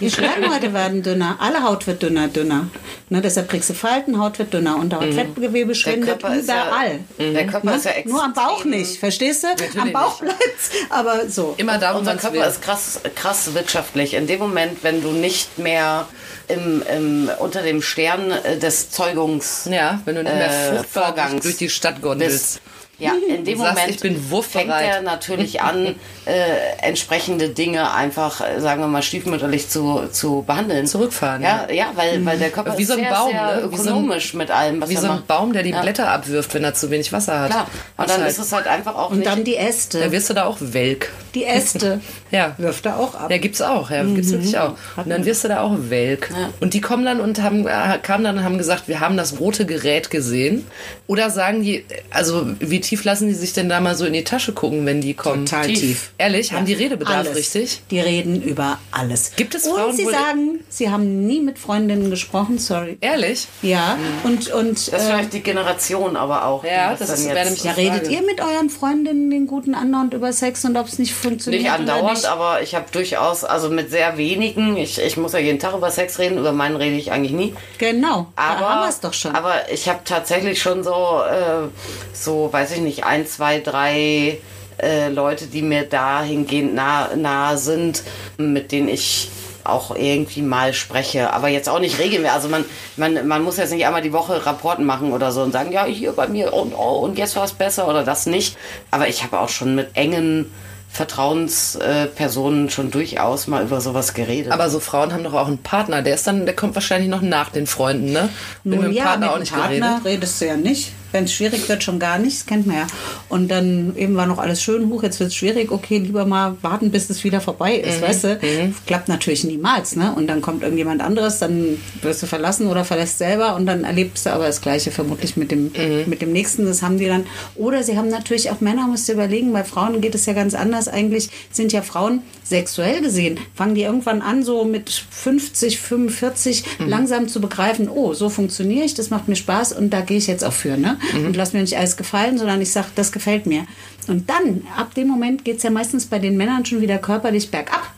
Die 0.00 0.10
Schleimhäute 0.10 0.72
werden 0.74 1.02
dünner, 1.02 1.36
alle 1.40 1.62
Haut 1.62 1.86
wird 1.86 2.02
dünner, 2.02 2.28
dünner. 2.28 2.68
Ne, 3.10 3.20
deshalb 3.20 3.48
kriegst 3.48 3.70
du 3.70 3.74
Falten, 3.74 4.18
Haut 4.18 4.38
wird 4.40 4.52
dünner 4.52 4.76
und 4.76 4.92
Hautfettgewebe 4.92 5.74
schwindet 5.74 6.08
Körper 6.20 6.34
ist 6.36 6.48
ja- 6.48 6.66
überall. 6.66 7.00
der 7.18 7.46
Körper 7.46 7.70
Ne? 7.70 7.76
ist 7.76 7.84
ja 7.84 7.92
extrem- 7.92 8.12
Nur 8.12 8.24
am 8.24 8.32
Bauch 8.32 8.64
nicht, 8.64 8.98
verstehst 8.98 9.44
du? 9.44 9.80
Am 9.80 9.92
Bauch 9.92 10.18
bleibt's, 10.20 10.70
aber 10.90 11.28
so. 11.28 11.54
Immer 11.58 11.78
da, 11.78 11.94
wo 11.94 11.98
Unser 12.00 12.16
Körper 12.16 12.36
will. 12.36 12.42
ist 12.42 12.62
krass, 12.62 13.00
krass 13.14 13.54
wirtschaftlich. 13.54 14.14
In 14.14 14.26
dem 14.26 14.40
Moment, 14.40 14.82
wenn 14.82 15.00
du 15.02 15.12
nicht 15.12 15.58
mehr 15.58 16.08
im, 16.48 16.82
im, 16.92 17.30
unter 17.38 17.62
dem 17.62 17.82
Stern 17.82 18.30
äh, 18.32 18.58
des 18.58 18.90
Zeugungs 18.90 19.68
Ja, 19.70 20.00
wenn 20.04 20.16
du 20.16 20.22
nicht 20.24 20.34
mehr 20.34 20.80
äh, 20.80 20.84
Vorgangs 20.84 21.42
durch 21.42 21.56
die 21.56 21.68
Stadt 21.70 22.02
gondelst. 22.02 22.60
Ja, 22.98 23.12
in 23.28 23.44
dem 23.44 23.58
sagst, 23.58 23.74
Moment 23.74 23.90
ich 23.94 24.00
bin 24.00 24.18
fängt 24.42 24.70
er 24.70 25.02
natürlich 25.02 25.60
an, 25.60 25.96
äh, 26.24 26.32
entsprechende 26.80 27.50
Dinge 27.50 27.92
einfach, 27.92 28.40
äh, 28.40 28.58
sagen 28.60 28.80
wir 28.80 28.88
mal, 28.88 29.02
stiefmütterlich 29.02 29.68
zu, 29.68 30.08
zu 30.10 30.44
behandeln. 30.46 30.86
Zurückfahren, 30.86 31.42
Ja, 31.42 31.68
ja, 31.70 31.86
weil, 31.94 32.24
weil 32.24 32.38
der 32.38 32.50
Körper 32.50 32.78
Wie 32.78 32.84
so 32.84 32.94
ist 32.94 32.98
ein 33.00 33.04
sehr, 33.04 33.12
Baum, 33.14 33.30
sehr 33.32 33.42
ne? 33.66 33.70
Wie 33.70 33.76
so 33.76 33.82
ein- 33.82 33.88
ökonomisch 33.88 34.32
mit 34.34 34.50
allem, 34.50 34.80
was 34.80 34.88
Wie 34.88 34.94
er 34.94 35.00
so 35.02 35.06
ein 35.08 35.14
macht. 35.16 35.26
Baum, 35.26 35.52
der 35.52 35.62
die 35.62 35.70
Ja. 35.70 35.82
Blätter 35.82 36.08
abwirft, 36.10 36.54
wenn 36.54 36.64
er 36.64 36.72
zu 36.72 36.90
wenig 36.90 37.12
Wasser 37.12 37.38
hat. 37.40 37.50
Klar. 37.50 37.66
Und 37.98 38.08
dann 38.08 38.20
halt. 38.22 38.30
ist 38.30 38.38
es 38.38 38.52
halt 38.52 38.66
einfach 38.66 38.94
auch 38.94 39.10
und 39.10 39.18
nicht... 39.18 39.30
dann 39.30 39.44
die 39.44 39.56
Da 39.56 39.60
Äste. 39.60 40.10
wirst 40.10 40.30
du 40.30 40.34
da 40.34 40.44
auch 40.46 40.56
welk. 40.60 41.12
Die 41.36 41.44
Äste 41.44 42.00
Ja. 42.32 42.54
wirft 42.58 42.86
er 42.86 42.98
auch 42.98 43.14
ab. 43.14 43.30
Ja, 43.30 43.38
gibt's 43.38 43.60
auch, 43.62 43.90
ja, 43.90 44.02
gibt's 44.02 44.32
wirklich 44.32 44.58
auch. 44.58 44.74
Und 44.96 45.08
dann 45.10 45.24
wirst 45.24 45.44
du 45.44 45.48
da 45.48 45.60
auch 45.60 45.76
welk. 45.78 46.30
Und 46.60 46.74
die 46.74 46.80
kommen 46.80 47.04
dann 47.04 47.20
und 47.20 47.40
haben, 47.42 47.66
äh, 47.68 47.98
kamen 48.02 48.24
dann 48.24 48.38
und 48.38 48.44
haben 48.44 48.58
gesagt, 48.58 48.88
wir 48.88 48.98
haben 49.00 49.16
das 49.16 49.38
rote 49.38 49.66
Gerät 49.66 50.10
gesehen. 50.10 50.66
Oder 51.06 51.30
sagen 51.30 51.62
die, 51.62 51.84
also 52.10 52.46
wie 52.58 52.80
tief 52.80 53.04
lassen 53.04 53.28
die 53.28 53.34
sich 53.34 53.52
denn 53.52 53.68
da 53.68 53.80
mal 53.80 53.94
so 53.94 54.04
in 54.06 54.12
die 54.14 54.24
Tasche 54.24 54.52
gucken, 54.52 54.84
wenn 54.86 55.00
die 55.00 55.14
kommen? 55.14 55.46
Total 55.46 55.66
tief. 55.66 56.10
Ehrlich, 56.18 56.52
haben 56.52 56.64
die 56.66 56.72
Redebedarf 56.74 57.26
alles. 57.26 57.36
richtig? 57.36 57.82
Die 57.90 58.00
reden 58.00 58.42
über 58.42 58.78
alles. 58.90 59.32
Gibt 59.36 59.54
es 59.54 59.66
Und 59.66 59.76
Frauen, 59.76 59.94
sie 59.96 60.06
wo- 60.06 60.10
sagen, 60.10 60.60
sie 60.68 60.90
haben 60.90 61.26
nie 61.26 61.40
mit 61.40 61.58
Freundinnen 61.58 62.10
gesprochen, 62.10 62.58
sorry. 62.58 62.96
Ehrlich? 63.02 63.46
Ja, 63.62 63.98
und, 64.24 64.48
und 64.52 64.72
Das 64.78 64.88
ist 64.88 64.92
äh, 64.94 64.98
vielleicht 64.98 65.32
die 65.34 65.40
Generation 65.40 66.16
aber 66.16 66.46
auch. 66.46 66.64
Ja, 66.64 66.94
das 66.98 67.10
jetzt- 67.10 67.28
wäre 67.28 67.44
nämlich 67.44 67.62
ja, 67.64 67.72
redet 67.72 68.08
ihr 68.10 68.22
mit 68.22 68.40
euren 68.40 68.70
Freundinnen 68.70 69.30
den 69.30 69.46
guten 69.46 69.74
andauernd 69.74 70.14
über 70.14 70.32
Sex 70.32 70.64
und 70.64 70.76
ob 70.76 70.86
es 70.88 70.98
nicht 70.98 71.12
funktioniert 71.28 71.62
Nicht 71.62 71.72
andauernd, 71.72 72.18
nicht? 72.18 72.26
aber 72.26 72.62
ich 72.62 72.74
habe 72.74 72.86
durchaus, 72.90 73.44
also 73.44 73.70
mit 73.70 73.90
sehr 73.90 74.16
wenigen, 74.16 74.76
ich, 74.76 75.00
ich 75.00 75.16
muss 75.16 75.32
ja 75.32 75.38
jeden 75.38 75.58
Tag 75.58 75.74
über 75.74 75.90
Sex 75.90 76.18
reden, 76.18 76.38
über 76.38 76.52
meinen 76.52 76.76
rede 76.76 76.96
ich 76.96 77.12
eigentlich 77.12 77.32
nie. 77.32 77.54
Genau, 77.78 78.26
Aber, 78.36 78.60
da 78.60 78.68
haben 78.70 78.80
wir 78.82 78.88
es 78.88 79.00
doch 79.00 79.12
schon. 79.12 79.34
Aber 79.34 79.70
ich 79.70 79.88
habe 79.88 80.00
tatsächlich 80.04 80.60
schon 80.60 80.84
so, 80.84 81.22
äh, 81.28 81.68
so, 82.12 82.52
weiß 82.52 82.72
ich 82.72 82.80
nicht, 82.80 83.04
ein, 83.04 83.26
zwei, 83.26 83.60
drei 83.60 84.38
äh, 84.78 85.08
Leute, 85.08 85.46
die 85.46 85.62
mir 85.62 85.84
dahingehend 85.84 86.74
nah, 86.74 87.14
nahe 87.16 87.58
sind, 87.58 88.02
mit 88.36 88.72
denen 88.72 88.88
ich 88.88 89.30
auch 89.64 89.94
irgendwie 89.96 90.42
mal 90.42 90.72
spreche, 90.72 91.32
aber 91.32 91.48
jetzt 91.48 91.68
auch 91.68 91.80
nicht 91.80 91.98
regelmäßig. 91.98 92.34
Also 92.34 92.48
man, 92.48 92.64
man, 92.96 93.26
man 93.26 93.42
muss 93.42 93.56
jetzt 93.56 93.72
nicht 93.72 93.84
einmal 93.84 94.02
die 94.02 94.12
Woche 94.12 94.46
Rapporten 94.46 94.84
machen 94.84 95.12
oder 95.12 95.32
so 95.32 95.42
und 95.42 95.52
sagen, 95.52 95.72
ja, 95.72 95.84
hier 95.84 96.12
bei 96.12 96.28
mir 96.28 96.52
und, 96.52 96.72
oh, 96.74 97.00
und 97.00 97.18
jetzt 97.18 97.36
war 97.36 97.44
es 97.44 97.52
besser 97.52 97.88
oder 97.88 98.04
das 98.04 98.26
nicht. 98.26 98.56
Aber 98.90 99.08
ich 99.08 99.22
habe 99.22 99.40
auch 99.40 99.48
schon 99.48 99.74
mit 99.74 99.96
engen 99.96 100.52
Vertrauenspersonen 100.96 102.70
schon 102.70 102.90
durchaus 102.90 103.46
mal 103.46 103.62
über 103.62 103.80
sowas 103.80 104.14
geredet. 104.14 104.50
Aber 104.50 104.70
so 104.70 104.80
Frauen 104.80 105.12
haben 105.12 105.24
doch 105.24 105.34
auch 105.34 105.46
einen 105.46 105.58
Partner, 105.58 106.02
der 106.02 106.14
ist 106.14 106.26
dann, 106.26 106.46
der 106.46 106.56
kommt 106.56 106.74
wahrscheinlich 106.74 107.10
noch 107.10 107.20
nach 107.20 107.50
den 107.50 107.66
Freunden, 107.66 108.12
ne? 108.12 108.30
Nun 108.64 108.78
mit 108.78 108.88
dem 108.88 108.92
ja, 108.92 109.04
Partner 109.04 109.26
mit 109.26 109.30
auch 109.30 109.34
dem 109.36 109.40
nicht 109.40 109.54
Partner 109.54 110.00
geredet. 110.02 110.04
redest 110.04 110.40
du 110.40 110.46
ja 110.46 110.56
nicht. 110.56 110.92
Wenn 111.12 111.24
es 111.24 111.32
schwierig 111.32 111.68
wird, 111.68 111.82
schon 111.82 111.98
gar 111.98 112.18
nicht. 112.18 112.38
Das 112.38 112.46
kennt 112.46 112.66
man 112.66 112.76
ja. 112.76 112.86
Und 113.28 113.48
dann 113.50 113.94
eben 113.96 114.16
war 114.16 114.26
noch 114.26 114.38
alles 114.38 114.62
schön 114.62 114.88
hoch, 114.88 115.02
jetzt 115.02 115.20
wird 115.20 115.30
es 115.30 115.36
schwierig. 115.36 115.70
Okay, 115.70 115.98
lieber 115.98 116.26
mal 116.26 116.56
warten, 116.62 116.90
bis 116.90 117.08
es 117.10 117.24
wieder 117.24 117.40
vorbei 117.40 117.76
ist, 117.76 118.02
weißt 118.02 118.24
du? 118.24 118.38
Klappt 118.86 119.08
natürlich 119.08 119.44
niemals, 119.44 119.96
ne? 119.96 120.12
Und 120.14 120.26
dann 120.26 120.40
kommt 120.42 120.62
irgendjemand 120.62 121.00
anderes, 121.00 121.38
dann 121.38 121.78
wirst 122.02 122.22
du 122.22 122.26
verlassen 122.26 122.66
oder 122.66 122.84
verlässt 122.84 123.18
selber 123.18 123.56
und 123.56 123.66
dann 123.66 123.84
erlebst 123.84 124.26
du 124.26 124.30
aber 124.30 124.46
das 124.46 124.60
Gleiche 124.60 124.90
vermutlich 124.90 125.36
mit 125.36 125.50
dem, 125.50 125.72
mit 126.06 126.22
dem 126.22 126.32
Nächsten. 126.32 126.66
Das 126.66 126.82
haben 126.82 126.98
die 126.98 127.06
dann. 127.06 127.24
Oder 127.54 127.82
sie 127.82 127.96
haben 127.96 128.08
natürlich 128.08 128.50
auch 128.50 128.60
Männer, 128.60 128.86
musst 128.86 129.08
du 129.08 129.12
überlegen, 129.12 129.52
bei 129.52 129.64
Frauen 129.64 130.00
geht 130.00 130.14
es 130.14 130.26
ja 130.26 130.32
ganz 130.32 130.54
anders. 130.54 130.88
Eigentlich 130.88 131.30
sind 131.50 131.72
ja 131.72 131.82
Frauen 131.82 132.22
sexuell 132.44 133.00
gesehen, 133.00 133.38
fangen 133.54 133.74
die 133.74 133.82
irgendwann 133.82 134.22
an, 134.22 134.42
so 134.44 134.64
mit 134.64 134.90
50, 135.10 135.80
45 135.80 136.64
langsam 136.86 137.28
zu 137.28 137.40
begreifen, 137.40 137.88
oh, 137.88 138.14
so 138.14 138.28
funktioniere 138.28 138.84
ich, 138.84 138.94
das 138.94 139.10
macht 139.10 139.28
mir 139.28 139.36
Spaß 139.36 139.72
und 139.72 139.90
da 139.90 140.00
gehe 140.00 140.18
ich 140.18 140.26
jetzt 140.26 140.44
auch 140.44 140.52
für, 140.52 140.76
ne? 140.76 140.95
Und 141.14 141.36
lass 141.36 141.52
mir 141.52 141.60
nicht 141.60 141.76
alles 141.76 141.96
gefallen, 141.96 142.38
sondern 142.38 142.60
ich 142.60 142.70
sage, 142.72 142.88
das 142.94 143.12
gefällt 143.12 143.46
mir. 143.46 143.66
Und 144.08 144.30
dann, 144.30 144.66
ab 144.76 144.94
dem 144.94 145.08
Moment 145.08 145.44
geht 145.44 145.56
es 145.58 145.62
ja 145.64 145.70
meistens 145.70 146.06
bei 146.06 146.18
den 146.18 146.36
Männern 146.36 146.64
schon 146.64 146.80
wieder 146.80 146.98
körperlich 146.98 147.50
bergab. 147.50 147.92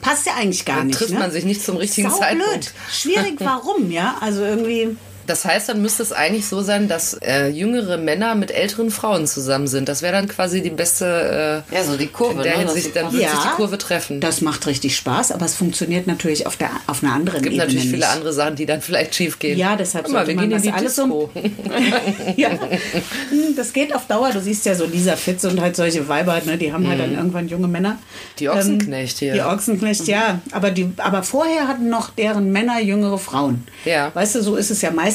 Passt 0.00 0.26
ja 0.26 0.34
eigentlich 0.38 0.64
gar 0.64 0.78
Dann 0.78 0.86
nicht. 0.88 0.98
trifft 0.98 1.12
ne? 1.12 1.18
man 1.18 1.30
sich 1.32 1.44
nicht 1.44 1.62
zum 1.62 1.76
richtigen 1.76 2.08
Sau 2.10 2.18
Zeitpunkt. 2.18 2.52
blöd. 2.52 2.72
Schwierig, 2.92 3.34
warum, 3.38 3.90
ja? 3.90 4.16
Also 4.20 4.42
irgendwie. 4.44 4.96
Das 5.26 5.44
heißt, 5.44 5.68
dann 5.68 5.80
müsste 5.82 6.02
es 6.02 6.12
eigentlich 6.12 6.46
so 6.46 6.62
sein, 6.62 6.88
dass 6.88 7.14
äh, 7.22 7.48
jüngere 7.48 7.96
Männer 7.98 8.34
mit 8.34 8.50
älteren 8.50 8.90
Frauen 8.90 9.26
zusammen 9.26 9.66
sind. 9.66 9.88
Das 9.88 10.02
wäre 10.02 10.12
dann 10.12 10.28
quasi 10.28 10.62
die 10.62 10.70
beste. 10.70 11.62
Äh, 11.70 11.74
Ja, 11.74 11.84
so 11.84 11.96
die 11.96 12.06
Kurve, 12.08 12.38
In 12.38 12.42
der 12.42 12.58
ne, 12.58 12.64
dass 12.64 12.74
Hinsicht, 12.74 12.96
dann 12.96 13.04
Kurve- 13.06 13.18
wird 13.18 13.30
sich 13.30 13.40
die 13.40 13.48
Kurve 13.56 13.78
treffen. 13.78 14.20
Das 14.20 14.40
macht 14.40 14.66
richtig 14.66 14.96
Spaß, 14.96 15.32
aber 15.32 15.46
es 15.46 15.54
funktioniert 15.54 16.06
natürlich 16.06 16.46
auf, 16.46 16.56
der, 16.56 16.70
auf 16.86 17.02
einer 17.02 17.12
anderen 17.14 17.38
Es 17.38 17.42
gibt 17.42 17.54
Ebene 17.54 17.64
natürlich 17.66 17.84
viele 17.90 17.96
nicht. 17.98 18.08
andere 18.08 18.32
Sachen, 18.32 18.56
die 18.56 18.66
dann 18.66 18.80
vielleicht 18.82 19.14
schief 19.14 19.38
gehen. 19.38 19.58
Ja, 19.58 19.76
deshalb 19.76 20.04
Guck 20.04 20.12
mal, 20.14 20.26
sollte 20.26 20.30
wir 20.30 20.36
man 20.36 20.48
gehen 20.50 20.50
in 20.52 20.56
das 20.56 20.62
die 20.62 20.72
alles 20.72 20.94
Disco. 20.96 21.30
ja. 22.36 22.50
Hm, 22.50 23.56
Das 23.56 23.72
geht 23.72 23.94
auf 23.94 24.06
Dauer. 24.06 24.30
Du 24.32 24.40
siehst 24.40 24.66
ja 24.66 24.74
so 24.74 24.84
Lisa 24.84 25.16
Fitz 25.16 25.44
und 25.44 25.60
halt 25.60 25.76
solche 25.76 26.06
Weiber, 26.08 26.40
ne, 26.44 26.58
die 26.58 26.72
haben 26.72 26.86
halt 26.88 27.00
dann 27.00 27.14
irgendwann 27.14 27.48
junge 27.48 27.68
Männer. 27.68 27.90
Mhm. 27.94 27.98
Die 28.38 28.48
Ochsenknecht 28.48 29.18
hier. 29.18 29.32
Die 29.34 29.40
Ochsenknecht, 29.42 30.06
ja. 30.06 30.40
Aber, 30.52 30.70
die, 30.70 30.90
aber 30.98 31.22
vorher 31.22 31.68
hatten 31.68 31.88
noch 31.88 32.10
deren 32.10 32.50
Männer 32.52 32.80
jüngere 32.80 33.18
Frauen. 33.18 33.66
Ja. 33.84 34.10
Weißt 34.14 34.34
du, 34.34 34.42
so 34.42 34.56
ist 34.56 34.70
es 34.70 34.82
ja 34.82 34.90
meistens. 34.90 35.13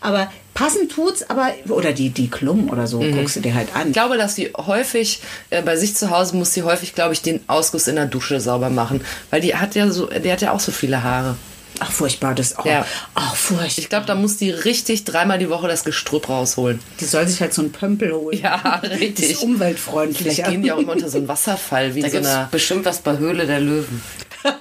Aber 0.00 0.30
passend 0.54 0.90
tut's, 0.90 1.28
aber, 1.30 1.52
oder 1.68 1.92
die, 1.92 2.10
die 2.10 2.28
Klum 2.28 2.68
oder 2.70 2.86
so, 2.86 3.00
Mhm. 3.00 3.16
guckst 3.16 3.36
du 3.36 3.40
dir 3.40 3.54
halt 3.54 3.68
an. 3.76 3.88
Ich 3.88 3.92
glaube, 3.92 4.16
dass 4.18 4.34
die 4.34 4.50
häufig, 4.56 5.20
äh, 5.50 5.62
bei 5.62 5.76
sich 5.76 5.94
zu 5.94 6.10
Hause 6.10 6.36
muss 6.36 6.52
sie 6.54 6.62
häufig, 6.64 6.94
glaube 6.94 7.12
ich, 7.14 7.22
den 7.22 7.40
Ausguss 7.48 7.86
in 7.88 7.94
der 7.96 8.06
Dusche 8.06 8.40
sauber 8.40 8.70
machen. 8.70 9.00
Weil 9.30 9.40
die 9.40 9.54
hat 9.54 9.74
ja 9.74 9.90
so, 9.90 10.06
die 10.06 10.32
hat 10.32 10.40
ja 10.40 10.52
auch 10.52 10.60
so 10.60 10.72
viele 10.72 11.02
Haare. 11.02 11.36
Ach, 11.80 11.92
furchtbar, 11.92 12.34
das 12.34 12.58
auch. 12.58 12.64
Ja. 12.66 12.84
Ach, 13.14 13.36
furchtbar. 13.36 13.68
Ich 13.76 13.88
glaube, 13.88 14.04
da 14.06 14.16
muss 14.16 14.36
die 14.36 14.50
richtig 14.50 15.04
dreimal 15.04 15.38
die 15.38 15.48
Woche 15.48 15.68
das 15.68 15.84
Gestrüpp 15.84 16.28
rausholen. 16.28 16.80
Die 16.98 17.04
soll 17.04 17.28
sich 17.28 17.40
halt 17.40 17.54
so 17.54 17.62
einen 17.62 17.70
Pömpel 17.70 18.12
holen. 18.12 18.36
Ja, 18.42 18.78
Das 18.82 18.90
richtig. 18.98 19.30
ist 19.30 19.42
umweltfreundlich. 19.44 20.18
Vielleicht 20.34 20.50
gehen 20.50 20.62
die 20.64 20.72
auch 20.72 20.78
immer 20.78 20.92
unter 20.94 21.08
so 21.08 21.18
einen 21.18 21.28
Wasserfall, 21.28 21.94
wie 21.94 22.00
Da 22.00 22.08
in 22.08 22.12
so 22.24 22.30
einer. 22.30 22.48
bestimmt 22.50 22.84
was 22.84 22.98
bei 22.98 23.16
Höhle 23.18 23.46
der 23.46 23.60
Löwen. 23.60 24.02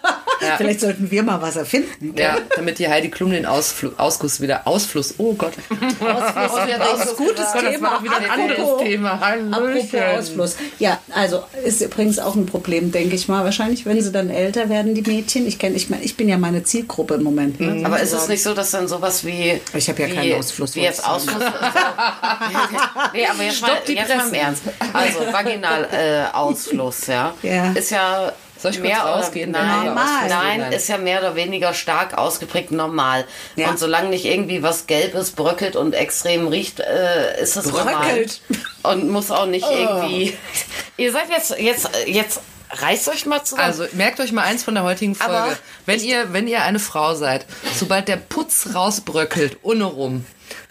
Vielleicht 0.57 0.79
sollten 0.81 1.09
wir 1.11 1.23
mal 1.23 1.41
was 1.41 1.55
erfinden. 1.55 2.13
Ja, 2.17 2.37
damit 2.55 2.79
die 2.79 2.87
Heidi 2.87 3.09
Klum 3.09 3.31
den 3.31 3.45
Ausflu 3.45 3.91
Ausguss 3.97 4.39
wieder, 4.41 4.67
Ausfluss, 4.67 5.15
oh 5.17 5.33
Gott. 5.33 5.53
Ausfluss, 5.99 7.15
gutes 7.17 7.51
Gott, 7.53 7.63
das 7.63 7.71
Thema. 7.73 7.81
war 7.91 7.97
doch 7.97 8.03
wieder 8.03 8.17
ein 8.17 8.29
anderes 8.29 8.59
Apropos- 8.59 8.83
Thema. 8.83 9.11
Apropos. 9.51 9.93
Ausfluss. 10.19 10.55
Ja, 10.79 10.99
also 11.13 11.43
ist 11.63 11.81
übrigens 11.81 12.19
auch 12.19 12.35
ein 12.35 12.45
Problem, 12.45 12.91
denke 12.91 13.15
ich 13.15 13.27
mal. 13.27 13.43
Wahrscheinlich, 13.43 13.85
wenn 13.85 14.01
sie 14.01 14.11
dann 14.11 14.29
älter 14.29 14.69
werden, 14.69 14.93
die 14.93 15.01
Mädchen. 15.01 15.47
Ich 15.47 15.59
kenne, 15.59 15.75
ich 15.75 15.89
meine, 15.89 16.03
ich 16.03 16.15
bin 16.17 16.29
ja 16.29 16.37
meine 16.37 16.63
Zielgruppe 16.63 17.15
im 17.15 17.23
Moment. 17.23 17.59
Ne? 17.59 17.85
Aber 17.85 17.99
ist 17.99 18.13
es 18.13 18.27
nicht 18.27 18.43
so, 18.43 18.53
dass 18.53 18.71
dann 18.71 18.87
sowas 18.87 19.25
wie. 19.25 19.59
Ich 19.73 19.89
hab 19.89 19.99
ja 19.99 20.07
wie, 20.07 20.13
keinen 20.13 20.33
Ausfluss, 20.35 20.75
Wie 20.75 20.81
jetzt. 20.81 21.05
Ausfluss. 21.05 21.43
nee, 23.13 23.25
aber 23.25 23.43
jetzt, 23.43 23.61
mal, 23.61 23.67
Stopp 23.69 23.85
die 23.85 23.93
jetzt 23.93 24.15
mal 24.15 24.27
im. 24.27 24.33
Ernst. 24.33 24.63
Also, 24.93 25.19
Vaginal 25.31 25.87
äh, 25.91 26.35
Ausfluss, 26.35 27.07
ja. 27.07 27.33
Ja. 27.41 27.71
Ist 27.71 27.91
ja. 27.91 28.31
Soll 28.59 28.71
ich 28.71 28.79
mehr 28.79 29.03
oder, 29.03 29.15
rausgehen? 29.15 29.51
Nein, 29.51 29.93
nein, 29.93 30.71
ist 30.71 30.87
ja 30.87 30.97
mehr 30.97 31.19
oder 31.19 31.35
weniger 31.35 31.73
stark 31.73 32.17
ausgeprägt 32.17 32.71
normal. 32.71 33.25
Ja. 33.55 33.69
Und 33.69 33.79
solange 33.79 34.09
nicht 34.09 34.25
irgendwie 34.25 34.63
was 34.63 34.87
Gelbes 34.87 35.31
bröckelt 35.31 35.75
und 35.75 35.93
extrem 35.93 36.47
riecht, 36.47 36.79
äh, 36.79 37.41
ist 37.41 37.55
es 37.55 37.69
Bröckelt? 37.69 38.41
normal. 38.49 38.95
Und 38.95 39.09
muss 39.09 39.31
auch 39.31 39.45
nicht 39.45 39.65
irgendwie. 39.69 40.37
Ihr 40.97 41.11
seid 41.11 41.29
jetzt, 41.29 41.57
jetzt, 41.59 41.89
jetzt 42.05 42.41
reißt 42.71 43.09
euch 43.09 43.25
mal 43.25 43.43
zusammen. 43.43 43.67
Also 43.67 43.85
merkt 43.93 44.19
euch 44.19 44.31
mal 44.31 44.43
eins 44.43 44.63
von 44.63 44.73
der 44.73 44.83
heutigen 44.83 45.15
Folge. 45.15 45.37
Aber 45.37 45.57
wenn 45.85 46.01
ihr, 46.01 46.33
wenn 46.33 46.47
ihr 46.47 46.63
eine 46.63 46.79
Frau 46.79 47.15
seid, 47.15 47.45
sobald 47.75 48.07
der 48.07 48.17
Putz 48.17 48.69
rausbröckelt, 48.73 49.57
ohne 49.61 49.85
rum, 49.85 50.25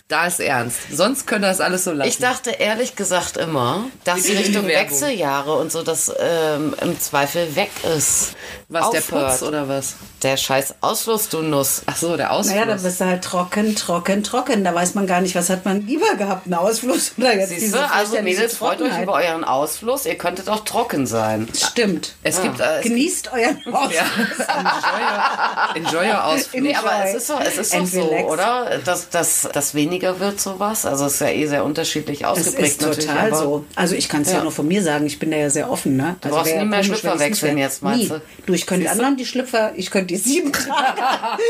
da 0.09 0.29
ist 0.29 0.39
ernst. 0.39 0.79
Sonst 0.93 1.27
könnt 1.27 1.45
ihr 1.45 1.49
das 1.49 1.61
alles 1.61 1.83
so 1.83 1.91
lassen. 1.91 2.09
Ich 2.09 2.19
dachte 2.19 2.51
ehrlich 2.51 2.95
gesagt 2.95 3.37
immer, 3.37 3.87
dass 4.05 4.23
die 4.23 4.33
Richtung 4.35 4.67
Werbung. 4.69 4.93
Wechseljahre 4.93 5.55
und 5.55 5.73
so 5.73 5.83
das 5.83 6.13
ähm, 6.21 6.77
im 6.81 7.01
Zweifel 7.01 7.57
weg 7.57 7.71
ist. 7.97 8.37
was, 8.69 8.91
der 8.91 9.01
Aufhört. 9.01 9.31
Putz 9.31 9.43
oder 9.43 9.69
was? 9.69 9.97
Der 10.23 10.37
scheiß 10.37 10.77
Ausfluss, 10.81 11.29
du 11.29 11.43
Nuss. 11.43 11.83
Ach 11.87 11.97
so, 11.97 12.17
der 12.17 12.31
Ausfluss. 12.31 12.55
Naja, 12.55 12.67
da 12.67 12.75
bist 12.77 13.01
du 13.01 13.05
halt 13.05 13.25
trocken, 13.25 13.75
trocken, 13.75 14.23
trocken. 14.23 14.63
Da 14.63 14.73
weiß 14.73 14.95
man 14.95 15.09
gar 15.09 15.21
nicht, 15.21 15.35
was 15.35 15.51
hat 15.51 15.65
man 15.65 15.85
lieber 15.85 16.15
gehabt, 16.15 16.47
einen 16.47 16.55
Ausfluss 16.55 17.13
oder 17.19 17.35
jetzt 17.35 17.49
Siehst 17.49 17.63
diese 17.63 17.91
also 17.91 18.23
Mädels, 18.23 18.57
freut 18.57 18.81
euch 18.81 18.97
über 19.03 19.15
euren 19.15 19.43
Ausfluss. 19.43 20.07
Ihr 20.07 20.17
könntet 20.17 20.49
auch 20.49 20.61
trocken 20.61 21.09
sein. 21.09 21.49
Stimmt. 21.53 22.15
es 22.23 22.41
gibt, 22.41 22.61
äh, 22.61 22.79
es 22.79 22.83
Genießt 22.85 23.33
euren 23.33 23.75
Ausfluss. 23.75 23.93
Ja. 23.93 25.75
Enjoy, 25.75 26.05
enjoy 26.05 26.09
your 26.15 26.25
Ausflug. 26.25 26.63
Nee, 26.63 26.77
aber 26.77 27.05
es 27.07 27.15
ist, 27.15 27.27
so, 27.27 27.35
es 27.45 27.59
ist 27.59 27.93
so, 27.93 28.07
relax. 28.07 28.31
oder? 28.31 28.79
Dass, 28.85 29.11
dass, 29.11 29.49
dass 29.53 29.75
weniger 29.75 29.96
wird 30.03 30.41
sowas. 30.41 30.87
Also 30.87 31.07
es 31.07 31.15
ist 31.15 31.21
ja 31.21 31.29
eh 31.29 31.47
sehr 31.47 31.65
unterschiedlich 31.65 32.25
ausgeprägt 32.27 32.69
ist 32.69 32.83
natürlich. 32.83 33.07
total 33.07 33.35
so. 33.35 33.65
Also 33.75 33.95
ich 33.95 34.09
kann 34.09 34.23
es 34.23 34.29
ja. 34.29 34.39
Ja. 34.39 34.43
nur 34.43 34.53
von 34.53 34.67
mir 34.67 34.83
sagen, 34.83 35.07
ich 35.07 35.19
bin 35.19 35.31
da 35.31 35.37
ja 35.37 35.51
sehr 35.51 35.71
offen. 35.71 35.97
Ne? 35.97 36.17
Du 36.21 36.29
also 36.29 36.39
brauchst 36.39 36.57
nie 36.57 36.65
mehr 36.65 36.81
komisch, 36.81 36.87
Schlüpfer 37.01 37.19
wechseln 37.19 37.59
jetzt, 37.59 37.83
meinst 37.83 38.03
Nie. 38.03 38.09
du? 38.09 38.23
Du, 38.47 38.53
ich 38.53 38.67
könnte 38.67 38.91
anderen 38.91 39.17
die 39.17 39.27
Schlüpfer, 39.27 39.73
ich 39.77 39.91
könnte 39.91 40.09
die 40.09 40.17
sieben 40.17 40.53
tragen. 40.53 41.01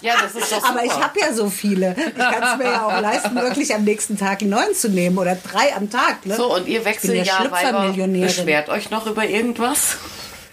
Ja, 0.00 0.14
das 0.20 0.34
ist 0.34 0.50
doch 0.50 0.56
super. 0.56 0.70
Aber 0.70 0.84
ich 0.84 0.92
habe 0.92 1.20
ja 1.20 1.32
so 1.32 1.48
viele. 1.48 1.94
Ich 1.96 2.14
kann 2.18 2.42
es 2.42 2.58
mir 2.58 2.72
ja 2.72 2.86
auch 2.86 3.00
leisten, 3.00 3.36
wirklich 3.36 3.72
am 3.72 3.84
nächsten 3.84 4.18
Tag 4.18 4.42
neuen 4.42 4.74
zu 4.74 4.88
nehmen 4.88 5.16
oder 5.16 5.36
drei 5.36 5.74
am 5.76 5.90
Tag. 5.90 6.26
Ne? 6.26 6.34
so, 6.34 6.52
und 6.54 6.66
ihr 6.66 6.80
der 6.80 6.86
Wechseljahrweiber 6.86 7.56
Schlüpfermillionärin. 7.56 8.26
beschwert 8.26 8.68
euch 8.68 8.90
noch 8.90 9.06
über 9.06 9.24
irgendwas? 9.24 9.96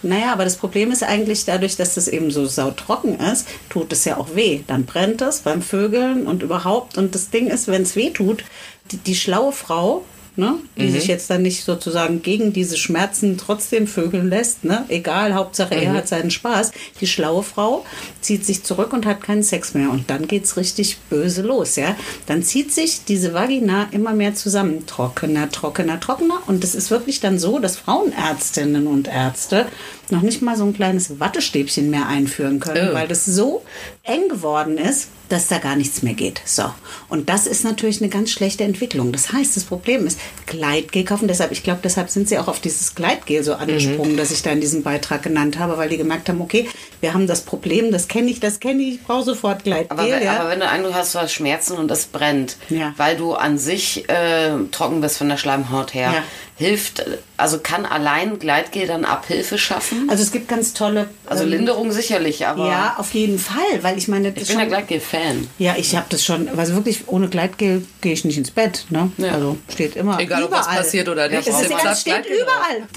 Naja, 0.02 0.32
aber 0.32 0.46
das 0.46 0.56
Problem 0.56 0.92
ist 0.92 1.04
eigentlich 1.04 1.46
dadurch, 1.46 1.76
dass 1.76 1.96
das 1.96 2.08
eben 2.08 2.32
so 2.32 2.46
sautrocken 2.46 3.20
ist, 3.20 3.48
tut 3.70 3.92
es 3.92 4.06
ja 4.06 4.18
auch 4.18 4.36
weh. 4.36 4.62
Dann 4.66 4.86
brennt 4.86 5.22
es 5.22 5.42
beim 5.42 5.62
Vögeln 5.62 6.26
und 6.26 6.42
überhaupt. 6.42 6.98
Und 6.98 7.16
das 7.16 7.30
Ding 7.30 7.48
ist, 7.48 7.68
wenn 7.68 7.82
es 7.82 7.96
weh 7.96 8.12
tut, 8.12 8.44
die, 8.92 8.98
die 8.98 9.16
schlaue 9.16 9.52
Frau 9.52 10.06
ne? 10.40 10.56
die 10.78 10.84
Mhm. 10.88 10.92
sich 10.92 11.08
jetzt 11.08 11.30
dann 11.30 11.42
nicht 11.44 11.64
sozusagen 11.64 12.22
gegen 12.22 12.54
diese 12.54 12.78
Schmerzen 12.78 13.38
trotzdem 13.38 13.86
vögeln 13.86 14.30
lässt. 14.30 14.64
Ne? 14.64 14.86
Egal, 14.88 15.34
Hauptsache 15.36 15.76
Mhm. 15.76 15.82
er 15.82 15.94
hat 15.94 16.08
seinen 16.08 16.32
Spaß. 16.32 16.72
Die 17.02 17.08
schlaue 17.08 17.44
Frau 17.44 17.86
zieht 18.22 18.46
sich 18.46 18.64
zurück 18.64 18.94
und 18.94 19.06
hat 19.06 19.22
keinen 19.22 19.44
Sex 19.44 19.74
mehr. 19.74 19.90
Und 19.92 20.10
dann 20.10 20.28
geht's 20.28 20.58
richtig 20.58 20.98
böse 21.10 21.42
los. 21.44 21.76
Ja? 21.76 21.96
Dann 22.26 22.42
zieht 22.44 22.72
sich 22.74 23.02
diese 23.08 23.34
Vagina 23.34 23.88
immer 23.92 24.14
mehr 24.14 24.34
zusammen. 24.34 24.86
Trockener, 24.88 25.52
trockener, 25.52 26.00
trockener. 26.00 26.40
Und 26.48 26.64
es 26.64 26.74
ist 26.76 26.90
wirklich 26.90 27.20
dann 27.20 27.38
so, 27.38 27.60
dass 27.60 27.78
Frauenärztinnen 27.78 28.88
und 28.88 29.08
Ärzte 29.08 29.66
noch 30.10 30.22
nicht 30.22 30.42
mal 30.42 30.58
so 30.58 30.64
ein 30.64 30.74
kleines 30.74 31.20
Wattestäbchen 31.20 31.90
mehr 31.90 32.08
einführen 32.08 32.60
können, 32.60 32.90
Oh. 32.92 32.94
weil 32.96 33.08
das 33.08 33.26
so 33.26 33.64
eng 34.04 34.28
geworden 34.30 34.78
ist, 34.78 35.10
dass 35.30 35.48
da 35.48 35.60
gar 35.60 35.76
nichts 35.76 36.02
mehr 36.02 36.14
geht. 36.16 36.42
So. 36.46 36.64
Und 37.08 37.30
das 37.30 37.48
ist 37.48 37.64
natürlich 37.64 38.02
eine 38.02 38.10
ganz 38.10 38.32
schlechte 38.32 38.64
Entwicklung. 38.64 39.12
Das 39.12 39.32
heißt, 39.32 39.56
das 39.56 39.64
Problem 39.64 40.06
ist, 40.08 40.20
Gleitgel 40.46 41.04
kaufen. 41.06 41.28
Deshalb, 41.28 41.52
ich 41.52 41.64
glaube, 41.64 41.80
deshalb 41.84 42.10
sind 42.10 42.28
sie 42.28 42.38
auch 42.40 42.48
auf 42.48 42.60
dieses 42.60 42.96
Gleitgel 42.96 43.44
so 43.44 43.54
angesprungen, 43.54 44.18
das 44.18 44.32
ich 44.32 44.42
da 44.42 44.50
in 44.52 44.60
diesem 44.62 44.84
Beitrag 44.84 45.24
genannt 45.24 45.60
habe, 45.60 45.78
weil 45.78 45.90
die 45.90 45.98
gemerkt 45.98 46.28
haben, 46.30 46.42
okay, 46.42 46.68
wir 47.02 47.14
haben 47.14 47.28
das 47.28 47.42
Problem, 47.42 47.92
das 47.92 48.08
kenne 48.08 48.30
ich, 48.30 48.40
das 48.40 48.60
kenne 48.60 48.82
ich, 48.84 48.96
ich 48.96 49.04
brauche 49.04 49.24
sofort 49.24 49.64
Gleitgel. 49.64 49.88
Aber, 49.98 50.10
wenn- 50.10 50.24
ja. 50.24 50.40
aber 50.40 50.50
wenn 50.50 50.60
du 50.60 50.68
Eindruck 50.68 50.94
hast, 50.94 51.14
du 51.16 51.20
hast 51.20 51.32
Schmerzen 51.32 51.74
und 51.78 51.90
es 51.92 52.06
brennt, 52.08 52.58
Ja. 52.70 52.94
weil 52.98 53.16
du 53.16 53.34
an 53.34 53.58
sich 53.58 54.10
äh, 54.10 54.50
trocken 54.72 55.02
bist 55.02 55.18
von 55.18 55.30
der 55.30 55.38
Schleimhaut 55.38 55.94
her, 55.94 56.12
Ja. 56.14 56.24
Hilft, 56.60 57.04
also 57.38 57.58
kann 57.60 57.86
allein 57.86 58.38
Gleitgel 58.38 58.86
dann 58.86 59.06
Abhilfe 59.06 59.58
schaffen? 59.58 60.08
also 60.10 60.22
es 60.22 60.32
gibt 60.32 60.48
ganz 60.50 60.74
tolle. 60.74 61.10
Also 61.26 61.44
ähm, 61.46 61.50
Linderung 61.52 61.92
sicherlich, 61.92 62.46
aber 62.46 62.68
Ja, 62.68 62.96
auf 62.98 63.14
jeden 63.14 63.40
Fall, 63.40 63.56
weil 63.82 63.98
ich 63.98 64.08
meine, 64.08 64.32
das 64.32 64.44
ich 64.44 64.50
bin 64.50 64.58
ja 64.58 64.64
schon- 64.64 64.70
Gleitgel-Fan. 64.70 65.48
Ja, 65.58 65.76
ich 65.78 65.96
habe 65.96 66.06
das 66.10 66.24
schon, 66.24 66.50
also 66.60 66.76
wirklich 66.76 67.04
ohne 67.08 67.30
Gleitgel 67.30 67.86
gehe 68.02 68.14
ich 68.14 68.26
nicht 68.26 68.38
ins 68.38 68.52
Bett. 68.52 68.86
Ne? 68.90 69.12
Ja. 69.18 69.32
Also 69.34 69.58
steht 69.72 69.96
immer 69.96 70.20
Egal, 70.20 70.44
ob 70.44 70.50
überall. 70.50 70.66
was 70.68 70.76
passiert 70.76 71.08
oder 71.10 71.30
nicht, 71.30 71.48
Es 71.48 71.60
ist 71.60 71.66
egal, 71.68 71.96
steht 71.96 72.14
Gleitgel 72.14 72.38
drauf. 72.40 72.48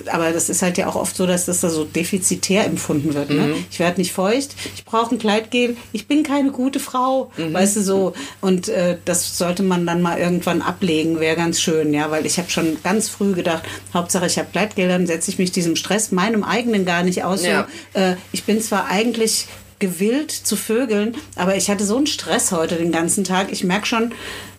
überall. 0.05 0.15
Aber 0.15 0.33
das 0.33 0.49
ist 0.49 0.61
halt 0.61 0.77
ja 0.77 0.89
auch 0.89 0.97
oft 0.97 1.15
so, 1.17 1.27
dass 1.27 1.47
das 1.47 1.61
da 1.61 1.71
so 1.71 1.85
defizitär 1.85 2.67
empfunden 2.67 3.15
wird. 3.15 3.31
Ne? 3.31 3.43
Mhm. 3.47 3.65
Ich 3.71 3.79
werde 3.79 4.01
nicht 4.01 4.13
feucht, 4.13 4.57
ich 4.75 4.85
brauche 4.85 5.15
ein 5.15 5.19
Gleitgel, 5.19 5.77
ich 5.93 6.09
bin 6.09 6.25
keine 6.25 6.51
gute 6.51 6.81
Frau, 6.81 7.31
Mhm. 7.37 7.53
weißt 7.55 7.77
du 7.77 7.83
so. 7.83 8.13
Und 8.41 8.69
äh, 8.69 8.99
das 9.05 9.39
sollte 9.39 9.63
man 9.63 9.87
dann 9.87 10.03
mal 10.03 10.19
irgendwann 10.19 10.63
ablegen, 10.63 11.21
wäre 11.21 11.37
ganz 11.37 11.61
schön, 11.61 11.95
ja, 11.95 12.11
weil 12.11 12.27
ich 12.27 12.39
habe 12.39 12.51
schon 12.51 12.77
ganz 12.83 13.09
früh 13.09 13.33
gedacht, 13.35 13.52
Hauptsache 13.93 14.27
ich 14.27 14.39
habe 14.39 14.49
Gleitgel, 14.53 14.89
dann 14.89 15.07
setze 15.07 15.31
ich 15.31 15.39
mich 15.39 15.53
diesem 15.53 15.77
Stress 15.77 16.13
meinem 16.13 16.45
eigenen 16.45 16.85
gar 16.85 17.03
nicht 17.03 17.25
aus. 17.25 17.45
Ja. 17.45 17.67
So, 17.93 18.01
äh, 18.01 18.17
ich 18.33 18.45
bin 18.45 18.61
zwar 18.61 18.89
eigentlich 18.89 19.49
gewillt 19.79 20.31
zu 20.31 20.55
vögeln, 20.55 21.17
aber 21.35 21.57
ich 21.57 21.69
hatte 21.69 21.85
so 21.85 21.97
einen 21.97 22.07
Stress 22.07 22.53
heute 22.53 22.77
den 22.77 22.93
ganzen 22.93 23.25
Tag. 23.25 23.51
Ich 23.51 23.65
merke 23.65 23.87
schon, 23.87 24.13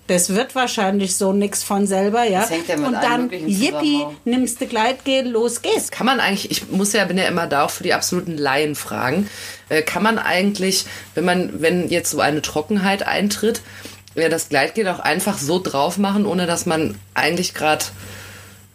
das 0.07 0.35
wird 0.35 0.53
wahrscheinlich 0.53 1.15
so 1.15 1.31
nix 1.31 1.63
von 1.63 1.87
selber, 1.87 2.25
ja. 2.25 2.41
Das 2.41 2.49
hängt 2.49 2.67
ja 2.67 2.75
mit 2.75 2.87
Und 2.87 2.95
dann, 2.95 3.29
yippie, 3.29 4.05
nimmst 4.25 4.59
du 4.59 4.67
Gleitgel, 4.67 5.29
los 5.29 5.61
geht's. 5.61 5.91
Kann 5.91 6.05
man 6.05 6.19
eigentlich, 6.19 6.51
ich 6.51 6.69
muss 6.69 6.91
ja, 6.91 7.05
bin 7.05 7.17
ja 7.17 7.23
immer 7.23 7.47
da 7.47 7.63
auch 7.63 7.69
für 7.69 7.83
die 7.83 7.93
absoluten 7.93 8.37
Laien 8.37 8.75
fragen, 8.75 9.29
äh, 9.69 9.81
kann 9.81 10.03
man 10.03 10.19
eigentlich, 10.19 10.85
wenn 11.15 11.23
man, 11.23 11.61
wenn 11.61 11.87
jetzt 11.87 12.11
so 12.11 12.19
eine 12.19 12.41
Trockenheit 12.41 13.07
eintritt, 13.07 13.61
ja, 14.15 14.27
das 14.27 14.49
Gleitgel 14.49 14.87
auch 14.89 14.99
einfach 14.99 15.37
so 15.37 15.59
drauf 15.59 15.97
machen, 15.97 16.25
ohne 16.25 16.47
dass 16.47 16.65
man 16.65 16.95
eigentlich 17.13 17.53
gerade 17.53 17.85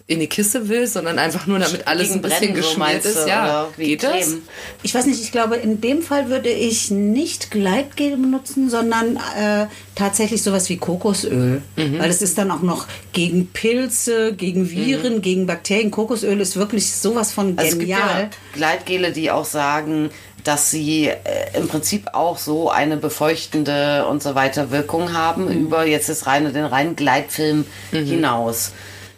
in 0.09 0.21
die 0.21 0.27
Kiste 0.27 0.71
will, 0.71 0.87
sondern 0.87 1.18
einfach 1.18 1.47
nur 1.47 1.59
damit 1.59 1.87
alles 1.87 2.11
ein 2.12 2.23
bisschen 2.23 2.38
Brennen, 2.38 2.55
so 2.55 2.61
geschmiert 2.62 2.79
meinst 2.79 3.07
ist. 3.07 3.29
Ja, 3.29 3.68
geht 3.77 4.03
das? 4.03 4.37
Ich 4.83 4.94
weiß 4.94 5.05
nicht, 5.05 5.21
ich 5.21 5.33
glaube, 5.33 5.57
in 5.57 5.83
dem 5.83 6.01
Fall 6.01 6.31
würde 6.31 6.49
ich 6.49 6.90
nicht 6.90 7.51
Gleitgel 7.51 8.16
benutzen, 8.16 8.71
sondern 8.71 9.16
äh, 9.38 9.66
tatsächlich 9.94 10.42
sowas 10.42 10.71
wie 10.71 10.79
Kokosöl. 10.79 11.61
Mhm. 11.77 11.99
Weil 11.99 12.09
es 12.09 12.23
ist 12.23 12.38
dann 12.38 12.51
auch 12.51 12.62
noch 12.62 12.87
gegen 13.12 13.49
Pilze, 13.49 14.33
gegen 14.33 14.71
Viren, 14.71 15.21
gegen 15.21 15.47
Bakterien. 15.47 15.90
Kokosöl 15.90 16.40
ist 16.40 16.57
wirklich 16.57 16.90
sowas 16.90 17.33
von 17.33 17.59
Also 17.59 17.73
es 17.73 17.79
gibt 17.79 17.90
ja 17.90 17.99
genial. 17.99 18.31
Gleitgele, 18.55 19.12
die 19.12 19.31
auch 19.31 19.44
sagen, 19.44 20.09
dass 20.42 20.71
sie 20.71 21.09
äh, 21.09 21.14
im 21.53 21.68
Prinzip 21.68 22.14
auch 22.14 22.38
so 22.38 22.71
eine 22.71 22.97
befeuchtende 22.97 24.07
und 24.07 24.23
so 24.23 24.35
weiter 24.35 24.71
Wirkung 24.71 25.12
haben 25.12 25.44
Mhm. 25.44 25.66
über 25.66 25.85
jetzt 25.85 26.09
das 26.09 26.27
reine, 26.27 26.51
den 26.51 26.64
reinen 26.64 26.97
Gleitfilm 26.97 27.66
hinaus. 27.90 28.73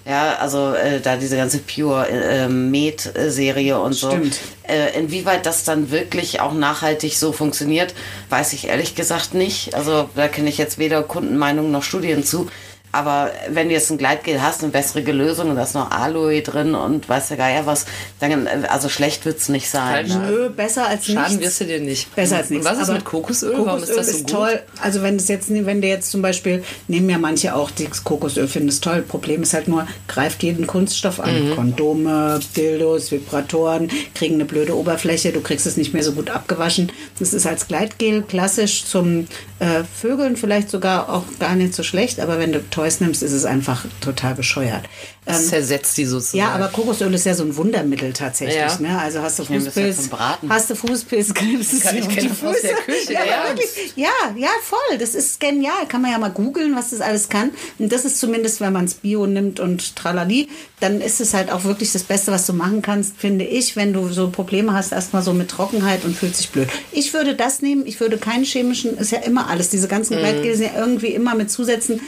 Ja, 0.07 0.37
also 0.37 0.73
äh, 0.73 1.01
da 1.01 1.17
diese 1.17 1.37
ganze 1.37 1.59
Pure 1.59 2.09
äh, 2.09 2.49
Med-Serie 2.49 3.79
und 3.79 3.93
so. 3.93 4.11
Stimmt. 4.11 4.39
Äh, 4.67 4.99
inwieweit 4.99 5.45
das 5.47 5.65
dann 5.65 5.91
wirklich 5.91 6.41
auch 6.41 6.55
nachhaltig 6.55 7.17
so 7.17 7.33
funktioniert, 7.33 7.95
weiß 8.31 8.53
ich 8.55 8.69
ehrlich 8.69 8.95
gesagt 8.95 9.35
nicht. 9.35 9.75
Also 9.75 10.09
da 10.15 10.29
kenne 10.29 10.49
ich 10.49 10.59
jetzt 10.59 10.79
weder 10.79 11.03
Kundenmeinungen 11.03 11.71
noch 11.71 11.83
Studien 11.83 12.25
zu. 12.25 12.49
Aber 12.93 13.31
wenn 13.49 13.69
du 13.69 13.75
jetzt 13.75 13.91
ein 13.91 13.99
Gleitgel 13.99 14.43
hast, 14.43 14.65
eine 14.65 14.73
wässrige 14.73 15.13
Lösung 15.13 15.51
und 15.51 15.57
da 15.57 15.63
ist 15.63 15.75
noch 15.75 15.93
Aloe 15.93 16.43
drin 16.43 16.75
und 16.75 17.09
weiß 17.09 17.29
der 17.29 17.37
Geier 17.37 17.65
was, 17.67 17.87
dann, 18.19 18.49
also 18.69 18.89
schlecht 18.89 19.25
wird's 19.25 19.49
nicht 19.49 19.71
sein. 19.71 20.09
Ne? 20.09 20.27
Nö, 20.29 20.51
besser 20.51 20.89
als 20.89 21.07
Schaden 21.07 21.37
nichts. 21.37 21.47
wirst 21.47 21.61
du 21.61 21.65
dir 21.67 21.81
nicht. 21.81 22.15
Besser 22.17 22.39
als 22.39 22.51
nichts. 22.51 22.67
Und 22.67 22.73
was 22.73 22.83
ist 22.83 22.89
Aber 22.89 22.99
mit 22.99 23.05
Kokosöl? 23.05 23.55
Warum 23.65 23.83
ist 23.83 23.97
das 23.97 24.11
so 24.11 24.19
gut? 24.19 24.31
toll. 24.31 24.61
Also 24.81 25.03
wenn 25.03 25.19
das 25.19 25.29
jetzt, 25.29 25.51
wenn 25.51 25.81
der 25.81 25.91
jetzt 25.91 26.11
zum 26.11 26.21
Beispiel, 26.21 26.65
nehmen 26.89 27.09
ja 27.09 27.19
manche 27.19 27.55
auch 27.55 27.71
das 27.71 28.03
Kokosöl, 28.03 28.49
finden 28.49 28.69
es 28.71 28.81
toll. 28.81 29.03
Problem 29.03 29.43
ist 29.43 29.55
halt 29.55 29.69
nur, 29.69 29.87
greift 30.09 30.43
jeden 30.43 30.67
Kunststoff 30.67 31.21
an. 31.21 31.51
Mhm. 31.51 31.55
Kondome, 31.55 32.41
Dildos, 32.57 33.13
Vibratoren, 33.13 33.89
kriegen 34.15 34.35
eine 34.35 34.45
blöde 34.47 34.77
Oberfläche, 34.77 35.31
du 35.31 35.41
kriegst 35.41 35.67
es 35.67 35.77
nicht 35.77 35.95
mehr 35.95 36.03
so 36.03 36.13
gut 36.13 36.31
abgewaschen. 36.31 36.91
Das 37.21 37.33
ist 37.35 37.47
als 37.47 37.69
Gleitgel 37.69 38.23
klassisch 38.23 38.85
zum 38.85 39.27
äh, 39.61 39.85
Vögeln 39.85 40.37
vielleicht 40.37 40.71
sogar 40.71 41.09
auch 41.09 41.25
gar 41.39 41.55
nicht 41.55 41.75
so 41.75 41.83
schlecht, 41.83 42.19
aber 42.19 42.39
wenn 42.39 42.53
du 42.53 42.69
Toys 42.71 43.01
nimmst, 43.01 43.23
ist 43.23 43.33
es 43.33 43.45
einfach 43.45 43.85
total 44.01 44.35
bescheuert. 44.35 44.89
Das 45.31 45.49
zersetzt 45.49 45.97
die 45.97 46.05
sozusagen. 46.07 46.39
Ja, 46.39 46.51
aber 46.51 46.69
Kokosöl 46.69 47.13
ist 47.15 47.27
ja 47.27 47.35
so 47.35 47.45
ein 47.45 47.57
Wundermittel 47.57 48.13
tatsächlich. 48.13 48.57
Ja. 48.57 48.77
Ne? 48.81 48.99
Also 48.99 49.21
hast 49.23 49.39
du 49.39 49.43
das 49.45 49.51
ja 49.53 49.61
Fußpilz, 49.61 50.11
hast 50.49 50.71
du 50.71 50.75
Fußpilz, 50.75 51.35
klebst 51.35 51.73
es 51.73 51.81
Kann 51.83 51.97
ich 51.99 52.09
kennen 52.09 52.37
die 52.41 52.47
aus 52.47 52.57
der. 52.63 52.75
Küche, 52.75 53.13
Ja, 53.13 53.21
ja. 53.25 53.49
wirklich. 53.49 53.93
ja, 53.97 54.09
ja, 54.37 54.49
voll. 54.63 54.99
Das 54.99 55.15
ist 55.15 55.41
genial. 55.41 55.87
Kann 55.89 56.03
man 56.03 56.11
ja 56.13 56.19
mal 56.19 56.31
googeln, 56.31 56.75
was 56.77 56.91
das 56.91 57.01
alles 57.01 57.29
kann. 57.29 57.51
Und 57.79 57.93
das 57.93 58.05
ist 58.05 58.19
zumindest, 58.19 58.61
wenn 58.61 58.73
man 58.73 58.85
es 58.85 58.95
Bio 58.95 59.27
nimmt 59.27 59.61
und 59.61 59.97
tralali, 59.97 60.49
dann 60.81 61.01
ist 61.01 61.21
es 61.21 61.35
halt 61.35 61.51
auch 61.51 61.65
wirklich 61.65 61.93
das 61.93 62.03
Beste, 62.05 62.33
was 62.33 62.47
du 62.47 62.53
machen 62.53 62.83
kannst, 62.83 63.17
finde 63.19 63.45
ich, 63.45 63.77
wenn 63.77 63.93
du 63.93 64.09
so 64.09 64.31
Probleme 64.31 64.73
hast, 64.73 64.93
erstmal 64.93 65.23
so 65.23 65.33
mit 65.33 65.51
Trockenheit 65.51 66.05
und 66.05 66.17
fühlt 66.17 66.37
sich 66.37 66.51
blöd. 66.51 66.69
Ich 66.93 67.13
würde 67.13 67.35
das 67.35 67.63
nehmen. 67.63 67.87
Ich 67.87 68.01
würde 68.01 68.17
keinen 68.19 68.45
chemischen, 68.45 68.97
ist 68.97 69.13
ja 69.13 69.19
immer 69.19 69.49
alles. 69.49 69.69
Diese 69.71 69.89
ganzen 69.89 70.15
Mhm. 70.17 70.21
Gleitgel 70.21 70.57
sind 70.57 70.73
ja 70.75 70.81
irgendwie 70.81 71.09
immer 71.09 71.35
mit 71.35 71.51
Zusätzen 71.51 72.01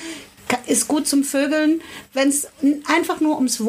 ist 0.67 0.89
gut 0.89 1.07
zum 1.07 1.25
Vögeln. 1.25 1.83
Wenn 2.13 2.29
es 2.29 2.49
einfach 2.87 3.21
nur 3.21 3.37
ums 3.37 3.61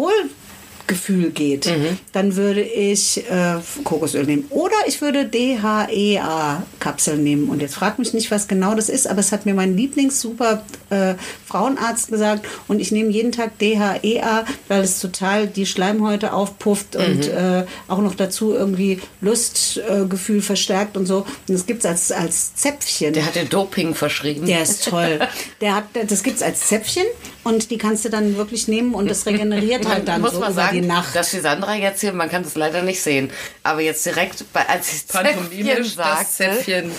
Wohlgefühl 0.88 1.32
geht, 1.32 1.65
Mhm. 1.67 1.98
dann 2.12 2.36
würde 2.36 2.62
ich 2.62 3.17
äh, 3.30 3.56
Kokosöl 3.84 4.26
nehmen. 4.26 4.46
Oder 4.50 4.76
ich 4.88 5.02
würde 5.02 5.26
DHEA-Kapseln 5.26 7.24
nehmen. 7.24 7.50
Und 7.50 7.62
jetzt 7.62 7.76
fragt 7.76 8.00
mich 8.00 8.13
nicht, 8.13 8.32
was 8.32 8.48
genau 8.48 8.76
das 8.76 8.89
ist, 8.89 9.08
aber 9.08 9.19
es 9.19 9.32
hat 9.32 9.46
mir 9.46 9.54
mein 9.54 9.76
Lieblings-super 9.78 10.63
äh, 10.89 11.15
Frauenarzt 11.46 12.10
gesagt. 12.10 12.46
Und 12.67 12.80
ich 12.80 12.91
nehme 12.91 13.10
jeden 13.12 13.32
Tag 13.32 13.58
DHEA, 13.60 14.46
weil 14.67 14.82
es 14.82 15.00
total 15.00 15.48
die 15.48 15.65
Schleimhäute 15.65 16.34
aufpufft 16.34 16.96
und 16.96 17.28
Mhm. 17.28 17.38
äh, 17.38 17.63
auch 17.88 18.00
noch 18.00 18.15
dazu 18.15 18.54
irgendwie 18.54 19.00
Lustgefühl 19.22 20.04
äh, 20.04 20.08
Gefühl 20.08 20.41
verstärkt 20.41 20.98
und 20.98 21.06
so. 21.06 21.19
Und 21.48 21.56
das 21.56 21.65
gibt 21.65 21.80
es 21.80 21.86
als, 21.86 22.12
als 22.12 22.56
Zäpfchen. 22.56 23.13
Der 23.13 23.26
hat 23.26 23.36
dir 23.36 23.46
Doping 23.46 23.96
verschrieben. 23.96 24.46
Der 24.46 24.62
ist 24.63 24.86
toll. 24.88 25.19
Der 25.62 25.76
hat, 25.76 25.86
das 26.08 26.24
gibt's 26.24 26.41
als 26.41 26.67
Zäpfchen 26.67 27.04
und 27.43 27.71
die 27.71 27.77
kannst 27.77 28.06
du 28.06 28.10
dann 28.10 28.38
wirklich 28.38 28.67
nehmen 28.67 28.93
und 28.93 29.10
das 29.10 29.25
regeneriert 29.25 29.88
halt 29.88 30.08
dann 30.08 30.21
muss 30.21 30.32
so 30.32 30.39
man 30.39 30.51
über 30.51 30.62
sagen, 30.62 30.82
die 30.82 30.88
Nacht. 30.88 31.15
dass 31.15 31.32
die 31.32 31.39
Sandra 31.39 31.75
jetzt 31.75 32.01
hier, 32.01 32.13
man 32.13 32.29
kann 32.29 32.43
das 32.43 32.56
leider 32.56 32.82
nicht 32.82 33.01
sehen, 33.01 33.32
aber 33.63 33.82
jetzt 33.82 34.06
direkt 34.06 34.51
bei, 34.53 34.67
als 34.67 34.93
ich 34.93 35.08
Pantomimisch 35.08 35.95
Zäpfchen 35.95 35.97
das 35.97 36.38
sagte, 36.38 36.63
Zäpfchen. 36.63 36.91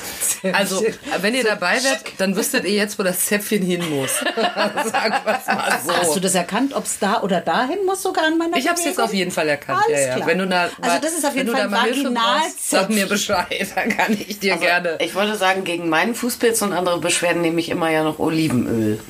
Also, 0.55 0.85
wenn 1.21 1.35
ihr 1.35 1.45
dabei 1.45 1.83
wärt, 1.83 2.05
dann 2.19 2.37
wüsstet 2.37 2.65
ihr 2.65 2.75
jetzt, 2.75 2.99
wo 2.99 3.03
das 3.03 3.27
Zäpfchen 3.27 3.63
hin 3.63 3.83
muss. 3.91 4.11
Es 4.85 4.93
mal 5.47 5.97
Hast 5.99 6.09
so. 6.09 6.15
du 6.15 6.21
das 6.21 6.35
erkannt, 6.35 6.75
ob 6.75 6.85
es 6.85 6.99
da 6.99 7.23
oder 7.23 7.41
dahin 7.41 7.85
muss 7.87 8.03
sogar 8.03 8.25
an 8.27 8.39
meiner 8.39 8.57
Ich 8.57 8.69
habe 8.69 8.79
es 8.79 8.85
jetzt 8.85 9.01
auf 9.01 9.13
jeden 9.13 9.31
Fall 9.31 9.49
erkannt. 9.49 9.81
Alles 9.87 10.01
ja, 10.01 10.07
ja. 10.09 10.15
klar. 10.17 10.29
Wenn 10.29 10.39
du 10.39 10.47
da, 10.47 10.69
Also 10.81 10.99
das 11.01 11.13
ist 11.13 11.25
auf 11.25 11.35
jeden 11.37 11.51
Fall 11.51 11.69
da 11.69 11.83
Hilfe 11.83 12.11
brauchst, 12.11 12.71
sag 12.71 12.91
mir. 12.91 13.07
Bescheid, 13.07 13.67
dann 13.75 13.89
kann 13.97 14.13
ich 14.13 14.39
dir 14.39 14.55
Also, 14.55 14.65
gerne. 14.65 14.99
Ich 15.01 15.15
wollte 15.15 15.37
sagen, 15.37 15.65
gegen 15.65 15.89
meinen 15.89 16.15
Fußpilz 16.15 16.63
und 16.63 16.73
andere 16.73 16.99
Beschwerden 17.01 17.43
nehme 17.43 17.61
ich 17.61 17.69
immer 17.69 17.91
ja 17.91 18.03
noch 18.05 18.19
Olivenöl. 18.19 19.01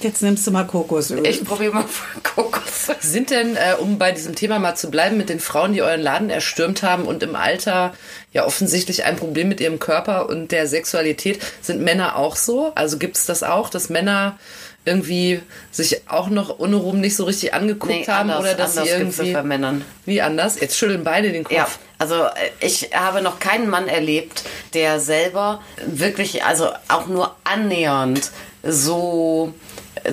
Jetzt 0.00 0.22
nimmst 0.22 0.46
du 0.46 0.50
mal 0.50 0.64
Kokosöl. 0.64 1.26
Ich 1.26 1.44
probiere 1.44 1.74
mal 1.74 1.84
Kokos. 2.22 2.88
Sind 3.00 3.30
denn, 3.30 3.56
äh, 3.56 3.74
um 3.78 3.98
bei 3.98 4.12
diesem 4.12 4.34
Thema 4.34 4.58
mal 4.58 4.76
zu 4.76 4.90
bleiben, 4.90 5.16
mit 5.16 5.28
den 5.28 5.40
Frauen, 5.40 5.72
die 5.72 5.82
euren 5.82 6.00
Laden 6.00 6.30
erstürmt 6.30 6.82
haben 6.82 7.04
und 7.04 7.22
im 7.22 7.34
Alter 7.34 7.94
ja 8.32 8.46
offensichtlich 8.46 9.04
ein 9.04 9.16
Problem 9.16 9.48
mit 9.48 9.60
ihrem 9.60 9.78
Körper 9.78 10.28
und 10.28 10.52
der 10.52 10.66
Sexualität, 10.68 11.40
sind 11.60 11.82
Männer 11.82 12.16
auch 12.16 12.36
so? 12.36 12.72
Also 12.74 12.98
gibt 12.98 13.16
es 13.16 13.26
das 13.26 13.42
auch, 13.42 13.70
dass 13.70 13.88
Männer 13.88 14.38
irgendwie 14.84 15.42
sich 15.70 16.08
auch 16.08 16.28
noch 16.28 16.58
ohne 16.58 16.76
Rum 16.76 17.00
nicht 17.00 17.16
so 17.16 17.24
richtig 17.24 17.52
angeguckt 17.52 18.08
haben 18.08 18.30
oder 18.30 18.54
dass 18.54 18.74
sie 18.74 18.80
anders 18.80 19.18
irgendwie 19.18 19.32
bei 19.32 19.42
Männern. 19.42 19.84
wie 20.06 20.22
anders? 20.22 20.58
Jetzt 20.60 20.78
schütteln 20.78 21.04
beide 21.04 21.30
den 21.30 21.44
Kopf. 21.44 21.54
Ja, 21.54 21.68
also 21.98 22.24
äh, 22.24 22.30
ich 22.60 22.90
habe 22.94 23.20
noch 23.20 23.38
keinen 23.38 23.68
Mann 23.68 23.88
erlebt, 23.88 24.44
der 24.72 25.00
selber 25.00 25.60
wirklich, 25.86 26.44
also 26.44 26.70
auch 26.88 27.06
nur 27.06 27.34
annähernd 27.44 28.30
so 28.62 29.52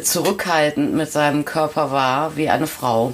zurückhaltend 0.01 0.93
mit 0.93 1.11
seinem 1.11 1.45
Körper 1.45 1.91
war 1.91 2.35
wie 2.37 2.49
eine 2.49 2.67
Frau. 2.67 3.13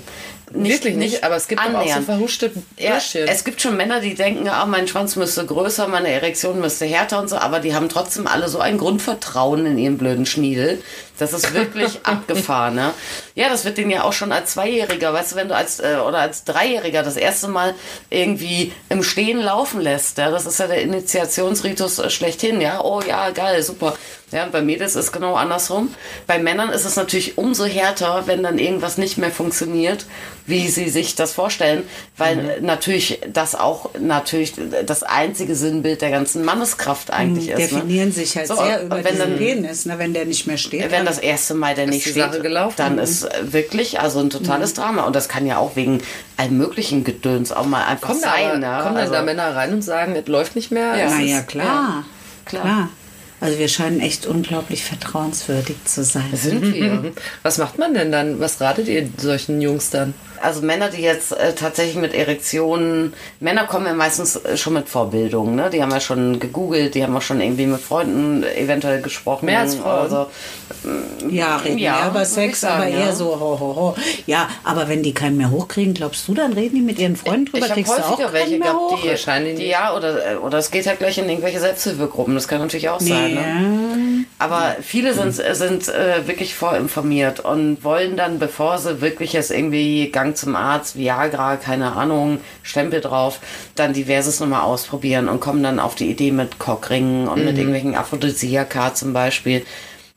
Wirklich 0.53 0.95
nicht, 0.95 1.23
aber 1.23 1.37
es 1.37 1.47
gibt 1.47 1.61
auch 1.61 1.87
so 1.95 2.01
verhuschte 2.01 2.51
Ja, 2.77 2.91
Bürschchen. 2.91 3.25
es 3.27 3.45
gibt 3.45 3.61
schon 3.61 3.77
Männer, 3.77 4.01
die 4.01 4.15
denken, 4.15 4.49
ah, 4.49 4.65
mein 4.65 4.85
Schwanz 4.87 5.15
müsste 5.15 5.45
größer, 5.45 5.87
meine 5.87 6.09
Erektion 6.09 6.59
müsste 6.59 6.85
härter 6.85 7.19
und 7.21 7.29
so, 7.29 7.37
aber 7.37 7.61
die 7.61 7.73
haben 7.73 7.87
trotzdem 7.87 8.27
alle 8.27 8.49
so 8.49 8.59
ein 8.59 8.77
Grundvertrauen 8.77 9.65
in 9.65 9.77
ihren 9.77 9.97
blöden 9.97 10.25
Schniedel. 10.25 10.81
Das 11.21 11.33
ist 11.33 11.53
wirklich 11.53 11.99
abgefahren, 12.03 12.75
ne? 12.75 12.93
Ja, 13.35 13.49
das 13.49 13.63
wird 13.65 13.77
denen 13.77 13.91
ja 13.91 14.03
auch 14.03 14.13
schon 14.13 14.31
als 14.31 14.51
Zweijähriger, 14.53 15.13
weißt 15.13 15.31
du, 15.33 15.35
wenn 15.37 15.47
du 15.47 15.55
als, 15.55 15.79
äh, 15.79 15.97
oder 16.05 16.19
als 16.19 16.43
Dreijähriger 16.43 17.03
das 17.03 17.15
erste 17.17 17.47
Mal 17.47 17.73
irgendwie 18.09 18.73
im 18.89 19.03
Stehen 19.03 19.39
laufen 19.39 19.81
lässt, 19.81 20.17
ja, 20.17 20.31
das 20.31 20.45
ist 20.45 20.59
ja 20.59 20.67
der 20.67 20.81
Initiationsritus 20.81 21.99
äh, 21.99 22.09
schlechthin, 22.09 22.61
ja, 22.61 22.81
oh 22.83 23.01
ja, 23.07 23.29
geil, 23.31 23.61
super. 23.63 23.95
Ja, 24.31 24.47
bei 24.49 24.61
Mädels 24.61 24.95
ist 24.95 25.05
es 25.07 25.11
genau 25.11 25.35
andersrum. 25.35 25.93
Bei 26.25 26.39
Männern 26.39 26.69
ist 26.69 26.85
es 26.85 26.95
natürlich 26.95 27.37
umso 27.37 27.65
härter, 27.65 28.27
wenn 28.27 28.41
dann 28.43 28.59
irgendwas 28.59 28.97
nicht 28.97 29.17
mehr 29.17 29.29
funktioniert, 29.29 30.05
wie 30.47 30.69
sie 30.69 30.87
sich 30.89 31.15
das 31.15 31.33
vorstellen, 31.33 31.83
weil 32.15 32.37
Mhm. 32.37 32.65
natürlich 32.65 33.19
das 33.27 33.55
auch 33.55 33.89
natürlich 33.99 34.53
das 34.85 35.03
einzige 35.03 35.53
Sinnbild 35.55 36.01
der 36.01 36.11
ganzen 36.11 36.45
Manneskraft 36.45 37.11
eigentlich 37.11 37.49
ist. 37.49 37.55
Mhm. 37.55 37.75
definieren 37.75 38.07
ne? 38.07 38.13
sich 38.13 38.37
halt 38.37 38.47
So, 38.47 38.55
sehr 38.55 38.83
über 38.83 39.01
dann- 39.01 39.35
Penis, 39.37 39.85
ne, 39.85 39.99
wenn 39.99 40.13
der 40.13 40.23
nicht 40.25 40.47
mehr 40.47 40.57
steht. 40.57 40.89
Wenn 40.91 41.03
das 41.15 41.23
erste 41.23 41.53
Mal 41.53 41.75
der 41.75 41.87
nicht 41.87 42.05
die 42.05 42.09
steht, 42.11 42.23
Sache 42.23 42.41
gelaufen. 42.41 42.75
dann 42.77 42.93
Mhm. 42.93 42.99
ist 42.99 43.23
äh, 43.23 43.53
wirklich 43.53 43.99
also 43.99 44.19
ein 44.19 44.29
totales 44.29 44.73
Drama. 44.73 45.03
Und 45.03 45.15
das 45.15 45.29
kann 45.29 45.45
ja 45.45 45.57
auch 45.57 45.75
wegen 45.75 46.01
allem 46.37 46.57
möglichen 46.57 47.03
Gedöns 47.03 47.51
auch 47.51 47.65
mal 47.65 47.83
einfach 47.85 48.07
kommen 48.09 48.21
da, 48.21 48.29
sein. 48.29 48.45
aber, 48.45 48.57
ne? 48.57 48.83
kommen 48.83 48.95
dann 48.95 48.97
also, 48.97 49.13
da 49.13 49.21
Männer 49.21 49.55
rein 49.55 49.73
und 49.73 49.81
sagen, 49.81 50.15
es 50.15 50.27
läuft 50.27 50.55
nicht 50.55 50.71
mehr? 50.71 50.95
Ja. 50.95 51.05
Ist- 51.07 51.19
ja, 51.29 51.41
klar. 51.41 52.03
klar. 52.45 52.63
klar. 52.63 52.89
Also 53.41 53.57
wir 53.57 53.67
scheinen 53.67 53.99
echt 54.01 54.27
unglaublich 54.27 54.85
vertrauenswürdig 54.85 55.75
zu 55.85 56.03
sein. 56.03 56.29
sind 56.33 56.73
wir. 56.73 57.11
Was 57.41 57.57
macht 57.57 57.79
man 57.79 57.95
denn 57.95 58.11
dann? 58.11 58.39
Was 58.39 58.61
ratet 58.61 58.87
ihr 58.87 59.09
solchen 59.17 59.61
Jungs 59.61 59.89
dann? 59.89 60.13
Also 60.41 60.61
Männer, 60.61 60.89
die 60.89 61.01
jetzt 61.01 61.33
äh, 61.33 61.53
tatsächlich 61.53 61.95
mit 61.95 62.13
Erektionen, 62.13 63.13
Männer 63.39 63.65
kommen 63.65 63.85
ja 63.85 63.93
meistens 63.93 64.35
äh, 64.37 64.57
schon 64.57 64.73
mit 64.73 64.89
Vorbildung, 64.89 65.55
ne? 65.55 65.69
Die 65.71 65.81
haben 65.81 65.91
ja 65.91 65.99
schon 65.99 66.39
gegoogelt, 66.39 66.95
die 66.95 67.03
haben 67.03 67.15
auch 67.15 67.21
schon 67.21 67.41
irgendwie 67.41 67.67
mit 67.67 67.79
Freunden 67.79 68.43
eventuell 68.43 69.01
gesprochen. 69.01 69.45
Mehr 69.45 69.59
als 69.59 69.75
Frauen? 69.75 69.99
Also, 69.99 70.27
Ja, 71.29 71.57
reden 71.57 71.77
Ja, 71.77 71.99
mehr 71.99 72.09
über 72.09 72.21
ich 72.23 72.27
Sex, 72.27 72.61
sagen, 72.61 72.81
aber 72.81 72.91
eher 72.91 73.05
ja. 73.07 73.13
so 73.13 73.39
ho, 73.39 73.59
ho, 73.59 73.75
ho. 73.75 73.95
Ja, 74.25 74.49
aber 74.63 74.89
wenn 74.89 75.03
die 75.03 75.13
keinen 75.13 75.37
mehr 75.37 75.51
hochkriegen, 75.51 75.93
glaubst 75.93 76.27
du, 76.27 76.33
dann 76.33 76.53
reden 76.53 76.75
die 76.75 76.81
mit 76.81 76.97
ihren 76.97 77.15
Freunden 77.15 77.45
drüber? 77.45 77.59
ich 77.59 77.71
habe 77.71 77.73
Kriegst 77.81 77.97
du 77.97 78.01
auch 78.01 78.11
häufiger 78.11 78.33
welche 78.33 78.59
gehabt, 78.59 78.79
die, 79.03 79.55
die 79.55 79.67
ja, 79.67 79.95
oder, 79.95 80.33
äh, 80.33 80.35
oder 80.37 80.57
es 80.57 80.71
geht 80.71 80.87
halt 80.87 80.97
gleich 80.99 81.19
in 81.19 81.29
irgendwelche 81.29 81.59
Selbsthilfegruppen, 81.59 82.33
das 82.33 82.47
kann 82.47 82.59
natürlich 82.61 82.89
auch 82.89 82.99
sein. 82.99 83.30
Ne? 83.35 84.25
Aber 84.39 84.75
viele 84.81 85.13
sind, 85.13 85.33
sind 85.33 85.87
äh, 85.87 86.27
wirklich 86.27 86.55
vorinformiert 86.55 87.41
und 87.41 87.83
wollen 87.83 88.17
dann, 88.17 88.39
bevor 88.39 88.77
sie 88.79 89.01
wirklich 89.01 89.33
jetzt 89.33 89.51
irgendwie 89.51 90.09
Gang 90.11 90.35
zum 90.35 90.55
Arzt, 90.55 90.97
Viagra, 90.97 91.57
keine 91.57 91.95
Ahnung, 91.95 92.39
Stempel 92.63 93.01
drauf, 93.01 93.39
dann 93.75 93.93
diverses 93.93 94.39
nochmal 94.39 94.61
ausprobieren 94.61 95.29
und 95.29 95.39
kommen 95.39 95.61
dann 95.61 95.79
auf 95.79 95.95
die 95.95 96.09
Idee 96.09 96.31
mit 96.31 96.59
Cockringen 96.59 97.27
und 97.27 97.45
mit 97.45 97.57
irgendwelchen 97.57 97.95
Aphrodisiaka 97.95 98.93
zum 98.93 99.13
Beispiel. 99.13 99.63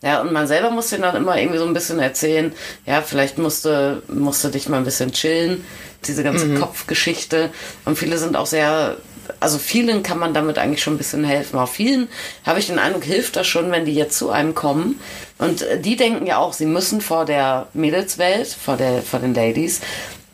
Ja, 0.03 0.20
und 0.20 0.33
man 0.33 0.46
selber 0.46 0.70
muss 0.70 0.90
den 0.90 1.03
dann 1.03 1.16
immer 1.16 1.38
irgendwie 1.38 1.59
so 1.59 1.66
ein 1.66 1.72
bisschen 1.72 1.98
erzählen, 1.98 2.53
ja, 2.85 3.00
vielleicht 3.00 3.38
musste, 3.38 4.03
musste 4.09 4.50
dich 4.50 4.68
mal 4.68 4.77
ein 4.77 4.85
bisschen 4.85 5.12
chillen, 5.12 5.64
diese 6.07 6.22
ganze 6.22 6.55
Kopfgeschichte. 6.55 7.50
Und 7.87 7.96
viele 7.98 8.18
sind 8.18 8.37
auch 8.37 8.46
sehr, 8.46 8.96
also 9.40 9.58
vielen 9.58 10.02
kann 10.02 10.18
man 10.18 10.34
damit 10.34 10.58
eigentlich 10.58 10.82
schon 10.82 10.94
ein 10.94 10.98
bisschen 10.98 11.24
helfen. 11.24 11.58
Auch 11.58 11.68
vielen 11.68 12.08
habe 12.44 12.58
ich 12.58 12.66
den 12.66 12.78
Eindruck, 12.78 13.04
hilft 13.04 13.37
das 13.37 13.46
schon, 13.46 13.70
wenn 13.70 13.84
die 13.84 13.94
jetzt 13.94 14.18
zu 14.18 14.30
einem 14.30 14.54
kommen. 14.54 15.00
Und 15.38 15.62
äh, 15.62 15.80
die 15.80 15.96
denken 15.96 16.26
ja 16.26 16.38
auch, 16.38 16.52
sie 16.52 16.66
müssen 16.66 17.00
vor 17.00 17.24
der 17.24 17.68
Mädelswelt, 17.72 18.48
vor 18.48 18.76
der, 18.76 19.02
vor 19.02 19.20
den 19.20 19.34
Ladies, 19.34 19.80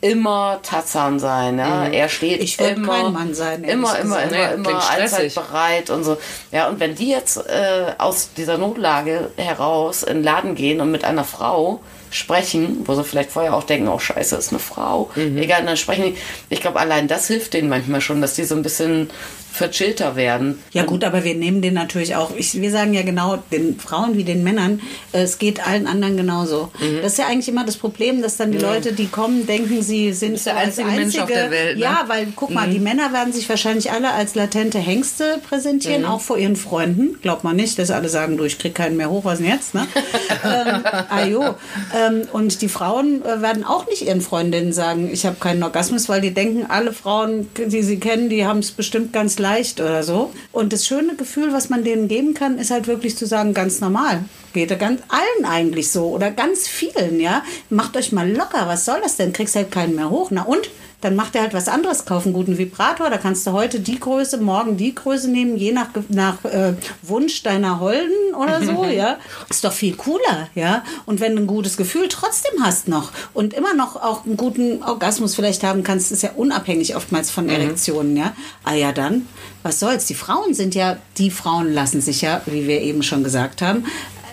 immer 0.01 0.61
Tarzan 0.63 1.19
sein, 1.19 1.59
ja. 1.59 1.87
Er 1.87 2.09
steht 2.09 2.43
Ich 2.43 2.59
immer, 2.59 3.03
kein 3.03 3.13
Mann 3.13 3.35
sein, 3.35 3.65
immer, 3.65 3.99
immer, 3.99 4.17
gesagt. 4.17 4.33
immer, 4.33 4.47
Nee, 4.49 4.55
immer 4.55 4.91
allzeit 4.91 5.35
bereit 5.35 5.91
und 5.91 6.05
so. 6.05 6.17
Ja, 6.53 6.69
und 6.69 6.81
wenn 6.81 6.95
die 6.95 7.11
jetzt 7.11 7.37
äh, 7.37 7.93
aus 7.99 8.31
dieser 8.37 8.57
Notlage 8.57 9.31
heraus 9.37 10.03
in 10.03 10.19
den 10.19 10.25
Laden 10.25 10.55
gehen 10.55 10.81
und 10.81 10.91
mit 10.91 11.05
einer 11.05 11.25
Frau 11.25 11.81
sprechen, 12.11 12.83
wo 12.87 12.95
sie 12.95 13.05
vielleicht 13.05 13.31
vorher 13.31 13.55
auch 13.55 13.65
denken, 13.65 13.89
oh 13.89 13.99
scheiße, 13.99 14.37
ist 14.37 14.51
eine 14.51 14.59
Frau. 14.59 15.11
Mhm. 15.15 15.39
Egal, 15.39 15.65
dann 15.65 15.77
sprechen 15.77 16.05
die. 16.05 16.17
Ich 16.49 16.61
glaube, 16.61 16.81
allein 16.81 17.09
das 17.09 17.29
hilft 17.29 17.55
denen 17.55 17.69
manchmal 17.69 18.01
schon, 18.01 18.21
dass 18.21 18.35
die 18.35 18.45
so 18.45 18.55
ein 18.55 18.63
bisschen 18.63 19.11
verchillter 19.53 20.17
werden. 20.17 20.59
Ja 20.73 20.85
gut, 20.85 21.05
aber 21.05 21.25
wir 21.25 21.35
nehmen 21.35 21.63
den 21.63 21.75
natürlich 21.75 22.17
auch, 22.17 22.31
ich, 22.37 22.61
wir 22.61 22.71
sagen 22.71 22.95
ja 22.95 23.03
genau 23.03 23.43
den 23.51 23.79
Frauen 23.79 24.17
wie 24.17 24.25
den 24.25 24.43
Männern, 24.45 24.81
äh, 25.13 25.23
es 25.23 25.39
geht 25.39 25.67
allen 25.67 25.87
anderen 25.87 26.17
genauso. 26.17 26.71
Mhm. 26.81 26.99
Das 27.03 27.13
ist 27.13 27.19
ja 27.19 27.27
eigentlich 27.27 27.49
immer 27.49 27.65
das 27.65 27.77
Problem, 27.77 28.23
dass 28.23 28.37
dann 28.37 28.53
die 28.53 28.59
Leute, 28.59 28.93
die 28.93 29.07
kommen, 29.07 29.47
denken, 29.47 29.83
sie 29.83 30.13
sind 30.13 30.33
bist 30.33 30.47
der 30.47 30.57
als 30.57 30.79
einzige 30.79 30.89
Mensch 30.91 31.19
auf 31.19 31.29
der 31.29 31.51
Welt, 31.51 31.77
ne? 31.77 31.83
Ja, 31.83 32.05
weil 32.07 32.29
guck 32.35 32.51
mal, 32.51 32.69
die 32.69 32.79
Männer 32.79 33.13
werden 33.13 33.33
sich 33.33 33.49
wahrscheinlich 33.49 33.91
alle 33.91 34.13
als 34.13 34.35
latente 34.35 34.79
Hengste 34.79 35.41
präsentieren, 35.49 36.03
Mhm. 36.03 36.09
auch 36.09 36.21
vor 36.21 36.39
ihren 36.39 36.57
Freunden. 36.57 37.19
Glaubt 37.23 37.45
man 37.45 37.57
nicht, 37.57 37.79
dass 37.79 37.91
alle 37.91 38.09
sagen, 38.09 38.37
du, 38.37 38.45
ich 38.45 38.59
krieg 38.59 38.75
keinen 38.75 38.97
mehr 38.97 39.11
hoch, 39.11 39.25
was 39.25 39.39
denn 39.39 39.49
jetzt? 39.49 39.75
Ne? 39.75 39.87
ähm, 40.45 40.83
ah 41.09 41.25
jo. 41.25 41.55
Ähm, 41.95 42.23
und 42.33 42.63
die 42.63 42.69
Frauen 42.69 43.23
äh, 43.25 43.43
werden 43.43 43.65
auch 43.65 43.87
nicht 43.87 44.03
ihren 44.03 44.21
Freundinnen 44.21 44.73
sagen, 44.73 45.11
ich 45.13 45.27
habe 45.27 45.37
keinen 45.41 45.63
Orgasmus, 45.63 46.09
weil 46.09 46.21
die 46.21 46.33
denken, 46.33 46.67
alle 46.69 46.93
Frauen, 46.93 47.49
die 47.57 47.83
sie 47.83 47.99
kennen, 47.99 48.29
die 48.29 48.47
haben 48.47 48.61
es 48.61 48.71
bestimmt 48.71 49.13
ganz 49.13 49.39
leicht 49.41 49.81
oder 49.81 50.05
so. 50.05 50.33
Und 50.53 50.73
das 50.73 50.87
schöne 50.87 51.17
Gefühl, 51.17 51.53
was 51.53 51.69
man 51.69 51.83
denen 51.83 52.07
geben 52.07 52.35
kann, 52.35 52.59
ist 52.59 52.71
halt 52.71 52.87
wirklich 52.87 53.17
zu 53.17 53.27
sagen, 53.27 53.55
ganz 53.55 53.81
normal. 53.81 54.25
Geht 54.53 54.71
ja 54.71 54.77
ganz 54.77 55.01
allen 55.09 55.45
eigentlich 55.45 55.91
so 55.91 56.11
oder 56.11 56.31
ganz 56.31 56.69
vielen, 56.69 57.19
ja. 57.19 57.43
Macht 57.69 57.97
euch 57.97 58.13
mal 58.13 58.31
locker, 58.31 58.69
was 58.69 58.85
soll 58.85 59.01
das 59.03 59.17
denn? 59.17 59.33
Kriegst 59.33 59.57
halt 59.57 59.73
keinen 59.73 59.97
mehr 59.97 60.11
hoch. 60.11 60.31
Na 60.31 60.43
und? 60.43 60.71
Dann 61.01 61.17
macht 61.17 61.35
er 61.35 61.43
halt 61.43 61.55
was 61.55 61.69
anderes, 61.69 62.05
kauf 62.05 62.25
einen 62.25 62.35
guten 62.35 62.59
Vibrator. 62.59 63.09
Da 63.11 63.19
kannst 63.19 63.47
du 63.47 63.53
heute 63.53 63.81
die 63.81 63.99
Größe, 63.99 64.39
morgen 64.39 64.77
die 64.77 64.95
Größe 64.95 65.31
nehmen, 65.31 65.57
je 65.57 65.73
nach, 65.73 65.89
nach 66.09 66.45
äh, 66.45 66.75
Wunsch 67.03 67.43
deiner 67.43 67.81
Holden 67.81 68.35
oder 68.35 68.63
so, 68.63 68.85
ja. 68.91 69.19
Ist 69.49 69.65
doch 69.65 69.73
viel 69.73 69.97
cooler, 69.97 70.49
ja. 70.55 70.85
Und 71.07 71.21
wenn 71.21 71.37
du 71.37 71.43
ein 71.43 71.47
gutes 71.47 71.77
Gefühl 71.77 72.09
trotzdem 72.09 72.63
hast 72.63 72.89
noch 72.89 73.13
und 73.33 73.55
immer 73.55 73.75
noch 73.75 73.97
auch 73.97 74.27
einen 74.27 74.37
guten 74.37 74.83
Orgasmus 74.83 75.35
vielleicht 75.35 75.63
haben 75.63 75.83
kannst, 75.83 76.13
ist 76.13 76.23
ja 76.23 76.31
unabhängig 76.37 76.97
oftmals 76.97 77.31
von 77.31 77.49
Erektionen, 77.49 78.17
ja. 78.17 78.35
Ah 78.65 78.75
ja, 78.75 78.93
dann, 78.93 79.27
was 79.63 79.81
soll's? 79.81 80.07
Die 80.07 80.15
Frauen 80.15 80.55
sind 80.55 80.75
ja, 80.75 80.99
die 81.17 81.31
Frauen 81.31 81.73
lassen 81.73 82.01
sich 82.01 82.21
ja, 82.21 82.43
wie 82.47 82.69
wir 82.69 82.81
eben 82.83 83.03
schon 83.03 83.25
gesagt 83.25 83.63
haben, 83.63 83.87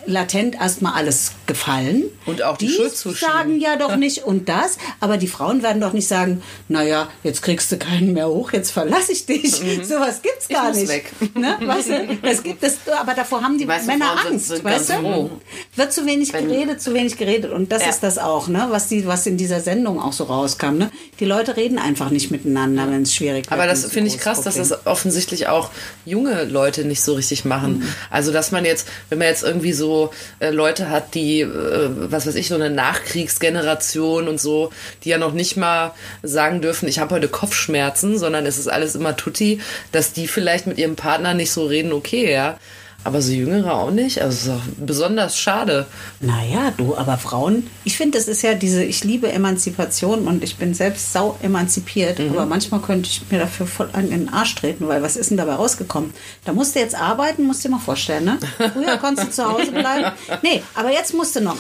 latent 0.06 0.56
erstmal 0.56 0.93
alles 0.93 1.32
gefallen. 1.47 2.03
Und 2.25 2.43
auch 2.43 2.57
die 2.57 2.67
zuschieben. 2.67 3.15
sagen 3.15 3.60
ja 3.60 3.75
doch 3.77 3.95
nicht 3.97 4.23
und 4.25 4.49
das, 4.49 4.77
aber 4.99 5.17
die 5.17 5.27
Frauen 5.27 5.63
werden 5.63 5.81
doch 5.81 5.93
nicht 5.93 6.07
sagen, 6.07 6.41
naja, 6.67 7.07
jetzt 7.23 7.41
kriegst 7.41 7.71
du 7.71 7.77
keinen 7.77 8.13
mehr 8.13 8.27
hoch, 8.27 8.51
jetzt 8.53 8.71
verlasse 8.71 9.12
ich 9.13 9.25
dich. 9.25 9.51
Sowas 9.83 10.21
gibt's 10.21 10.47
gar 10.47 10.71
nicht. 10.73 10.88
weg. 10.88 11.12
Ne? 11.38 11.55
Weißt 11.62 11.89
du, 11.89 12.17
das 12.23 12.41
gibt 12.43 12.63
es, 12.63 12.77
aber 12.99 13.13
davor 13.13 13.41
haben 13.43 13.57
die, 13.57 13.65
meisten 13.65 13.88
Männer 13.88 14.05
Frauen 14.07 14.17
sind- 14.23 14.31
Angst, 14.33 14.47
sind 14.47 14.63
weißt 14.63 14.89
ganz 14.89 15.01
du? 15.01 15.07
froh. 15.07 15.29
Wird 15.75 15.93
zu 15.93 16.05
wenig 16.05 16.31
geredet, 16.31 16.81
zu 16.81 16.93
wenig 16.93 17.17
geredet 17.17 17.51
und 17.51 17.71
das 17.71 17.83
Ja. 17.83 17.89
ist 17.89 18.01
das 18.01 18.17
auch, 18.17 18.47
ne? 18.47 18.67
Was 18.69 18.88
die, 18.88 19.05
was 19.05 19.25
in 19.27 19.38
dieser 19.38 19.60
Sendung 19.60 20.01
auch 20.01 20.13
so 20.13 20.23
rauskam, 20.25 20.77
ne? 20.77 20.89
Die 21.19 21.25
Leute 21.25 21.55
reden 21.57 21.77
einfach 21.77 22.10
nicht 22.10 22.31
miteinander, 22.31 22.89
wenn 22.89 23.03
es 23.03 23.13
schwierig 23.13 23.45
wird. 23.45 23.51
Aber 23.51 23.67
das 23.67 23.83
ist 23.83 23.93
finde 23.93 24.10
ich 24.10 24.17
krass, 24.17 24.41
dass 24.41 24.55
Problem. 24.55 24.69
das 24.69 24.88
offensichtlich 24.88 25.47
auch 25.47 25.69
junge 26.05 26.43
Leute 26.45 26.86
nicht 26.86 27.01
so 27.01 27.13
richtig 27.13 27.45
machen. 27.45 27.88
Also 28.10 28.31
dass 28.31 28.51
man 28.51 28.65
jetzt, 28.65 28.88
wenn 29.10 29.19
man 29.19 29.27
jetzt 29.27 29.43
irgendwie 29.43 29.73
so 29.73 30.10
äh, 30.39 30.49
Leute 30.49 30.89
hat, 30.89 31.13
die, 31.13 31.37
äh, 31.41 32.12
was 32.12 32.28
weiß 32.28 32.36
ich, 32.36 32.47
so 32.47 32.56
eine 32.56 32.69
Nachkriegsgeneration 32.69 34.28
und 34.28 34.39
so, 34.39 34.71
die 35.04 35.10
ja 35.10 35.17
noch 35.17 35.34
nicht 35.34 35.58
mal 35.58 35.93
sagen 36.23 36.62
dürfen, 36.62 36.88
ich 36.88 37.00
habe 37.00 37.15
heute 37.15 37.28
Kopfschmerzen, 37.28 38.17
sondern 38.17 38.45
es 38.45 38.58
ist 38.58 38.67
alles 38.67 38.95
immer 38.95 39.15
tutti, 39.15 39.62
dass 39.91 40.13
die 40.13 40.28
vielleicht 40.28 40.67
mit 40.67 40.78
ihrem 40.78 40.95
Partner 40.95 41.34
nicht 41.34 41.52
so 41.52 41.65
reden, 41.65 41.93
okay, 41.93 42.32
ja. 42.32 42.60
Aber 43.03 43.21
so 43.21 43.31
Jüngere 43.31 43.73
auch 43.73 43.91
nicht. 43.91 44.21
Also 44.21 44.36
es 44.36 44.43
ist 44.43 44.49
auch 44.49 44.86
besonders 44.86 45.38
schade. 45.38 45.86
Naja, 46.19 46.73
du, 46.75 46.97
aber 46.97 47.17
Frauen, 47.17 47.67
ich 47.86 47.95
finde, 47.95 48.17
das 48.17 48.27
ist 48.27 48.41
ja 48.41 48.53
diese, 48.53 48.83
ich 48.83 49.03
liebe 49.03 49.31
Emanzipation 49.31 50.27
und 50.27 50.43
ich 50.43 50.57
bin 50.57 50.73
selbst 50.73 51.13
sau 51.13 51.38
emanzipiert, 51.41 52.19
aber 52.19 52.45
manchmal 52.45 52.81
könnte 52.81 53.10
ich 53.10 53.21
mir 53.31 53.39
dafür 53.39 53.65
voll 53.65 53.89
an 53.93 54.10
den 54.10 54.27
Arsch 54.29 54.55
treten, 54.55 54.88
weil 54.88 55.01
was 55.03 55.15
ist 55.15 55.29
denn 55.29 55.38
dabei 55.38 55.53
rausgekommen? 55.53 56.13
Da 56.43 56.51
musst 56.53 56.75
du 56.75 56.79
jetzt 56.79 56.95
arbeiten, 56.95 57.43
musst 57.43 57.63
du 57.63 57.69
dir 57.69 57.75
mal 57.75 57.81
vorstellen, 57.81 58.25
ne? 58.25 58.39
Früher 58.73 58.97
konntest 58.97 59.27
du 59.27 59.31
zu 59.31 59.49
Hause 59.49 59.71
bleiben. 59.71 60.12
Nee, 60.41 60.62
aber 60.75 60.91
jetzt 60.91 61.13
musst 61.13 61.36
du 61.36 61.41
noch. 61.41 61.57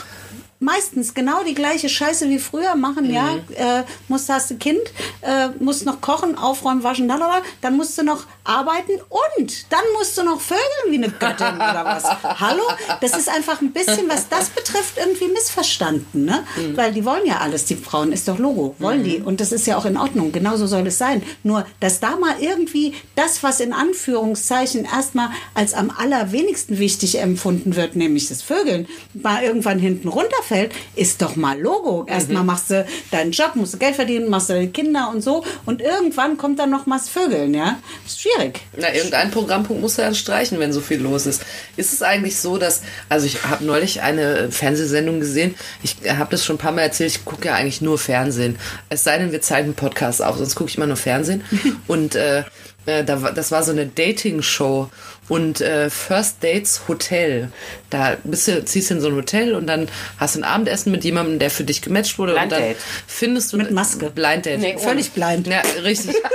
Meistens 0.59 1.13
genau 1.13 1.43
die 1.43 1.53
gleiche 1.53 1.87
Scheiße 1.87 2.29
wie 2.29 2.39
früher 2.39 2.75
machen, 2.75 3.11
ja. 3.13 3.35
Äh, 3.55 3.83
musst, 4.07 4.27
hast 4.27 4.49
du 4.49 4.55
Kind, 4.55 4.81
äh, 5.21 5.49
musst 5.59 5.85
noch 5.85 6.01
kochen, 6.01 6.35
aufräumen, 6.35 6.81
waschen, 6.81 7.07
lalala. 7.07 7.43
dann 7.61 7.77
musst 7.77 7.95
du 7.95 8.03
noch 8.03 8.23
arbeiten 8.43 8.93
und 9.07 9.71
dann 9.71 9.83
musst 9.95 10.17
du 10.17 10.23
noch 10.23 10.41
vögeln 10.41 10.63
wie 10.89 10.95
eine 10.95 11.09
Göttin 11.09 11.57
oder 11.57 11.85
was. 11.85 12.03
Hallo? 12.39 12.63
Das 13.01 13.15
ist 13.15 13.29
einfach 13.29 13.61
ein 13.61 13.71
bisschen, 13.71 14.09
was 14.09 14.29
das 14.29 14.49
betrifft, 14.49 14.97
irgendwie 14.97 15.27
missverstanden. 15.27 16.25
Ne? 16.25 16.43
Mhm. 16.55 16.75
Weil 16.75 16.91
die 16.91 17.05
wollen 17.05 17.27
ja 17.27 17.37
alles, 17.37 17.65
die 17.65 17.75
Frauen, 17.75 18.11
ist 18.11 18.27
doch 18.27 18.39
Logo, 18.39 18.75
wollen 18.79 19.03
die. 19.03 19.19
Und 19.19 19.39
das 19.41 19.51
ist 19.51 19.67
ja 19.67 19.77
auch 19.77 19.85
in 19.85 19.95
Ordnung, 19.95 20.31
genauso 20.31 20.65
soll 20.65 20.87
es 20.87 20.97
sein. 20.97 21.21
Nur, 21.43 21.67
dass 21.81 21.99
da 21.99 22.15
mal 22.15 22.35
irgendwie 22.39 22.95
das, 23.15 23.43
was 23.43 23.59
in 23.59 23.73
Anführungszeichen 23.73 24.85
erstmal 24.85 25.29
als 25.53 25.75
am 25.75 25.91
allerwenigsten 25.95 26.79
wichtig 26.79 27.19
empfunden 27.19 27.75
wird, 27.75 27.95
nämlich 27.95 28.29
das 28.29 28.41
Vögeln, 28.41 28.87
mal 29.13 29.43
irgendwann 29.43 29.77
hinten 29.77 30.07
runterfällt, 30.07 30.46
ist 30.95 31.21
doch 31.21 31.35
mal 31.35 31.59
Logo. 31.59 32.05
Erstmal 32.07 32.41
Mhm. 32.43 32.47
machst 32.47 32.69
du 32.69 32.85
deinen 33.11 33.31
Job, 33.31 33.51
musst 33.55 33.73
du 33.73 33.77
Geld 33.77 33.95
verdienen, 33.95 34.29
machst 34.29 34.49
du 34.49 34.53
deine 34.53 34.69
Kinder 34.69 35.09
und 35.13 35.21
so. 35.21 35.43
Und 35.65 35.81
irgendwann 35.81 36.37
kommt 36.37 36.59
dann 36.59 36.69
noch 36.69 36.85
mal 36.85 36.97
das 36.97 37.09
Vögeln, 37.09 37.53
ja? 37.53 37.79
Ist 38.05 38.21
schwierig. 38.21 38.61
Na, 38.77 38.93
irgendein 38.93 39.31
Programmpunkt 39.31 39.81
muss 39.81 39.97
er 39.97 40.05
dann 40.05 40.15
streichen, 40.15 40.59
wenn 40.59 40.73
so 40.73 40.81
viel 40.81 40.99
los 41.01 41.25
ist. 41.25 41.43
Ist 41.75 41.93
es 41.93 42.01
eigentlich 42.01 42.37
so, 42.37 42.57
dass, 42.57 42.81
also 43.09 43.25
ich 43.25 43.43
habe 43.43 43.63
neulich 43.65 44.01
eine 44.01 44.51
Fernsehsendung 44.51 45.19
gesehen, 45.19 45.55
ich 45.83 45.97
habe 46.09 46.31
das 46.31 46.43
schon 46.45 46.55
ein 46.55 46.59
paar 46.59 46.71
Mal 46.71 46.81
erzählt, 46.81 47.11
ich 47.11 47.25
gucke 47.25 47.47
ja 47.47 47.55
eigentlich 47.55 47.81
nur 47.81 47.97
Fernsehen. 47.97 48.57
Es 48.89 49.03
sei 49.03 49.17
denn, 49.17 49.31
wir 49.31 49.41
zeichnen 49.41 49.73
Podcasts 49.75 50.21
auf, 50.21 50.37
sonst 50.37 50.55
gucke 50.55 50.69
ich 50.69 50.77
immer 50.77 50.87
nur 50.87 50.97
Fernsehen. 50.97 51.43
Und 51.87 52.15
äh, 52.15 52.43
äh, 52.85 53.03
da, 53.03 53.21
war- 53.21 53.33
das 53.33 53.51
war 53.51 53.63
so 53.63 53.71
eine 53.71 53.85
Dating-Show 53.85 54.89
und 55.29 55.61
äh, 55.61 55.89
First 55.89 56.43
Dates 56.43 56.81
Hotel. 56.87 57.51
Da 57.89 58.17
bist 58.23 58.47
du, 58.47 58.63
ziehst 58.63 58.89
du 58.89 58.95
in 58.95 59.01
so 59.01 59.07
ein 59.07 59.15
Hotel 59.15 59.55
und 59.55 59.67
dann 59.67 59.87
hast 60.17 60.35
du 60.35 60.39
ein 60.39 60.43
Abendessen 60.43 60.91
mit 60.91 61.03
jemandem, 61.03 61.39
der 61.39 61.49
für 61.49 61.63
dich 61.63 61.81
gematcht 61.81 62.17
wurde. 62.17 62.33
Blind 62.33 62.45
und 62.45 62.51
dann 62.51 62.61
Date. 62.61 62.77
findest 63.07 63.53
du 63.53 63.57
Mit 63.57 63.71
Maske. 63.71 64.09
Blind 64.09 64.45
Date. 64.45 64.59
Nee, 64.59 64.77
Völlig 64.77 65.11
blind. 65.11 65.47
Ja, 65.47 65.61
richtig. 65.83 66.15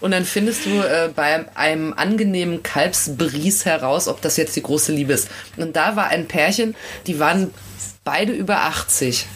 Und 0.00 0.12
dann 0.12 0.24
findest 0.24 0.64
du 0.64 0.70
äh, 0.80 1.10
bei 1.12 1.44
einem 1.56 1.92
angenehmen 1.92 2.62
Kalbsbries 2.62 3.64
heraus, 3.64 4.06
ob 4.06 4.22
das 4.22 4.36
jetzt 4.36 4.54
die 4.54 4.62
große 4.62 4.92
Liebe 4.92 5.12
ist. 5.14 5.28
Und 5.56 5.74
da 5.74 5.96
war 5.96 6.06
ein 6.06 6.28
Pärchen, 6.28 6.76
die 7.08 7.18
waren 7.18 7.52
beide 8.04 8.32
über 8.32 8.58
80. 8.62 9.26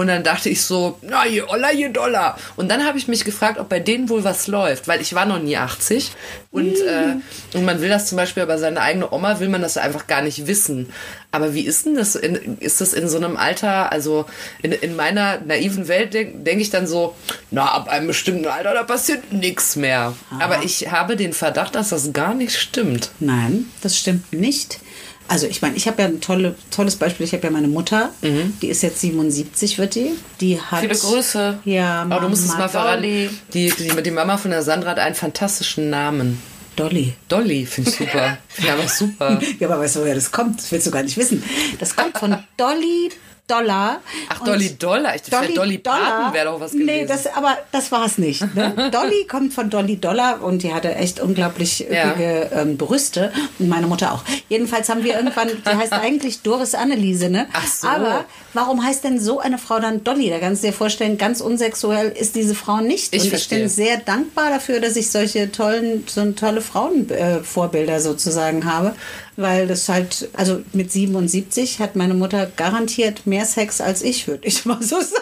Und 0.00 0.06
dann 0.06 0.24
dachte 0.24 0.48
ich 0.48 0.62
so, 0.62 0.96
na, 1.02 1.26
je 1.26 1.42
Oller, 1.42 1.74
je 1.74 1.90
Dollar. 1.90 2.38
Und 2.56 2.70
dann 2.70 2.86
habe 2.86 2.96
ich 2.96 3.06
mich 3.06 3.22
gefragt, 3.22 3.58
ob 3.58 3.68
bei 3.68 3.80
denen 3.80 4.08
wohl 4.08 4.24
was 4.24 4.46
läuft, 4.46 4.88
weil 4.88 5.02
ich 5.02 5.14
war 5.14 5.26
noch 5.26 5.38
nie 5.38 5.58
80. 5.58 6.12
Und, 6.50 6.72
äh, 6.72 7.16
und 7.52 7.66
man 7.66 7.82
will 7.82 7.90
das 7.90 8.06
zum 8.06 8.16
Beispiel 8.16 8.46
bei 8.46 8.56
seiner 8.56 8.80
eigenen 8.80 9.06
Oma, 9.10 9.40
will 9.40 9.50
man 9.50 9.60
das 9.60 9.76
einfach 9.76 10.06
gar 10.06 10.22
nicht 10.22 10.46
wissen. 10.46 10.88
Aber 11.32 11.52
wie 11.52 11.66
ist 11.66 11.84
denn 11.84 11.96
das? 11.96 12.14
In, 12.14 12.56
ist 12.60 12.80
das 12.80 12.94
in 12.94 13.10
so 13.10 13.18
einem 13.18 13.36
Alter, 13.36 13.92
also 13.92 14.24
in, 14.62 14.72
in 14.72 14.96
meiner 14.96 15.38
naiven 15.42 15.86
Welt 15.86 16.14
denke 16.14 16.38
denk 16.38 16.62
ich 16.62 16.70
dann 16.70 16.86
so, 16.86 17.14
na, 17.50 17.66
ab 17.66 17.90
einem 17.90 18.06
bestimmten 18.06 18.46
Alter, 18.46 18.72
da 18.72 18.84
passiert 18.84 19.34
nichts 19.34 19.76
mehr. 19.76 20.14
Aber 20.40 20.62
ich 20.62 20.90
habe 20.90 21.14
den 21.14 21.34
Verdacht, 21.34 21.74
dass 21.74 21.90
das 21.90 22.14
gar 22.14 22.32
nicht 22.32 22.58
stimmt. 22.58 23.10
Nein, 23.20 23.66
das 23.82 23.98
stimmt 23.98 24.32
nicht. 24.32 24.80
Also 25.30 25.46
ich 25.46 25.62
meine, 25.62 25.76
ich 25.76 25.86
habe 25.86 26.02
ja 26.02 26.08
ein 26.08 26.20
tolle, 26.20 26.56
tolles 26.72 26.96
Beispiel. 26.96 27.24
Ich 27.24 27.32
habe 27.32 27.44
ja 27.44 27.50
meine 27.50 27.68
Mutter, 27.68 28.10
die 28.60 28.66
ist 28.66 28.82
jetzt 28.82 29.00
77, 29.00 29.78
wird 29.78 29.94
die. 29.94 30.10
Die 30.40 30.60
hat 30.60 30.80
Viele 30.80 30.96
Grüße. 30.96 31.60
Ja, 31.64 32.02
Aber 32.02 32.18
du 32.22 32.28
musst 32.30 32.42
es 32.42 32.48
Mama 32.48 32.62
mal 32.62 32.68
verraten. 32.68 33.02
Dolly. 33.02 33.30
Die, 33.54 33.70
die, 33.70 34.02
die 34.02 34.10
Mama 34.10 34.36
von 34.38 34.50
der 34.50 34.62
Sandra 34.62 34.90
hat 34.90 34.98
einen 34.98 35.14
fantastischen 35.14 35.88
Namen. 35.88 36.42
Dolly. 36.74 37.14
Dolly, 37.28 37.64
finde 37.64 37.90
ich 37.90 37.96
super. 37.96 38.38
Finde 38.48 38.68
ich 38.68 38.70
einfach 38.72 38.88
super. 38.88 39.40
Ja, 39.60 39.68
aber 39.68 39.78
weißt 39.80 39.96
du, 39.96 40.00
woher 40.00 40.16
das 40.16 40.32
kommt? 40.32 40.58
Das 40.58 40.72
willst 40.72 40.88
du 40.88 40.90
gar 40.90 41.04
nicht 41.04 41.16
wissen. 41.16 41.44
Das 41.78 41.94
kommt 41.94 42.18
von 42.18 42.36
Dolly 42.56 43.10
Dollar. 43.50 44.00
Ach, 44.28 44.40
Und 44.40 44.48
Dolly 44.48 44.76
Dollar. 44.78 45.14
Ich 45.16 45.22
dachte, 45.22 45.52
Dolly 45.52 45.78
Parton 45.78 46.32
wäre 46.32 46.46
doch 46.46 46.60
was 46.60 46.72
gewesen. 46.72 46.86
Nee, 46.86 47.06
das, 47.06 47.26
aber 47.26 47.58
das 47.72 47.90
war 47.92 48.06
es 48.06 48.18
nicht. 48.18 48.42
Ne? 48.54 48.90
Dolly 48.92 49.26
kommt 49.28 49.52
von 49.52 49.68
Dolly 49.70 49.96
Dollar 49.96 50.42
und 50.42 50.62
die 50.62 50.72
hatte 50.72 50.94
echt 50.94 51.20
unglaublich 51.20 51.80
Ja. 51.90 52.10
üppige 52.10 52.50
ähm, 52.54 52.76
Brüste. 52.76 53.32
Und 53.58 53.68
meine 53.68 53.86
Mutter 53.86 54.12
auch. 54.12 54.22
Jedenfalls 54.48 54.88
haben 54.88 55.02
wir 55.04 55.16
irgendwann, 55.16 55.48
die 55.48 55.68
heißt 55.68 55.92
eigentlich 56.06 56.42
Doris 56.42 56.74
Anneliese, 56.74 57.28
ne? 57.30 57.46
Ach 57.52 57.66
so. 57.66 57.88
Aber 57.88 58.24
warum 58.54 58.84
heißt 58.84 59.04
denn 59.04 59.18
so 59.20 59.40
eine 59.40 59.58
Frau 59.58 59.80
dann 59.80 60.04
Dolly? 60.04 60.30
Da 60.30 60.38
kannst 60.38 60.62
du 60.62 60.68
dir 60.68 60.72
vorstellen, 60.72 61.18
ganz 61.18 61.40
unsexuell 61.40 62.10
ist 62.10 62.36
diese 62.36 62.54
Frau 62.54 62.78
nicht. 62.78 63.14
Ich 63.14 63.24
und 63.24 63.28
verstehe. 63.30 63.58
ich 63.58 63.64
bin 63.64 63.68
sehr 63.68 63.96
dankbar 63.98 64.50
dafür, 64.50 64.80
dass 64.80 64.96
ich 64.96 65.10
solche 65.10 65.50
tollen, 65.50 66.04
so 66.06 66.30
tolle 66.32 66.60
Frauenvorbilder 66.60 67.96
äh, 67.96 68.00
sozusagen 68.00 68.64
habe. 68.64 68.94
Weil 69.40 69.66
das 69.66 69.88
halt, 69.88 70.28
also 70.34 70.60
mit 70.72 70.92
77 70.92 71.78
hat 71.78 71.96
meine 71.96 72.14
Mutter 72.14 72.50
garantiert 72.56 73.26
mehr 73.26 73.46
Sex 73.46 73.80
als 73.80 74.02
ich, 74.02 74.28
würde 74.28 74.46
ich 74.46 74.64
mal 74.66 74.82
so 74.82 75.00
sagen. 75.00 75.14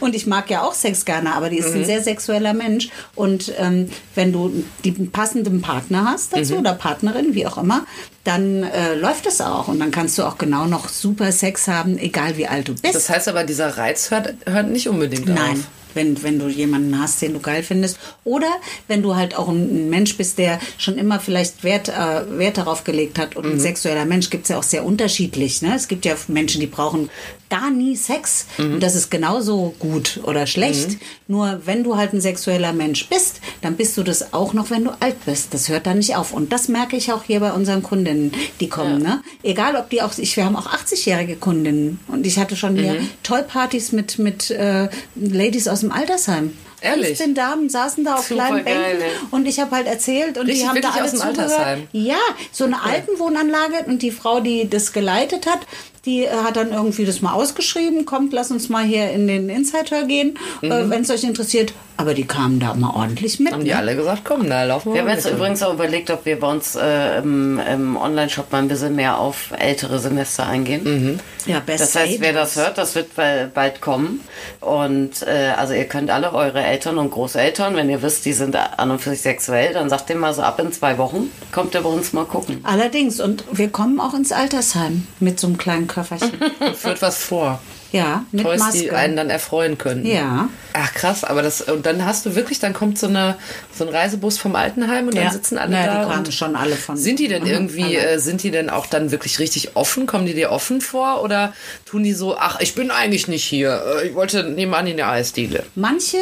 Und 0.00 0.14
ich 0.14 0.26
mag 0.26 0.50
ja 0.50 0.62
auch 0.62 0.74
Sex 0.74 1.04
gerne, 1.04 1.34
aber 1.34 1.50
die 1.50 1.58
ist 1.58 1.74
ein 1.74 1.84
sehr 1.84 2.02
sexueller 2.02 2.54
Mensch. 2.54 2.88
Und 3.14 3.52
ähm, 3.58 3.88
wenn 4.14 4.32
du 4.32 4.64
den 4.84 5.10
passenden 5.10 5.62
Partner 5.62 6.04
hast 6.04 6.34
dazu 6.34 6.56
oder 6.56 6.74
Partnerin, 6.74 7.34
wie 7.34 7.46
auch 7.46 7.58
immer, 7.58 7.86
dann 8.24 8.62
äh, 8.62 8.94
läuft 8.94 9.26
es 9.26 9.40
auch. 9.40 9.68
Und 9.68 9.80
dann 9.80 9.90
kannst 9.90 10.18
du 10.18 10.24
auch 10.24 10.38
genau 10.38 10.66
noch 10.66 10.88
super 10.88 11.32
Sex 11.32 11.68
haben, 11.68 11.98
egal 11.98 12.36
wie 12.36 12.46
alt 12.46 12.68
du 12.68 12.74
bist. 12.74 12.94
Das 12.94 13.08
heißt 13.08 13.28
aber, 13.28 13.44
dieser 13.44 13.76
Reiz 13.76 14.10
hört, 14.10 14.34
hört 14.46 14.68
nicht 14.68 14.88
unbedingt 14.88 15.28
Nein. 15.28 15.52
auf. 15.52 15.79
Wenn, 15.94 16.22
wenn 16.22 16.38
du 16.38 16.48
jemanden 16.48 16.98
hast, 17.00 17.20
den 17.22 17.34
du 17.34 17.40
geil 17.40 17.62
findest. 17.62 17.98
Oder 18.24 18.50
wenn 18.88 19.02
du 19.02 19.16
halt 19.16 19.36
auch 19.36 19.48
ein, 19.48 19.90
Mensch 19.90 20.16
bist, 20.16 20.38
der 20.38 20.58
schon 20.78 20.98
immer 20.98 21.20
vielleicht 21.20 21.64
Wert, 21.64 21.88
äh, 21.88 22.38
Wert 22.38 22.58
darauf 22.58 22.84
gelegt 22.84 23.18
hat. 23.18 23.36
Und 23.36 23.46
ein 23.46 23.60
sexueller 23.60 24.04
Mensch 24.04 24.30
gibt 24.30 24.44
es 24.44 24.50
ja 24.50 24.58
auch 24.58 24.62
sehr 24.62 24.84
unterschiedlich. 24.84 25.62
Ne? 25.62 25.74
Es 25.74 25.88
gibt 25.88 26.04
ja 26.04 26.14
Menschen, 26.28 26.60
die 26.60 26.66
brauchen 26.66 27.10
gar 27.50 27.70
nie 27.70 27.96
Sex. 27.96 28.46
Und 28.58 28.80
das 28.80 28.94
ist 28.94 29.10
genauso 29.10 29.74
gut 29.78 30.20
oder 30.22 30.46
schlecht. 30.46 30.98
Nur 31.28 31.60
wenn 31.64 31.84
du 31.84 31.96
halt 31.96 32.12
ein 32.12 32.20
sexueller 32.20 32.72
Mensch 32.72 33.08
bist, 33.08 33.40
dann 33.60 33.76
bist 33.76 33.96
du 33.96 34.02
das 34.02 34.32
auch 34.32 34.52
noch, 34.54 34.70
wenn 34.70 34.84
du 34.84 34.90
alt 35.00 35.24
bist. 35.26 35.52
Das 35.52 35.68
hört 35.68 35.86
dann 35.86 35.98
nicht 35.98 36.16
auf. 36.16 36.32
Und 36.32 36.52
das 36.52 36.68
merke 36.68 36.96
ich 36.96 37.12
auch 37.12 37.24
hier 37.24 37.40
bei 37.40 37.52
unseren 37.52 37.82
Kundinnen, 37.82 38.32
die 38.60 38.68
kommen. 38.68 39.02
Ne? 39.02 39.22
Egal, 39.42 39.76
ob 39.76 39.90
die 39.90 40.00
auch, 40.02 40.16
ich, 40.16 40.36
wir 40.36 40.44
haben 40.44 40.56
auch 40.56 40.68
80-jährige 40.68 41.36
Kundinnen. 41.36 42.00
Und 42.08 42.26
ich 42.26 42.38
hatte 42.38 42.56
schon 42.56 42.76
hier 42.76 42.96
Tollpartys 43.22 43.92
mit, 43.92 44.18
mit 44.18 44.50
äh, 44.50 44.88
Ladies 45.16 45.68
aus 45.68 45.80
dem 45.80 45.92
Altersheim. 45.92 46.52
Ehrlich? 46.82 47.08
15 47.08 47.34
Damen 47.34 47.68
saßen 47.68 48.04
da 48.04 48.14
auf 48.14 48.26
Super 48.26 48.46
kleinen 48.46 48.64
geil, 48.64 48.74
Bänken 48.74 49.02
ey. 49.02 49.10
und 49.30 49.46
ich 49.46 49.60
habe 49.60 49.76
halt 49.76 49.86
erzählt 49.86 50.38
und 50.38 50.46
Richtig, 50.46 50.62
die 50.62 50.68
haben 50.68 50.80
da 50.80 50.90
alle 50.90 51.10
zugehört. 51.10 51.38
Altersheim? 51.38 51.88
Ja, 51.92 52.16
so 52.52 52.64
eine 52.64 52.82
Altenwohnanlage 52.82 53.84
und 53.86 54.02
die 54.02 54.10
Frau, 54.10 54.40
die 54.40 54.68
das 54.68 54.92
geleitet 54.92 55.46
hat, 55.46 55.60
die 56.06 56.24
äh, 56.24 56.30
hat 56.30 56.56
dann 56.56 56.72
irgendwie 56.72 57.04
das 57.04 57.22
mal 57.22 57.32
ausgeschrieben, 57.32 58.04
kommt, 58.04 58.32
lass 58.32 58.50
uns 58.50 58.68
mal 58.68 58.84
hier 58.84 59.10
in 59.10 59.26
den 59.26 59.48
Insider 59.48 60.04
gehen, 60.04 60.38
äh, 60.62 60.68
wenn 60.68 61.02
es 61.02 61.10
euch 61.10 61.24
interessiert. 61.24 61.72
Aber 62.00 62.14
die 62.14 62.26
kamen 62.26 62.60
da 62.60 62.72
mal 62.72 62.94
ordentlich 62.94 63.38
mit. 63.40 63.50
Mhm. 63.50 63.54
Haben 63.54 63.64
die 63.64 63.70
ne? 63.72 63.76
alle 63.76 63.94
gesagt, 63.94 64.22
komm, 64.24 64.48
da 64.48 64.64
laufen 64.64 64.88
wir 64.88 64.94
Wir 64.94 65.02
haben 65.02 65.10
jetzt 65.10 65.26
mit. 65.26 65.34
übrigens 65.34 65.62
auch 65.62 65.74
überlegt, 65.74 66.10
ob 66.10 66.24
wir 66.24 66.40
bei 66.40 66.50
uns 66.50 66.74
äh, 66.74 67.18
im, 67.18 67.58
im 67.60 67.98
Online-Shop 67.98 68.50
mal 68.50 68.58
ein 68.58 68.68
bisschen 68.68 68.96
mehr 68.96 69.18
auf 69.18 69.52
ältere 69.58 69.98
Semester 69.98 70.46
eingehen. 70.46 71.20
Ja, 71.44 71.60
best 71.60 71.82
Das 71.82 71.94
heißt, 71.94 72.20
wer 72.20 72.32
das 72.32 72.56
hört, 72.56 72.78
das 72.78 72.94
wird 72.94 73.08
bald 73.14 73.82
kommen. 73.82 74.20
Und 74.60 75.22
äh, 75.26 75.52
also 75.58 75.74
ihr 75.74 75.84
könnt 75.84 76.10
alle 76.10 76.32
eure 76.32 76.62
Eltern 76.62 76.96
und 76.96 77.10
Großeltern, 77.10 77.76
wenn 77.76 77.90
ihr 77.90 78.00
wisst, 78.00 78.24
die 78.24 78.32
sind 78.32 78.56
an 78.56 78.90
und 78.90 79.00
für 79.00 79.10
sich 79.10 79.20
sexuell, 79.20 79.74
dann 79.74 79.90
sagt 79.90 80.08
ihr 80.08 80.16
mal 80.16 80.32
so 80.32 80.40
ab 80.40 80.58
in 80.58 80.72
zwei 80.72 80.96
Wochen, 80.96 81.30
kommt 81.52 81.74
ihr 81.74 81.82
bei 81.82 81.90
uns 81.90 82.14
mal 82.14 82.24
gucken. 82.24 82.60
Allerdings, 82.62 83.20
und 83.20 83.44
wir 83.52 83.68
kommen 83.68 84.00
auch 84.00 84.14
ins 84.14 84.32
Altersheim 84.32 85.06
mit 85.18 85.38
so 85.38 85.48
einem 85.48 85.58
kleinen 85.58 85.86
Köfferchen. 85.86 86.32
Führt 86.74 87.02
was 87.02 87.18
vor. 87.22 87.60
Ja, 87.92 88.24
mit 88.30 88.44
Toys, 88.44 88.60
Maske. 88.60 88.78
die 88.78 88.90
einen 88.92 89.16
dann 89.16 89.30
erfreuen 89.30 89.78
können. 89.78 90.06
Ja. 90.06 90.48
Ach 90.72 90.92
krass, 90.94 91.24
aber 91.24 91.42
das 91.42 91.60
und 91.62 91.84
dann 91.86 92.04
hast 92.04 92.24
du 92.26 92.34
wirklich, 92.36 92.58
dann 92.60 92.72
kommt 92.72 92.98
so 92.98 93.08
eine 93.08 93.36
so 93.76 93.86
ein 93.86 93.92
Reisebus 93.94 94.38
vom 94.38 94.54
Altenheim 94.54 95.06
und 95.08 95.16
dann 95.16 95.24
Ja. 95.24 95.30
sitzen 95.30 95.58
alle 95.58 95.74
Ja, 95.76 95.86
da. 95.86 96.04
die 96.04 96.10
kamen 96.10 96.32
schon 96.32 96.54
alle 96.56 96.76
von- 96.76 96.96
Sind 96.96 97.18
die 97.18 97.28
denn 97.28 97.44
irgendwie, 97.46 97.96
äh, 97.96 98.18
sind 98.18 98.42
die 98.42 98.50
denn 98.50 98.70
auch 98.70 98.86
dann 98.86 99.10
wirklich 99.10 99.38
richtig 99.40 99.76
offen? 99.76 100.06
Kommen 100.06 100.26
die 100.26 100.34
dir 100.34 100.50
offen 100.52 100.80
vor 100.80 101.22
oder 101.24 101.52
tun 101.84 102.02
die 102.04 102.12
so, 102.12 102.36
ach, 102.38 102.60
ich 102.60 102.74
bin 102.74 102.90
eigentlich 102.90 103.26
nicht 103.28 103.44
hier, 103.44 103.82
äh, 104.02 104.08
ich 104.08 104.14
wollte 104.14 104.44
nebenan 104.44 104.86
in 104.86 104.96
der 104.96 105.08
Eisdiele. 105.08 105.64
Manche 105.74 106.18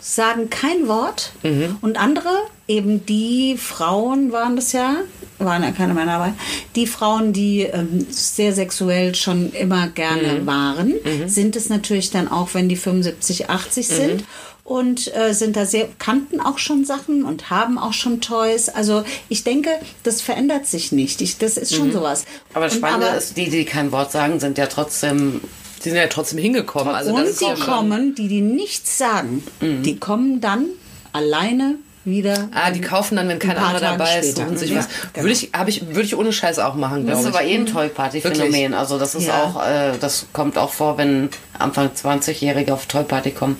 sagen 0.00 0.50
kein 0.50 0.88
Wort 0.88 1.32
Mhm. 1.42 1.76
und 1.80 1.98
andere, 1.98 2.30
eben 2.66 3.04
die 3.06 3.56
Frauen 3.58 4.32
waren 4.32 4.56
das 4.56 4.72
ja, 4.72 4.96
waren 5.38 5.62
ja 5.62 5.72
keine 5.72 5.94
Männer 5.94 6.18
dabei, 6.18 6.32
die 6.76 6.86
Frauen, 6.86 7.32
die 7.32 7.62
ähm, 7.62 8.06
sehr 8.10 8.52
sexuell 8.54 9.14
schon 9.14 9.52
immer 9.52 9.88
gerne 9.88 10.40
Mhm. 10.40 10.46
waren, 10.46 10.94
sind 11.26 11.56
es 11.56 11.68
natürlich 11.68 12.10
dann 12.10 12.28
auch, 12.28 12.50
wenn 12.54 12.68
die 12.68 12.76
75, 12.76 13.50
80 13.50 13.88
Mhm. 13.90 13.94
sind. 13.94 14.24
Und 14.62 15.12
äh, 15.16 15.32
sind 15.34 15.56
da 15.56 15.66
sehr, 15.66 15.88
kannten 15.98 16.38
auch 16.40 16.58
schon 16.58 16.84
Sachen 16.84 17.24
und 17.24 17.50
haben 17.50 17.76
auch 17.76 17.92
schon 17.92 18.20
Toys. 18.20 18.68
Also 18.68 19.02
ich 19.28 19.42
denke, 19.42 19.70
das 20.04 20.20
verändert 20.20 20.66
sich 20.68 20.92
nicht. 20.92 21.20
Ich, 21.22 21.38
das 21.38 21.56
ist 21.56 21.74
schon 21.74 21.90
sowas. 21.90 22.22
Mhm. 22.22 22.26
Aber 22.54 22.64
das 22.66 22.74
Und 22.74 22.78
Spannende 22.78 23.08
aber- 23.08 23.16
ist, 23.18 23.36
die, 23.36 23.50
die 23.50 23.64
kein 23.64 23.90
Wort 23.90 24.12
sagen, 24.12 24.38
sind 24.38 24.58
ja 24.58 24.66
trotzdem 24.66 25.40
Die 25.84 25.88
sind 25.90 25.96
ja 25.98 26.06
trotzdem 26.08 26.38
hingekommen. 26.38 26.94
Also 26.94 27.14
und 27.14 27.26
schon- 27.38 27.58
kommen, 27.58 28.14
die, 28.14 28.28
die 28.28 28.40
nichts 28.42 28.98
sagen, 28.98 29.42
Mhm. 29.60 29.82
die 29.82 29.96
kommen 29.98 30.40
dann 30.40 30.66
alleine 31.12 31.76
wieder. 32.04 32.48
Ah, 32.54 32.70
die 32.70 32.80
kaufen 32.80 33.16
dann, 33.16 33.28
wenn 33.28 33.38
kein 33.38 33.56
anderer 33.58 33.80
dabei 33.80 34.18
ist, 34.20 34.36
suchen 34.36 34.56
sich 34.56 34.70
Ja, 34.70 34.78
was. 34.78 34.88
genau. 35.12 35.24
Würde 35.26 35.32
ich, 35.32 35.50
habe 35.54 35.68
ich, 35.70 35.86
würde 35.88 36.02
ich 36.02 36.16
ohne 36.16 36.32
Scheiß 36.32 36.58
auch 36.58 36.74
machen, 36.74 37.06
Das 37.06 37.18
ist 37.18 37.24
glaube 37.26 37.38
aber 37.38 37.46
ich. 37.46 37.52
eh 37.52 37.56
ein 37.58 37.66
Toy-Party-Phänomen. 37.66 38.74
Also 38.74 38.98
das 38.98 39.14
ist 39.14 39.26
Ja. 39.26 39.42
auch, 39.44 39.62
äh, 39.66 39.92
das 40.00 40.26
kommt 40.32 40.56
auch 40.56 40.70
vor, 40.72 40.96
wenn 40.98 41.28
Anfang 41.58 41.90
20-Jährige 41.94 42.72
auf 42.72 42.86
Toy-Party 42.86 43.32
kommen. 43.32 43.56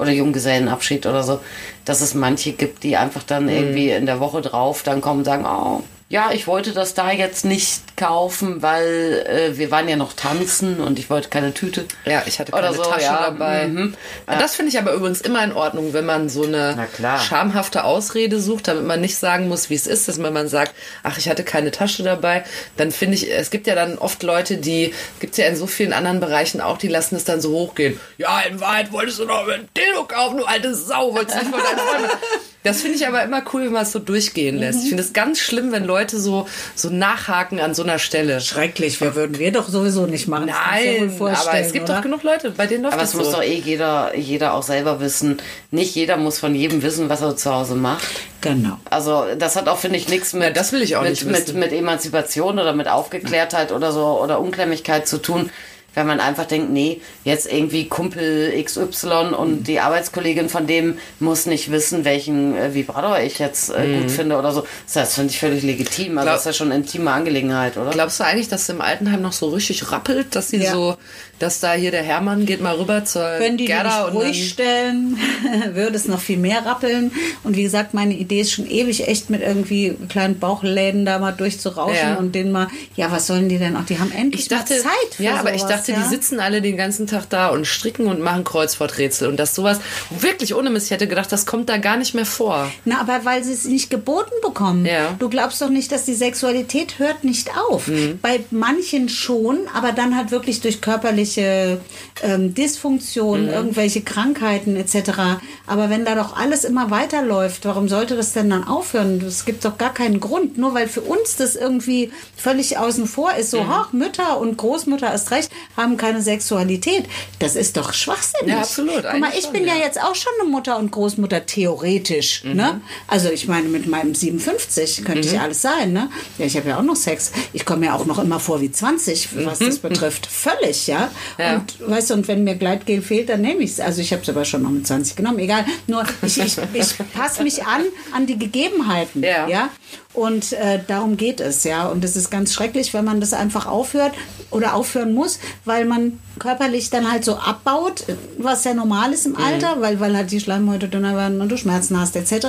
oder 0.00 0.12
Junggesellenabschied 0.12 1.06
oder 1.06 1.24
so, 1.24 1.40
dass 1.84 2.00
es 2.02 2.14
manche 2.14 2.52
gibt, 2.52 2.84
die 2.84 2.96
einfach 2.96 3.24
dann 3.24 3.46
Mhm. 3.46 3.48
irgendwie 3.48 3.90
in 3.90 4.06
der 4.06 4.20
Woche 4.20 4.40
drauf 4.42 4.84
dann 4.84 5.00
kommen 5.00 5.18
und 5.20 5.24
sagen, 5.24 5.44
oh, 5.44 5.82
ja, 6.10 6.30
ich 6.32 6.46
wollte 6.46 6.72
das 6.72 6.94
da 6.94 7.10
jetzt 7.10 7.44
nicht 7.44 7.98
kaufen, 7.98 8.62
weil 8.62 9.26
äh, 9.28 9.58
wir 9.58 9.70
waren 9.70 9.88
ja 9.90 9.96
noch 9.96 10.14
tanzen 10.14 10.80
und 10.80 10.98
ich 10.98 11.10
wollte 11.10 11.28
keine 11.28 11.52
Tüte. 11.52 11.84
Ja, 12.06 12.22
ich 12.24 12.40
hatte 12.40 12.50
keine 12.50 12.72
so, 12.72 12.82
Tasche 12.82 13.04
ja, 13.04 13.24
dabei. 13.24 13.66
mhm. 13.66 13.94
Das 14.26 14.54
finde 14.54 14.70
ich 14.70 14.78
aber 14.78 14.94
übrigens 14.94 15.20
immer 15.20 15.44
in 15.44 15.52
Ordnung, 15.52 15.92
wenn 15.92 16.06
man 16.06 16.30
so 16.30 16.44
eine 16.44 16.72
Na 16.76 16.86
klar. 16.86 17.20
schamhafte 17.20 17.84
Ausrede 17.84 18.40
sucht, 18.40 18.68
damit 18.68 18.84
man 18.84 19.02
nicht 19.02 19.18
sagen 19.18 19.48
muss, 19.48 19.68
wie 19.68 19.74
es 19.74 19.86
ist, 19.86 20.08
dass 20.08 20.22
wenn 20.22 20.32
man 20.32 20.48
sagt, 20.48 20.74
ach, 21.02 21.18
ich 21.18 21.28
hatte 21.28 21.44
keine 21.44 21.72
Tasche 21.72 22.02
dabei, 22.02 22.42
dann 22.78 22.90
finde 22.90 23.16
ich, 23.16 23.30
es 23.30 23.50
gibt 23.50 23.66
ja 23.66 23.74
dann 23.74 23.98
oft 23.98 24.22
Leute, 24.22 24.56
die, 24.56 24.94
gibt 25.20 25.36
ja 25.36 25.46
in 25.46 25.56
so 25.56 25.66
vielen 25.66 25.92
anderen 25.92 26.20
Bereichen 26.20 26.62
auch, 26.62 26.78
die 26.78 26.88
lassen 26.88 27.16
es 27.16 27.24
dann 27.24 27.42
so 27.42 27.50
hochgehen. 27.50 28.00
Ja, 28.16 28.40
in 28.40 28.60
Wahrheit 28.60 28.92
wolltest 28.92 29.18
du 29.18 29.26
noch 29.26 29.46
ein 29.46 29.68
Dildo 29.76 30.04
kaufen, 30.04 30.38
du 30.38 30.44
alte 30.44 30.74
Sau, 30.74 31.14
wolltest 31.14 31.36
nicht 31.36 31.50
von 31.50 31.60
deinen 31.60 31.78
Freunden. 31.78 32.18
Das 32.64 32.82
finde 32.82 32.96
ich 32.96 33.06
aber 33.06 33.22
immer 33.22 33.42
cool, 33.52 33.64
wenn 33.66 33.72
man 33.72 33.82
es 33.82 33.92
so 33.92 34.00
durchgehen 34.00 34.56
lässt. 34.58 34.82
Ich 34.82 34.88
finde 34.88 35.02
es 35.02 35.12
ganz 35.12 35.38
schlimm, 35.38 35.70
wenn 35.70 35.84
Leute 35.84 36.18
so, 36.18 36.48
so 36.74 36.90
nachhaken 36.90 37.60
an 37.60 37.72
so 37.72 37.84
einer 37.84 37.98
Stelle. 37.98 38.40
Schrecklich, 38.40 39.00
wir 39.00 39.14
würden 39.14 39.38
wir 39.38 39.52
doch 39.52 39.68
sowieso 39.68 40.06
nicht 40.06 40.26
machen. 40.26 40.46
Nein, 40.46 41.12
aber 41.20 41.58
es 41.60 41.72
gibt 41.72 41.84
oder? 41.84 41.96
doch 41.96 42.02
genug 42.02 42.24
Leute, 42.24 42.50
bei 42.50 42.66
denen 42.66 42.82
läuft 42.82 42.94
Aber 42.94 43.02
das 43.02 43.14
es 43.14 43.16
muss 43.16 43.30
doch 43.30 43.42
eh 43.42 43.54
jeder, 43.64 44.16
jeder 44.16 44.54
auch 44.54 44.64
selber 44.64 45.00
wissen. 45.00 45.38
Nicht 45.70 45.94
jeder 45.94 46.16
muss 46.16 46.40
von 46.40 46.54
jedem 46.54 46.82
wissen, 46.82 47.08
was 47.08 47.22
er 47.22 47.36
zu 47.36 47.54
Hause 47.54 47.76
macht. 47.76 48.06
Genau. 48.40 48.78
Also 48.90 49.24
das 49.38 49.56
hat 49.56 49.68
auch, 49.68 49.78
finde 49.78 49.96
ich, 49.98 50.08
nichts 50.08 50.32
mit, 50.32 50.42
Ja, 50.42 50.50
das 50.50 50.72
will 50.72 50.82
ich 50.82 50.96
auch 50.96 51.02
mit, 51.02 51.10
nicht 51.12 51.26
mit, 51.26 51.46
wissen. 51.48 51.58
mit 51.60 51.72
Emanzipation 51.72 52.58
oder 52.58 52.72
mit 52.72 52.88
Aufgeklärtheit 52.88 53.70
oder 53.72 53.92
so 53.92 54.20
oder 54.20 54.40
Unklemmigkeit 54.40 55.06
zu 55.06 55.18
tun. 55.18 55.50
Wenn 55.98 56.06
man 56.06 56.20
einfach 56.20 56.44
denkt, 56.44 56.70
nee, 56.70 57.00
jetzt 57.24 57.52
irgendwie 57.52 57.88
Kumpel 57.88 58.52
XY 58.62 59.34
und 59.36 59.64
die 59.66 59.80
Arbeitskollegin 59.80 60.48
von 60.48 60.68
dem 60.68 60.96
muss 61.18 61.46
nicht 61.46 61.72
wissen, 61.72 62.04
welchen 62.04 62.56
äh, 62.56 62.72
Vibrator 62.72 63.18
ich 63.18 63.40
jetzt 63.40 63.70
äh, 63.70 63.84
Mhm. 63.84 64.02
gut 64.02 64.10
finde 64.12 64.36
oder 64.38 64.52
so. 64.52 64.64
Das 64.94 65.14
finde 65.14 65.30
ich 65.32 65.40
völlig 65.40 65.64
legitim. 65.64 66.16
Also 66.18 66.26
Glaub- 66.26 66.34
das 66.36 66.40
ist 66.42 66.46
ja 66.46 66.52
schon 66.52 66.68
eine 66.70 66.76
intime 66.82 67.10
Angelegenheit, 67.10 67.76
oder? 67.76 67.90
Glaubst 67.90 68.20
du 68.20 68.24
eigentlich, 68.24 68.48
dass 68.48 68.62
es 68.62 68.68
im 68.68 68.80
Altenheim 68.80 69.22
noch 69.22 69.32
so 69.32 69.48
richtig 69.48 69.90
rappelt, 69.90 70.36
dass 70.36 70.50
sie 70.50 70.58
Ja. 70.58 70.70
so, 70.72 70.96
dass 71.40 71.58
da 71.58 71.72
hier 71.72 71.90
der 71.90 72.02
Hermann 72.04 72.46
geht 72.46 72.60
mal 72.60 72.76
rüber 72.76 73.04
zur 73.04 73.22
Wenn 73.40 73.56
die 73.56 73.64
Gerda 73.64 74.04
dich 74.06 74.14
und 74.14 74.22
ruhig 74.22 74.48
stellen, 74.50 75.18
würde 75.74 75.96
es 75.96 76.06
noch 76.06 76.20
viel 76.20 76.36
mehr 76.38 76.64
rappeln. 76.64 77.10
Und 77.42 77.56
wie 77.56 77.62
gesagt, 77.64 77.92
meine 77.94 78.14
Idee 78.14 78.42
ist 78.42 78.52
schon 78.52 78.68
ewig 78.70 79.08
echt 79.08 79.30
mit 79.30 79.42
irgendwie 79.42 79.96
kleinen 80.08 80.38
Bauchläden 80.38 81.04
da 81.04 81.18
mal 81.18 81.32
durchzurauschen 81.32 81.96
Ja. 81.96 82.14
und 82.16 82.34
denen 82.34 82.52
mal, 82.52 82.68
ja, 82.94 83.10
was 83.10 83.26
sollen 83.26 83.48
die 83.48 83.58
denn 83.58 83.76
auch? 83.76 83.84
Die 83.84 83.98
haben 83.98 84.12
endlich 84.12 84.42
ich 84.42 84.48
dachte, 84.48 84.74
mal 84.74 84.80
Zeit 84.82 85.14
für 85.16 85.22
ja, 85.24 85.36
aber 85.36 85.54
ich 85.54 85.62
sowas, 85.62 85.72
dachte, 85.88 86.00
ja? 86.00 86.08
die 86.08 86.14
sitzen 86.14 86.40
alle 86.40 86.62
den 86.62 86.76
ganzen 86.76 87.06
Tag 87.06 87.28
da 87.30 87.48
und 87.48 87.66
stricken 87.66 88.06
und 88.06 88.20
machen 88.20 88.44
Kreuzworträtsel 88.44 89.28
und 89.28 89.36
das 89.38 89.54
sowas 89.54 89.80
wirklich 90.10 90.54
ohne 90.54 90.70
Mist. 90.70 90.86
Ich 90.86 90.90
hätte 90.92 91.08
gedacht, 91.08 91.30
das 91.32 91.46
kommt 91.46 91.68
da 91.68 91.78
gar 91.78 91.96
nicht 91.96 92.14
mehr 92.14 92.26
vor. 92.26 92.70
Na, 92.84 93.00
aber 93.00 93.24
weil 93.24 93.42
sie 93.44 93.52
es 93.52 93.64
nicht 93.64 93.90
geboten 93.90 94.32
bekommen. 94.42 94.84
Ja. 94.86 95.14
Du 95.18 95.28
glaubst 95.28 95.60
doch 95.62 95.68
nicht, 95.70 95.90
dass 95.92 96.04
die 96.04 96.14
Sexualität 96.14 96.98
hört 96.98 97.24
nicht 97.24 97.50
auf. 97.56 97.88
Mhm. 97.88 98.18
Bei 98.22 98.40
manchen 98.50 99.08
schon, 99.08 99.58
aber 99.74 99.92
dann 99.92 100.16
halt 100.16 100.30
wirklich 100.30 100.60
durch 100.60 100.80
körperliche 100.80 101.80
ähm, 102.22 102.54
Dysfunktion, 102.54 103.44
Mhm. 103.46 103.48
irgendwelche 103.50 104.00
Krankheiten 104.02 104.76
etc. 104.76 105.38
Aber 105.66 105.90
wenn 105.90 106.04
da 106.04 106.14
doch 106.14 106.36
alles 106.36 106.64
immer 106.64 106.90
weiterläuft, 106.90 107.64
warum 107.64 107.88
sollte 107.88 108.16
das 108.16 108.32
denn 108.32 108.50
dann 108.50 108.66
aufhören? 108.66 109.22
Es 109.26 109.44
gibt 109.44 109.64
doch 109.64 109.78
gar 109.78 109.92
keinen 109.94 110.20
Grund. 110.20 110.58
Nur 110.58 110.74
weil 110.74 110.88
für 110.88 111.00
uns 111.02 111.36
das 111.36 111.56
irgendwie 111.56 112.10
völlig 112.36 112.78
außen 112.78 113.06
vor 113.06 113.34
ist, 113.34 113.52
Mhm. 113.52 113.58
so, 113.58 113.66
ach, 113.70 113.92
Mütter 113.92 114.38
und 114.40 114.56
Großmutter 114.56 115.10
erst 115.10 115.30
recht 115.30 115.50
haben 115.78 115.96
keine 115.96 116.20
Sexualität. 116.20 117.04
Das 117.38 117.56
ist 117.56 117.76
doch 117.76 117.94
schwachsinnig. 117.94 118.54
Ja, 118.54 118.60
absolut. 118.60 119.04
Guck 119.10 119.20
mal, 119.20 119.32
ich 119.36 119.44
schon, 119.44 119.52
bin 119.54 119.66
ja 119.66 119.74
ja. 119.76 119.84
jetzt 119.84 120.02
auch 120.02 120.14
schon 120.14 120.32
eine 120.40 120.50
Mutter 120.50 120.78
und 120.78 120.90
Großmutter 120.90 121.46
theoretisch. 121.46 122.44
Ne? 122.44 122.80
Also 123.06 123.30
ich 123.30 123.48
meine, 123.48 123.68
mit 123.68 123.86
meinem 123.86 124.14
57 124.14 125.04
könnte 125.04 125.28
ich 125.28 125.40
alles 125.40 125.62
sein. 125.62 125.92
Ne? 125.92 126.10
Ja, 126.38 126.46
ich 126.46 126.56
habe 126.56 126.68
ja 126.68 126.78
auch 126.78 126.82
noch 126.82 126.96
Sex. 126.96 127.32
Ich 127.52 127.64
komme 127.64 127.80
mir 127.86 127.94
auch 127.94 128.04
noch 128.04 128.18
immer 128.18 128.40
vor 128.40 128.60
wie 128.60 128.70
20, 128.70 129.46
was 129.46 129.60
das 129.60 129.78
betrifft. 129.78 130.26
Völlig, 130.26 130.86
ja. 130.86 131.10
Ja. 131.38 131.54
Und 131.54 131.88
weißt 131.88 132.10
du, 132.10 132.14
und 132.14 132.28
wenn 132.28 132.44
mir 132.44 132.56
Gleitgel 132.56 133.00
fehlt, 133.00 133.28
dann 133.28 133.40
nehme 133.40 133.62
ich 133.62 133.72
es. 133.72 133.80
Also 133.80 134.00
ich 134.00 134.12
habe 134.12 134.22
es 134.22 134.28
aber 134.28 134.44
schon 134.44 134.62
noch 134.62 134.70
mit 134.70 134.86
20 134.86 135.16
genommen. 135.16 135.38
Egal. 135.38 135.64
Nur 135.86 136.04
ich, 136.22 136.38
ich, 136.38 136.56
ich 136.72 136.94
passe 137.14 137.42
mich 137.42 137.64
an 137.64 137.82
an 138.12 138.26
die 138.26 138.38
Gegebenheiten. 138.38 139.22
Ja. 139.22 139.48
ja? 139.48 139.70
Und 140.18 140.52
äh, 140.52 140.80
darum 140.84 141.16
geht 141.16 141.38
es, 141.38 141.62
ja. 141.62 141.86
Und 141.86 142.02
es 142.02 142.16
ist 142.16 142.28
ganz 142.28 142.52
schrecklich, 142.52 142.92
wenn 142.92 143.04
man 143.04 143.20
das 143.20 143.32
einfach 143.32 143.66
aufhört 143.66 144.14
oder 144.50 144.74
aufhören 144.74 145.14
muss, 145.14 145.38
weil 145.64 145.84
man 145.84 146.18
körperlich 146.40 146.90
dann 146.90 147.08
halt 147.08 147.24
so 147.24 147.36
abbaut, 147.36 148.02
was 148.36 148.64
ja 148.64 148.74
normal 148.74 149.12
ist 149.12 149.26
im 149.26 149.36
Alter, 149.36 149.80
weil, 149.80 150.00
weil 150.00 150.16
halt 150.16 150.32
die 150.32 150.40
Schleimhäute 150.40 150.88
dünner 150.88 151.14
werden 151.14 151.40
und 151.40 151.50
du 151.50 151.56
Schmerzen 151.56 152.00
hast 152.00 152.16
etc. 152.16 152.48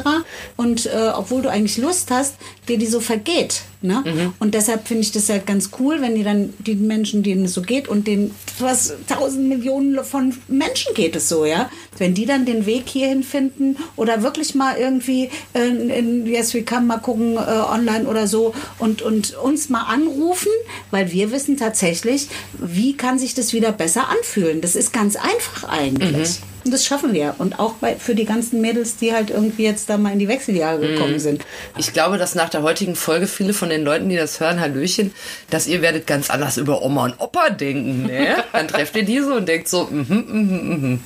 Und 0.57 0.87
äh, 0.87 1.11
obwohl 1.15 1.43
du 1.43 1.49
eigentlich 1.49 1.77
Lust 1.77 2.09
hast, 2.09 2.37
dir 2.67 2.79
die 2.79 2.87
so 2.87 3.01
vergeht. 3.01 3.61
Ne? 3.81 4.03
Und 4.39 4.55
deshalb 4.55 4.89
finde 4.89 5.03
ich 5.03 5.13
das 5.13 5.29
ja 5.29 5.37
ganz 5.37 5.69
cool, 5.79 6.01
wenn 6.01 6.13
die 6.13 6.23
dann 6.23 6.53
die 6.59 6.75
Menschen, 6.75 7.23
denen 7.23 7.45
es 7.45 7.53
so 7.53 7.61
geht 7.61 7.87
und 7.87 8.07
den 8.07 8.31
was 8.59 8.93
tausend 9.07 9.47
Millionen 9.47 10.03
von 10.03 10.35
Menschen 10.49 10.93
geht 10.93 11.15
es 11.15 11.29
so, 11.29 11.45
ja, 11.45 11.69
wenn 11.97 12.13
die 12.13 12.25
dann 12.25 12.45
den 12.45 12.65
Weg 12.65 12.89
hierhin 12.89 13.23
finden 13.23 13.77
oder 13.95 14.21
wirklich 14.21 14.53
mal 14.53 14.77
irgendwie 14.77 15.29
äh, 15.53 15.67
in 15.67 16.25
Yes 16.25 16.53
We 16.53 16.63
Come 16.63 16.87
mal 16.87 16.97
gucken 16.97 17.37
äh, 17.37 17.39
online 17.39 18.05
oder 18.05 18.27
so 18.27 18.53
und 18.79 19.01
und 19.01 19.35
uns 19.37 19.69
mal 19.69 19.83
anrufen, 19.83 20.51
weil 20.91 21.13
wir 21.13 21.31
wissen 21.31 21.55
tatsächlich, 21.55 22.27
wie 22.59 22.97
kann 22.97 23.17
sich 23.17 23.33
das 23.33 23.53
wieder 23.53 23.71
besser 23.71 24.09
anfühlen. 24.09 24.59
Das 24.59 24.75
ist 24.75 24.91
ganz 24.91 25.15
einfach 25.15 25.69
eigentlich. 25.69 26.41
Und 26.63 26.73
das 26.73 26.85
schaffen 26.85 27.13
wir. 27.13 27.35
Und 27.37 27.59
auch 27.59 27.73
bei, 27.73 27.95
für 27.95 28.15
die 28.15 28.25
ganzen 28.25 28.61
Mädels, 28.61 28.97
die 28.97 29.13
halt 29.13 29.29
irgendwie 29.29 29.63
jetzt 29.63 29.89
da 29.89 29.97
mal 29.97 30.13
in 30.13 30.19
die 30.19 30.27
Wechseljahre 30.27 30.79
gekommen 30.79 31.19
sind. 31.19 31.45
Ich 31.77 31.93
glaube, 31.93 32.17
dass 32.17 32.35
nach 32.35 32.49
der 32.49 32.63
heutigen 32.63 32.95
Folge 32.95 33.27
viele 33.27 33.53
von 33.53 33.69
den 33.69 33.83
Leuten, 33.83 34.09
die 34.09 34.15
das 34.15 34.39
hören, 34.39 34.59
Hallöchen, 34.59 35.13
dass 35.49 35.67
ihr 35.67 35.81
werdet 35.81 36.05
ganz 36.07 36.29
anders 36.29 36.57
über 36.57 36.81
Oma 36.81 37.05
und 37.05 37.19
Opa 37.19 37.49
denken, 37.49 38.03
ne? 38.07 38.43
Dann 38.51 38.67
trefft 38.67 38.95
ihr 38.95 39.05
diese 39.05 39.33
und 39.33 39.47
denkt 39.47 39.67
so, 39.67 39.85
mhm, 39.89 40.05
mhm, 40.09 40.81
mhm. 40.81 40.99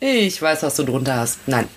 Ich 0.00 0.40
weiß, 0.40 0.62
was 0.62 0.76
du 0.76 0.84
drunter 0.84 1.16
hast. 1.16 1.38
Nein. 1.46 1.66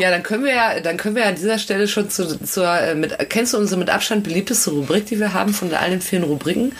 Ja, 0.00 0.10
dann 0.10 0.24
können 0.24 0.44
wir 0.44 0.52
ja, 0.52 0.80
dann 0.80 0.96
können 0.96 1.14
wir 1.14 1.26
an 1.26 1.36
dieser 1.36 1.58
Stelle 1.58 1.86
schon 1.86 2.10
zu, 2.10 2.40
zur, 2.44 2.68
äh, 2.68 2.94
mit, 2.96 3.16
kennst 3.30 3.52
du 3.52 3.58
unsere 3.58 3.78
mit 3.78 3.88
Abstand 3.88 4.24
beliebteste 4.24 4.70
Rubrik, 4.70 5.06
die 5.06 5.20
wir 5.20 5.32
haben 5.32 5.54
von 5.54 5.72
all 5.72 5.90
den 5.90 6.00
vielen 6.00 6.24
Rubriken? 6.24 6.72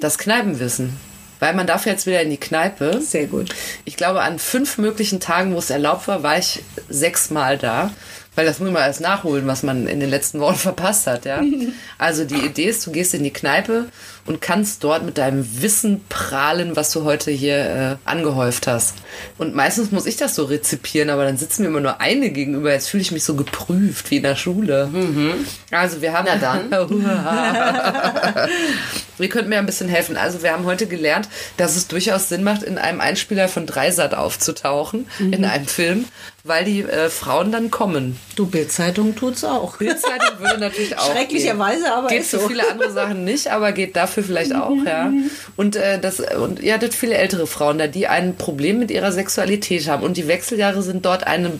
Das 0.00 0.16
Kneipenwissen. 0.16 0.96
Weil 1.40 1.54
man 1.54 1.66
darf 1.66 1.86
jetzt 1.86 2.06
wieder 2.06 2.22
in 2.22 2.30
die 2.30 2.36
Kneipe. 2.36 3.00
Sehr 3.00 3.26
gut. 3.26 3.54
Ich 3.84 3.96
glaube, 3.96 4.22
an 4.22 4.38
fünf 4.38 4.78
möglichen 4.78 5.20
Tagen, 5.20 5.54
wo 5.54 5.58
es 5.58 5.70
erlaubt 5.70 6.08
war, 6.08 6.22
war 6.22 6.38
ich 6.38 6.62
sechsmal 6.88 7.58
da. 7.58 7.90
Weil 8.34 8.46
das 8.46 8.60
muss 8.60 8.70
man 8.70 8.82
alles 8.82 9.00
nachholen, 9.00 9.48
was 9.48 9.64
man 9.64 9.88
in 9.88 9.98
den 9.98 10.10
letzten 10.10 10.38
Wochen 10.38 10.54
verpasst 10.58 11.06
hat, 11.06 11.24
ja. 11.24 11.42
Also 11.98 12.24
die 12.24 12.36
Idee 12.36 12.66
ist, 12.66 12.86
du 12.86 12.92
gehst 12.92 13.14
in 13.14 13.24
die 13.24 13.32
Kneipe 13.32 13.86
und 14.28 14.42
kannst 14.42 14.84
dort 14.84 15.04
mit 15.04 15.16
deinem 15.16 15.62
Wissen 15.62 16.04
prahlen, 16.10 16.76
was 16.76 16.92
du 16.92 17.04
heute 17.04 17.30
hier 17.30 17.56
äh, 17.56 17.96
angehäuft 18.04 18.66
hast. 18.66 18.96
Und 19.38 19.54
meistens 19.54 19.90
muss 19.90 20.04
ich 20.04 20.18
das 20.18 20.34
so 20.34 20.44
rezipieren, 20.44 21.08
aber 21.08 21.24
dann 21.24 21.38
sitzen 21.38 21.62
mir 21.62 21.68
immer 21.68 21.80
nur 21.80 22.00
eine 22.02 22.30
gegenüber. 22.30 22.70
Jetzt 22.70 22.90
fühle 22.90 23.00
ich 23.00 23.10
mich 23.10 23.24
so 23.24 23.34
geprüft 23.34 24.10
wie 24.10 24.18
in 24.18 24.22
der 24.24 24.36
Schule. 24.36 24.90
Also 25.70 26.02
wir 26.02 26.12
haben... 26.12 26.28
Na 26.28 26.36
dann. 26.36 26.70
Ihr 29.18 29.28
könnt 29.28 29.48
mir 29.48 29.58
ein 29.58 29.66
bisschen 29.66 29.88
helfen. 29.88 30.16
Also 30.16 30.42
wir 30.42 30.52
haben 30.52 30.64
heute 30.64 30.86
gelernt, 30.86 31.28
dass 31.56 31.76
es 31.76 31.88
durchaus 31.88 32.28
Sinn 32.28 32.44
macht, 32.44 32.62
in 32.62 32.78
einem 32.78 33.00
Einspieler 33.00 33.48
von 33.48 33.66
Dreisat 33.66 34.14
aufzutauchen, 34.14 35.06
in 35.18 35.44
einem 35.44 35.66
Film, 35.66 36.04
weil 36.44 36.64
die 36.64 36.82
äh, 36.82 37.08
Frauen 37.10 37.52
dann 37.52 37.70
kommen. 37.70 38.18
Du, 38.36 38.46
Bildzeitung 38.46 39.16
tut's 39.16 39.44
auch. 39.44 39.76
Bildzeitung 39.76 40.38
würde 40.38 40.58
natürlich 40.58 40.96
auch 40.98 41.12
Schrecklicherweise, 41.12 41.82
gehen. 41.82 41.92
aber 41.92 42.08
geht 42.08 42.20
ist 42.20 42.30
so. 42.30 42.46
viele 42.46 42.68
andere 42.70 42.92
Sachen 42.92 43.24
nicht, 43.24 43.48
aber 43.48 43.72
geht 43.72 43.96
dafür 43.96 44.17
vielleicht 44.22 44.54
auch, 44.54 44.76
ja. 44.86 45.12
Und 45.56 45.76
äh, 45.76 45.98
das 46.00 46.20
und 46.20 46.60
ihr 46.60 46.74
hattet 46.74 46.94
viele 46.94 47.14
ältere 47.16 47.46
Frauen 47.46 47.78
da, 47.78 47.86
die 47.86 48.06
ein 48.06 48.36
Problem 48.36 48.78
mit 48.78 48.90
ihrer 48.90 49.12
Sexualität 49.12 49.88
haben 49.88 50.02
und 50.02 50.16
die 50.16 50.28
Wechseljahre 50.28 50.82
sind 50.82 51.04
dort 51.04 51.26
eine 51.26 51.52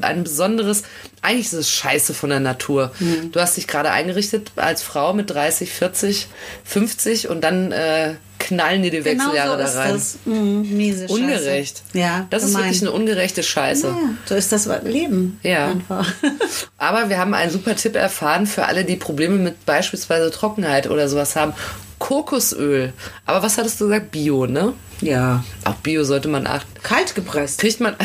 ein 0.00 0.24
besonderes, 0.24 0.82
eigentlich 1.22 1.46
ist 1.46 1.52
es 1.52 1.70
scheiße 1.70 2.14
von 2.14 2.30
der 2.30 2.40
Natur. 2.40 2.90
Mhm. 2.98 3.30
Du 3.30 3.38
hast 3.40 3.56
dich 3.56 3.68
gerade 3.68 3.92
eingerichtet 3.92 4.50
als 4.56 4.82
Frau 4.82 5.12
mit 5.12 5.30
30, 5.30 5.70
40, 5.70 6.26
50 6.64 7.28
und 7.28 7.42
dann 7.44 7.70
äh, 7.70 8.14
knallen 8.40 8.82
dir 8.82 8.90
die 8.90 9.02
Genau 9.02 9.24
Wechseljahre 9.26 9.52
so 9.52 9.56
da 9.58 9.64
ist 9.64 9.76
rein. 9.76 9.92
das. 9.92 10.18
Mhm, 10.24 10.76
miese 10.76 11.02
Scheiße. 11.08 11.12
Ungerecht. 11.14 11.82
Ja, 11.92 12.26
Das 12.30 12.42
ist 12.42 12.48
gemein. 12.50 12.64
wirklich 12.64 12.82
eine 12.82 12.90
ungerechte 12.90 13.42
Scheiße. 13.44 13.86
Ja, 13.86 13.96
so 14.26 14.34
ist 14.34 14.50
das 14.50 14.68
Leben. 14.82 15.38
Ja. 15.44 15.68
Einfach. 15.68 16.12
Aber 16.76 17.08
wir 17.08 17.18
haben 17.18 17.32
einen 17.32 17.52
super 17.52 17.76
Tipp 17.76 17.94
erfahren 17.94 18.46
für 18.48 18.66
alle, 18.66 18.84
die 18.84 18.96
Probleme 18.96 19.36
mit 19.36 19.64
beispielsweise 19.64 20.30
Trockenheit 20.32 20.90
oder 20.90 21.08
sowas 21.08 21.36
haben. 21.36 21.52
Kokosöl. 21.98 22.92
Aber 23.26 23.42
was 23.42 23.58
hattest 23.58 23.80
du 23.80 23.84
gesagt? 23.84 24.10
Bio, 24.10 24.46
ne? 24.46 24.74
Ja. 25.00 25.44
Auf 25.64 25.76
Bio 25.76 26.04
sollte 26.04 26.28
man 26.28 26.46
achten. 26.46 26.73
Kalt 26.84 27.14
gepresst. 27.16 27.58
Kriegt 27.60 27.80
man, 27.80 27.96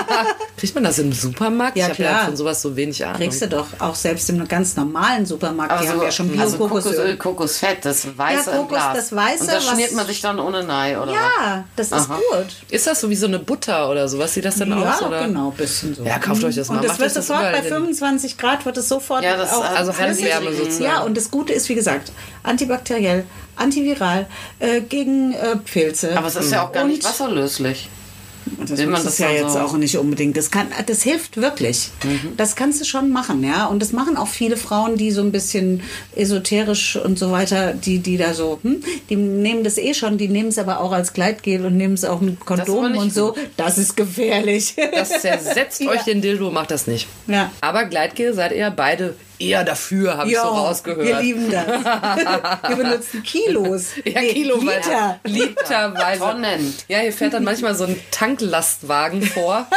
kriegt 0.58 0.74
man 0.74 0.84
das 0.84 0.98
im 0.98 1.12
Supermarkt? 1.12 1.76
Ja, 1.78 1.86
ich 1.86 1.92
habe 1.92 2.02
ja 2.02 2.08
klar. 2.10 2.24
von 2.26 2.36
sowas 2.36 2.60
so 2.60 2.76
wenig 2.76 3.02
Ahnung. 3.06 3.18
Kriegst 3.18 3.40
du 3.40 3.48
doch 3.48 3.68
auch 3.78 3.94
selbst 3.94 4.28
im 4.28 4.46
ganz 4.46 4.76
normalen 4.76 5.24
Supermarkt. 5.24 5.72
Aber 5.72 5.82
die 5.82 5.88
haben 5.88 6.02
ja 6.02 6.10
schon 6.10 6.38
also 6.38 6.58
Bio-Kokosöl. 6.58 6.92
Kokosöl, 6.92 7.16
Kokosfett, 7.16 7.84
das 7.84 8.18
weiße 8.18 8.50
Ja, 8.50 8.56
im 8.56 8.62
Kokos, 8.62 8.68
Glas. 8.76 8.96
das 8.96 9.12
Weiße, 9.16 9.40
Und 9.44 9.52
das 9.52 9.66
schmiert 9.66 9.92
man 9.92 10.06
sich 10.06 10.20
dann 10.20 10.38
ohne 10.38 10.64
Nei, 10.64 10.98
oder 11.00 11.12
ja, 11.12 11.64
das 11.76 11.86
ist 11.86 11.92
Aha. 11.92 12.16
gut. 12.32 12.46
Ist 12.70 12.86
das 12.86 13.00
so 13.00 13.08
wie 13.08 13.14
so 13.16 13.26
eine 13.26 13.38
Butter 13.38 13.88
oder 13.88 14.08
so? 14.08 14.18
Was 14.18 14.34
sieht 14.34 14.44
das 14.44 14.56
denn 14.56 14.70
Ja, 14.70 14.94
aus? 14.94 15.00
Oder? 15.02 15.26
genau, 15.26 15.50
bisschen 15.52 15.94
so. 15.94 16.02
Ja, 16.04 16.18
kauft 16.18 16.42
euch 16.44 16.56
das 16.56 16.68
mal. 16.68 16.76
Und 16.76 16.82
das 16.84 16.90
Macht 16.92 17.00
wird 17.00 17.16
das 17.16 17.26
sofort 17.28 17.42
bei 17.42 17.48
überall 17.50 17.62
hin. 17.62 17.72
25 17.72 18.36
Grad 18.36 18.66
wird 18.66 18.76
es 18.76 18.88
sofort 18.88 19.22
Ja, 19.22 19.36
das- 19.36 19.52
auch 19.52 19.64
also. 19.64 19.96
Handwärme 19.96 20.52
sozusagen. 20.52 20.82
Ja, 20.84 21.00
und 21.02 21.16
das 21.16 21.30
Gute 21.30 21.52
ist, 21.52 21.68
wie 21.68 21.76
gesagt, 21.76 22.10
antibakteriell, 22.42 23.24
antiviral, 23.56 24.26
äh, 24.58 24.80
gegen 24.80 25.32
äh, 25.34 25.56
Pilze. 25.56 26.16
Aber 26.18 26.26
es 26.26 26.34
ist 26.36 26.50
ja 26.50 26.64
auch 26.66 26.72
gar 26.72 26.82
Und- 26.84 26.90
nicht 26.90 27.04
wasserlöslich. 27.04 27.88
Das 28.66 28.78
Will 28.78 28.86
man 28.88 29.02
das 29.04 29.18
ja 29.18 29.30
jetzt 29.30 29.52
so- 29.54 29.58
auch 29.60 29.76
nicht 29.76 29.96
unbedingt. 29.98 30.36
Das, 30.36 30.50
kann, 30.50 30.66
das 30.86 31.02
hilft 31.02 31.36
wirklich. 31.36 31.90
Mhm. 32.04 32.36
Das 32.36 32.56
kannst 32.56 32.80
du 32.80 32.84
schon 32.84 33.10
machen, 33.10 33.42
ja. 33.44 33.66
Und 33.66 33.80
das 33.80 33.92
machen 33.92 34.16
auch 34.16 34.28
viele 34.28 34.56
Frauen, 34.56 34.96
die 34.96 35.10
so 35.10 35.20
ein 35.22 35.32
bisschen 35.32 35.82
esoterisch 36.14 36.96
und 36.96 37.18
so 37.18 37.30
weiter, 37.30 37.72
die, 37.74 37.98
die 37.98 38.16
da 38.16 38.34
so, 38.34 38.58
hm, 38.62 38.82
die 39.10 39.16
nehmen 39.16 39.64
das 39.64 39.78
eh 39.78 39.94
schon, 39.94 40.18
die 40.18 40.28
nehmen 40.28 40.48
es 40.48 40.58
aber 40.58 40.80
auch 40.80 40.92
als 40.92 41.12
Gleitgel 41.12 41.64
und 41.66 41.76
nehmen 41.76 41.94
es 41.94 42.04
auch 42.04 42.20
mit 42.20 42.40
Kondomen 42.44 42.96
und 42.96 43.12
so. 43.12 43.34
Das 43.56 43.78
ist 43.78 43.96
gefährlich. 43.96 44.74
Das 44.94 45.20
zersetzt 45.20 45.80
Ja. 45.84 45.90
euch 45.90 46.02
den 46.02 46.20
Dildo, 46.22 46.50
macht 46.50 46.70
das 46.70 46.86
nicht. 46.86 47.06
Ja. 47.26 47.50
Aber 47.60 47.84
Gleitgel 47.84 48.32
seid 48.34 48.52
ihr 48.52 48.70
beide 48.70 49.14
eher 49.44 49.64
dafür, 49.64 50.16
habe 50.16 50.30
ich 50.30 50.36
so 50.36 50.42
rausgehört. 50.42 51.06
wir 51.06 51.20
lieben 51.20 51.50
das. 51.50 51.66
wir 52.68 52.76
benutzen 52.76 53.22
Kilos. 53.22 53.88
Ja, 54.04 54.20
Nee, 54.20 54.32
kiloweise. 54.32 54.80
Liter. 54.80 55.18
Literweise. 55.24 56.20
Tonnen. 56.20 56.74
Ja, 56.88 56.98
hier 56.98 57.12
fährt 57.12 57.34
dann 57.34 57.44
manchmal 57.44 57.74
so 57.74 57.84
ein 57.84 57.96
Tanklastwagen 58.10 59.22
vor. 59.22 59.66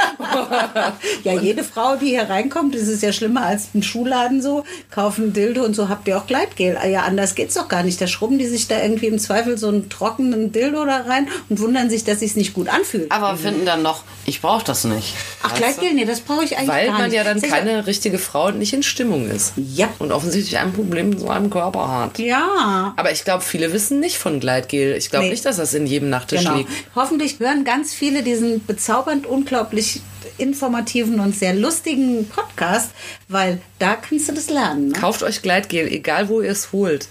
Ja, 1.24 1.34
jede 1.34 1.64
Frau, 1.64 1.96
die 1.96 2.08
hier 2.08 2.30
reinkommt, 2.30 2.74
das 2.76 2.84
ist 2.84 3.02
ja 3.04 3.12
schlimmer 3.12 3.46
als 3.46 3.70
ein 3.74 3.84
Schuhladen 3.84 4.42
so, 4.42 4.64
kaufen 4.92 5.34
Dildo 5.34 5.64
und 5.64 5.76
so 5.76 5.90
habt 5.90 6.08
ihr 6.08 6.18
auch 6.18 6.28
Gleitgel. 6.28 6.78
Ah 6.82 6.88
Ja, 6.88 7.02
anders 7.02 7.36
geht's 7.36 7.56
doch 7.56 7.68
gar 7.68 7.84
nicht. 7.84 8.00
Da 8.00 8.08
schrubben 8.08 8.38
die 8.38 8.46
sich 8.46 8.68
da 8.68 8.82
irgendwie 8.82 9.08
im 9.08 9.20
Zweifel 9.20 9.58
so 9.58 9.68
einen 9.68 9.90
trockenen 9.90 10.52
Dildo 10.52 10.86
da 10.86 11.02
rein 11.02 11.28
und 11.50 11.60
wundern 11.60 11.90
sich, 11.90 12.04
dass 12.04 12.20
sich's 12.20 12.36
nicht 12.36 12.54
gut 12.54 12.70
anfühlt. 12.70 13.12
Aber 13.12 13.36
finden 13.38 13.66
dann 13.66 13.82
noch, 13.82 14.04
ich 14.26 14.42
brauche 14.42 14.64
das 14.64 14.84
nicht. 14.84 15.14
Ach? 15.44 15.54
Gleitgel, 15.56 15.94
nee, 15.94 16.06
das 16.06 16.22
brauche 16.22 16.44
ich 16.44 16.58
eigentlich 16.58 16.70
Weil 16.70 16.88
gar 16.88 16.98
man 17.00 17.06
nicht. 17.10 17.16
ja 17.16 17.24
dann 17.24 17.42
keine 17.42 17.88
richtige 17.88 18.18
Frau 18.18 18.48
und 18.48 18.60
nicht 18.60 18.74
in 18.74 18.84
Stimmung 18.84 19.30
ist. 19.30 19.54
Ja. 19.58 19.90
Und 20.00 20.12
offensichtlich 20.12 20.58
ein 20.58 20.72
Problem 20.74 21.10
mit 21.10 21.20
so 21.20 21.30
einem 21.30 21.50
Körper 21.50 21.88
hat. 21.92 22.20
Ja. 22.20 22.94
Aber 22.96 23.12
ich 23.12 23.24
glaube, 23.24 23.44
viele 23.44 23.74
wissen 23.74 24.00
nicht 24.00 24.18
von 24.18 24.40
Gleitgel. 24.40 24.96
Ich 24.96 25.10
glaube 25.10 25.26
Nee. 25.26 25.32
nicht, 25.32 25.46
dass 25.46 25.58
das 25.58 25.74
in 25.74 25.86
jedem 25.88 26.10
Nachttisch 26.10 26.42
Genau. 26.44 26.58
liegt. 26.58 26.70
Hoffentlich 26.96 27.40
hören 27.40 27.64
ganz 27.64 27.94
viele 27.94 28.24
diesen 28.24 28.66
bezaubernd, 28.66 29.26
unglaublich 29.26 30.02
informativen 30.38 31.20
und 31.20 31.36
sehr 31.36 31.54
lustigen 31.56 32.28
Podcast, 32.30 32.92
weil 33.28 33.60
da 33.80 33.96
kannst 33.96 34.30
du 34.30 34.34
das 34.34 34.50
lernen. 34.50 34.90
Ne? 34.90 34.94
Kauft 34.94 35.24
euch 35.24 35.42
Gleitgel, 35.42 35.88
egal 35.88 36.30
wo 36.30 36.42
ihr 36.42 36.52
es 36.52 36.72
holt. 36.72 37.08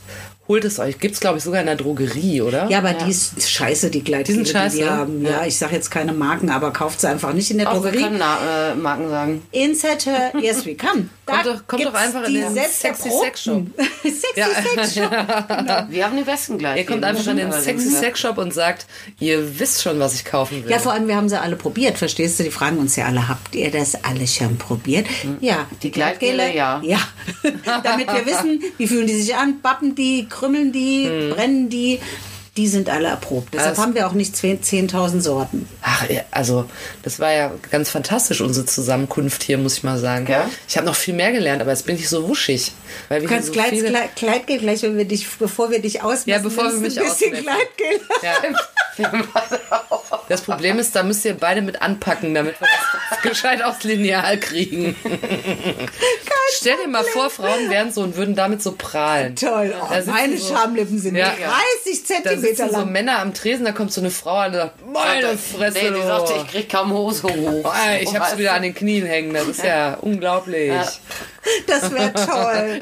Holt 0.49 0.65
es 0.65 0.79
euch. 0.79 1.01
Gibt 1.01 1.15
es, 1.15 1.21
glaube 1.21 1.39
ich, 1.39 1.45
sogar 1.45 1.59
in 1.61 1.67
der 1.67 1.75
Drogerie, 1.75 2.41
oder? 2.41 2.69
Ja, 2.71 2.79
aber 2.79 2.93
die 2.93 3.11
ist 3.11 3.51
scheiße, 3.51 3.91
die 3.91 4.05
Gleitgele, 4.05 4.39
Die 4.39 4.45
sind 4.45 4.49
scheiße, 4.57 4.77
die 4.77 4.83
wir 4.85 4.91
haben. 4.93 5.25
Ja, 5.25 5.45
ich 5.45 5.59
sage 5.59 5.75
jetzt 5.75 5.91
keine 5.91 6.13
Marken, 6.13 6.51
aber 6.51 6.73
kauft 6.73 7.01
sie 7.01 7.09
einfach 7.09 7.33
nicht 7.33 7.51
in 7.51 7.59
der 7.59 7.69
Auch 7.69 7.83
wir 7.83 7.91
Drogerie. 7.91 8.03
können 8.05 8.17
Na 8.21 8.71
äh, 8.71 8.75
Marken 8.77 9.09
sagen. 9.09 9.43
Insert 9.51 10.07
her, 10.07 10.31
yes 10.41 10.65
we 10.65 10.77
come. 10.77 11.09
Kommt 11.27 11.45
doch- 11.45 11.67
kommt 11.67 11.85
doch 11.85 11.95
einfach 11.95 12.23
in 12.25 12.35
die 12.35 12.41
den 12.41 12.55
Sexy 12.55 12.87
erprobten- 12.87 13.73
Sexy 14.05 14.27
Ja. 14.37 14.47
Sex 14.75 14.95
Shop. 14.95 15.11
Wir 15.91 16.05
haben 16.07 16.17
die 16.17 16.23
besten 16.23 16.57
gleich. 16.57 16.79
Ihr 16.79 16.87
kommt 16.87 17.05
einfach 17.05 17.27
in 17.27 17.37
den 17.37 17.51
Sexy 17.53 17.91
Sex 17.91 18.21
Shop 18.21 18.39
und 18.39 18.55
sagt, 18.55 18.87
ihr 19.19 19.59
wisst 19.59 19.83
schon, 19.83 19.99
was 19.99 20.15
ich 20.15 20.25
kaufen 20.25 20.63
will. 20.65 20.71
Ja, 20.71 20.79
vor 20.79 20.93
allem, 20.93 21.09
wir 21.09 21.17
haben 21.17 21.29
sie 21.29 21.41
alle 21.41 21.57
probiert, 21.57 21.99
verstehst 21.99 22.39
du? 22.39 22.45
Die 22.45 22.51
fragen 22.53 22.79
uns 22.79 22.95
ja 22.97 23.07
alle, 23.07 23.29
habt 23.29 23.55
ihr 23.57 23.71
das 23.73 23.97
alle 24.05 24.27
schon 24.29 24.57
probiert? 24.57 25.07
Ja. 25.41 25.57
Hm. 25.59 25.67
Die 25.83 25.91
Gleitgele, 25.91 26.55
ja. 26.55 26.81
Ja. 26.85 27.01
Damit 27.83 28.07
wir 28.07 28.25
wissen, 28.25 28.63
wie 28.79 28.87
fühlen 28.87 29.07
die 29.09 29.21
sich 29.21 29.35
an, 29.35 29.61
bappen 29.61 29.95
die, 29.97 30.27
krümmeln 30.29 30.71
die, 30.73 31.31
brennen 31.35 31.69
die. 31.69 31.99
Die 32.57 32.69
sind 32.69 32.89
alle 32.89 33.09
erprobt. 33.09 33.53
Deshalb 33.53 33.71
Also- 33.71 33.83
haben 33.83 33.95
wir 33.95 34.07
auch 34.07 34.13
nicht 34.13 34.35
10 34.37 34.63
10.000 34.63 35.21
Sorten. 35.21 35.69
Ach, 35.83 36.05
also 36.31 36.65
das 37.03 37.21
war 37.21 37.33
ja 37.33 37.53
ganz 37.71 37.91
fantastisch, 37.91 38.41
unsere 38.41 38.65
Zusammenkunft 38.67 39.43
hier, 39.43 39.59
muss 39.59 39.79
ich 39.79 39.83
mal 39.85 39.99
sagen. 39.99 40.27
Ja? 40.29 40.49
Ich 40.69 40.77
habe 40.77 40.87
noch 40.87 40.97
viel 40.97 41.15
mehr 41.15 41.33
gelernt, 41.33 41.61
aber 41.61 41.71
jetzt 41.73 41.85
bin 41.87 41.97
ich 41.97 42.09
so 42.09 42.29
wuschig. 42.29 42.73
Weil 43.09 43.21
wir 43.21 43.29
Du 43.29 43.35
kannst 43.35 43.49
so 43.49 43.53
Kleid, 43.53 43.71
viele... 43.71 43.89
Kleid, 43.91 44.17
Kleidgel 44.17 44.59
gleich, 44.59 44.83
wenn 44.83 44.97
wir 44.97 45.05
dich, 45.05 45.27
bevor 45.39 45.71
wir 45.71 45.81
dich 45.81 46.03
ausmessen, 46.03 46.31
Ja, 46.31 46.39
bevor 46.39 46.65
wir 46.65 46.73
mich 46.79 46.99
ein 46.99 47.05
bisschen 47.05 47.33
ausmessen. 47.35 47.45
Kleidgel. 47.45 48.01
Ja. 48.23 48.35
Das 50.29 50.41
Problem 50.41 50.81
ist, 50.81 50.97
da 50.97 51.05
müsst 51.05 51.25
ihr 51.25 51.35
beide 51.35 51.63
mit 51.63 51.83
anpacken, 51.83 52.35
damit 52.35 52.61
wir 52.61 52.67
das 53.11 53.23
gescheit 53.23 53.63
aufs 53.63 53.85
Lineal 53.85 54.41
kriegen. 54.41 54.97
Stell 56.57 56.77
dir 56.83 56.89
mal 56.89 57.05
vor, 57.05 57.31
Frauen 57.31 57.71
wären 57.71 57.93
so 57.93 58.03
und 58.03 58.17
würden 58.17 58.35
damit 58.35 58.61
so 58.61 58.73
prahlen. 58.73 59.37
Toll. 59.37 59.73
Oh, 59.81 59.87
Da 59.89 60.03
meine 60.11 60.37
so- 60.37 60.53
Schamlippen 60.53 60.99
sind 60.99 61.15
Ja. 61.15 61.27
30 61.29 61.39
Da 62.03 62.15
Zentimeter 62.15 62.41
sitzen 62.41 62.71
so 62.71 62.79
lang. 62.79 62.91
Männer 62.93 63.19
am 63.21 63.35
Tresen, 63.35 63.65
da 63.65 63.71
kommt 63.73 63.93
so 63.93 64.01
eine 64.01 64.11
Frau 64.11 64.37
an 64.37 64.53
und 64.53 64.59
sagt, 64.59 64.87
meine 64.93 65.39
Fresse. 65.39 65.79
Nee, 65.79 65.89
die 65.91 65.95
du. 65.95 66.07
sagte, 66.07 66.33
ich 66.45 66.51
krieg 66.51 66.69
kaum 66.73 66.93
Hose 66.93 67.23
hoch. 67.25 67.33
Oh, 67.65 67.73
ich 68.01 68.09
Und 68.09 68.19
hab's 68.19 68.37
wieder 68.37 68.53
an 68.55 68.63
den 68.63 68.75
Knien 68.75 69.07
hängen, 69.07 69.33
das 69.33 69.47
ist 69.47 69.63
ja 69.65 69.95
unglaublich. 70.01 70.69
Ja. 70.73 70.87
Das 71.69 71.93
wäre 71.93 72.13
toll. 72.13 72.75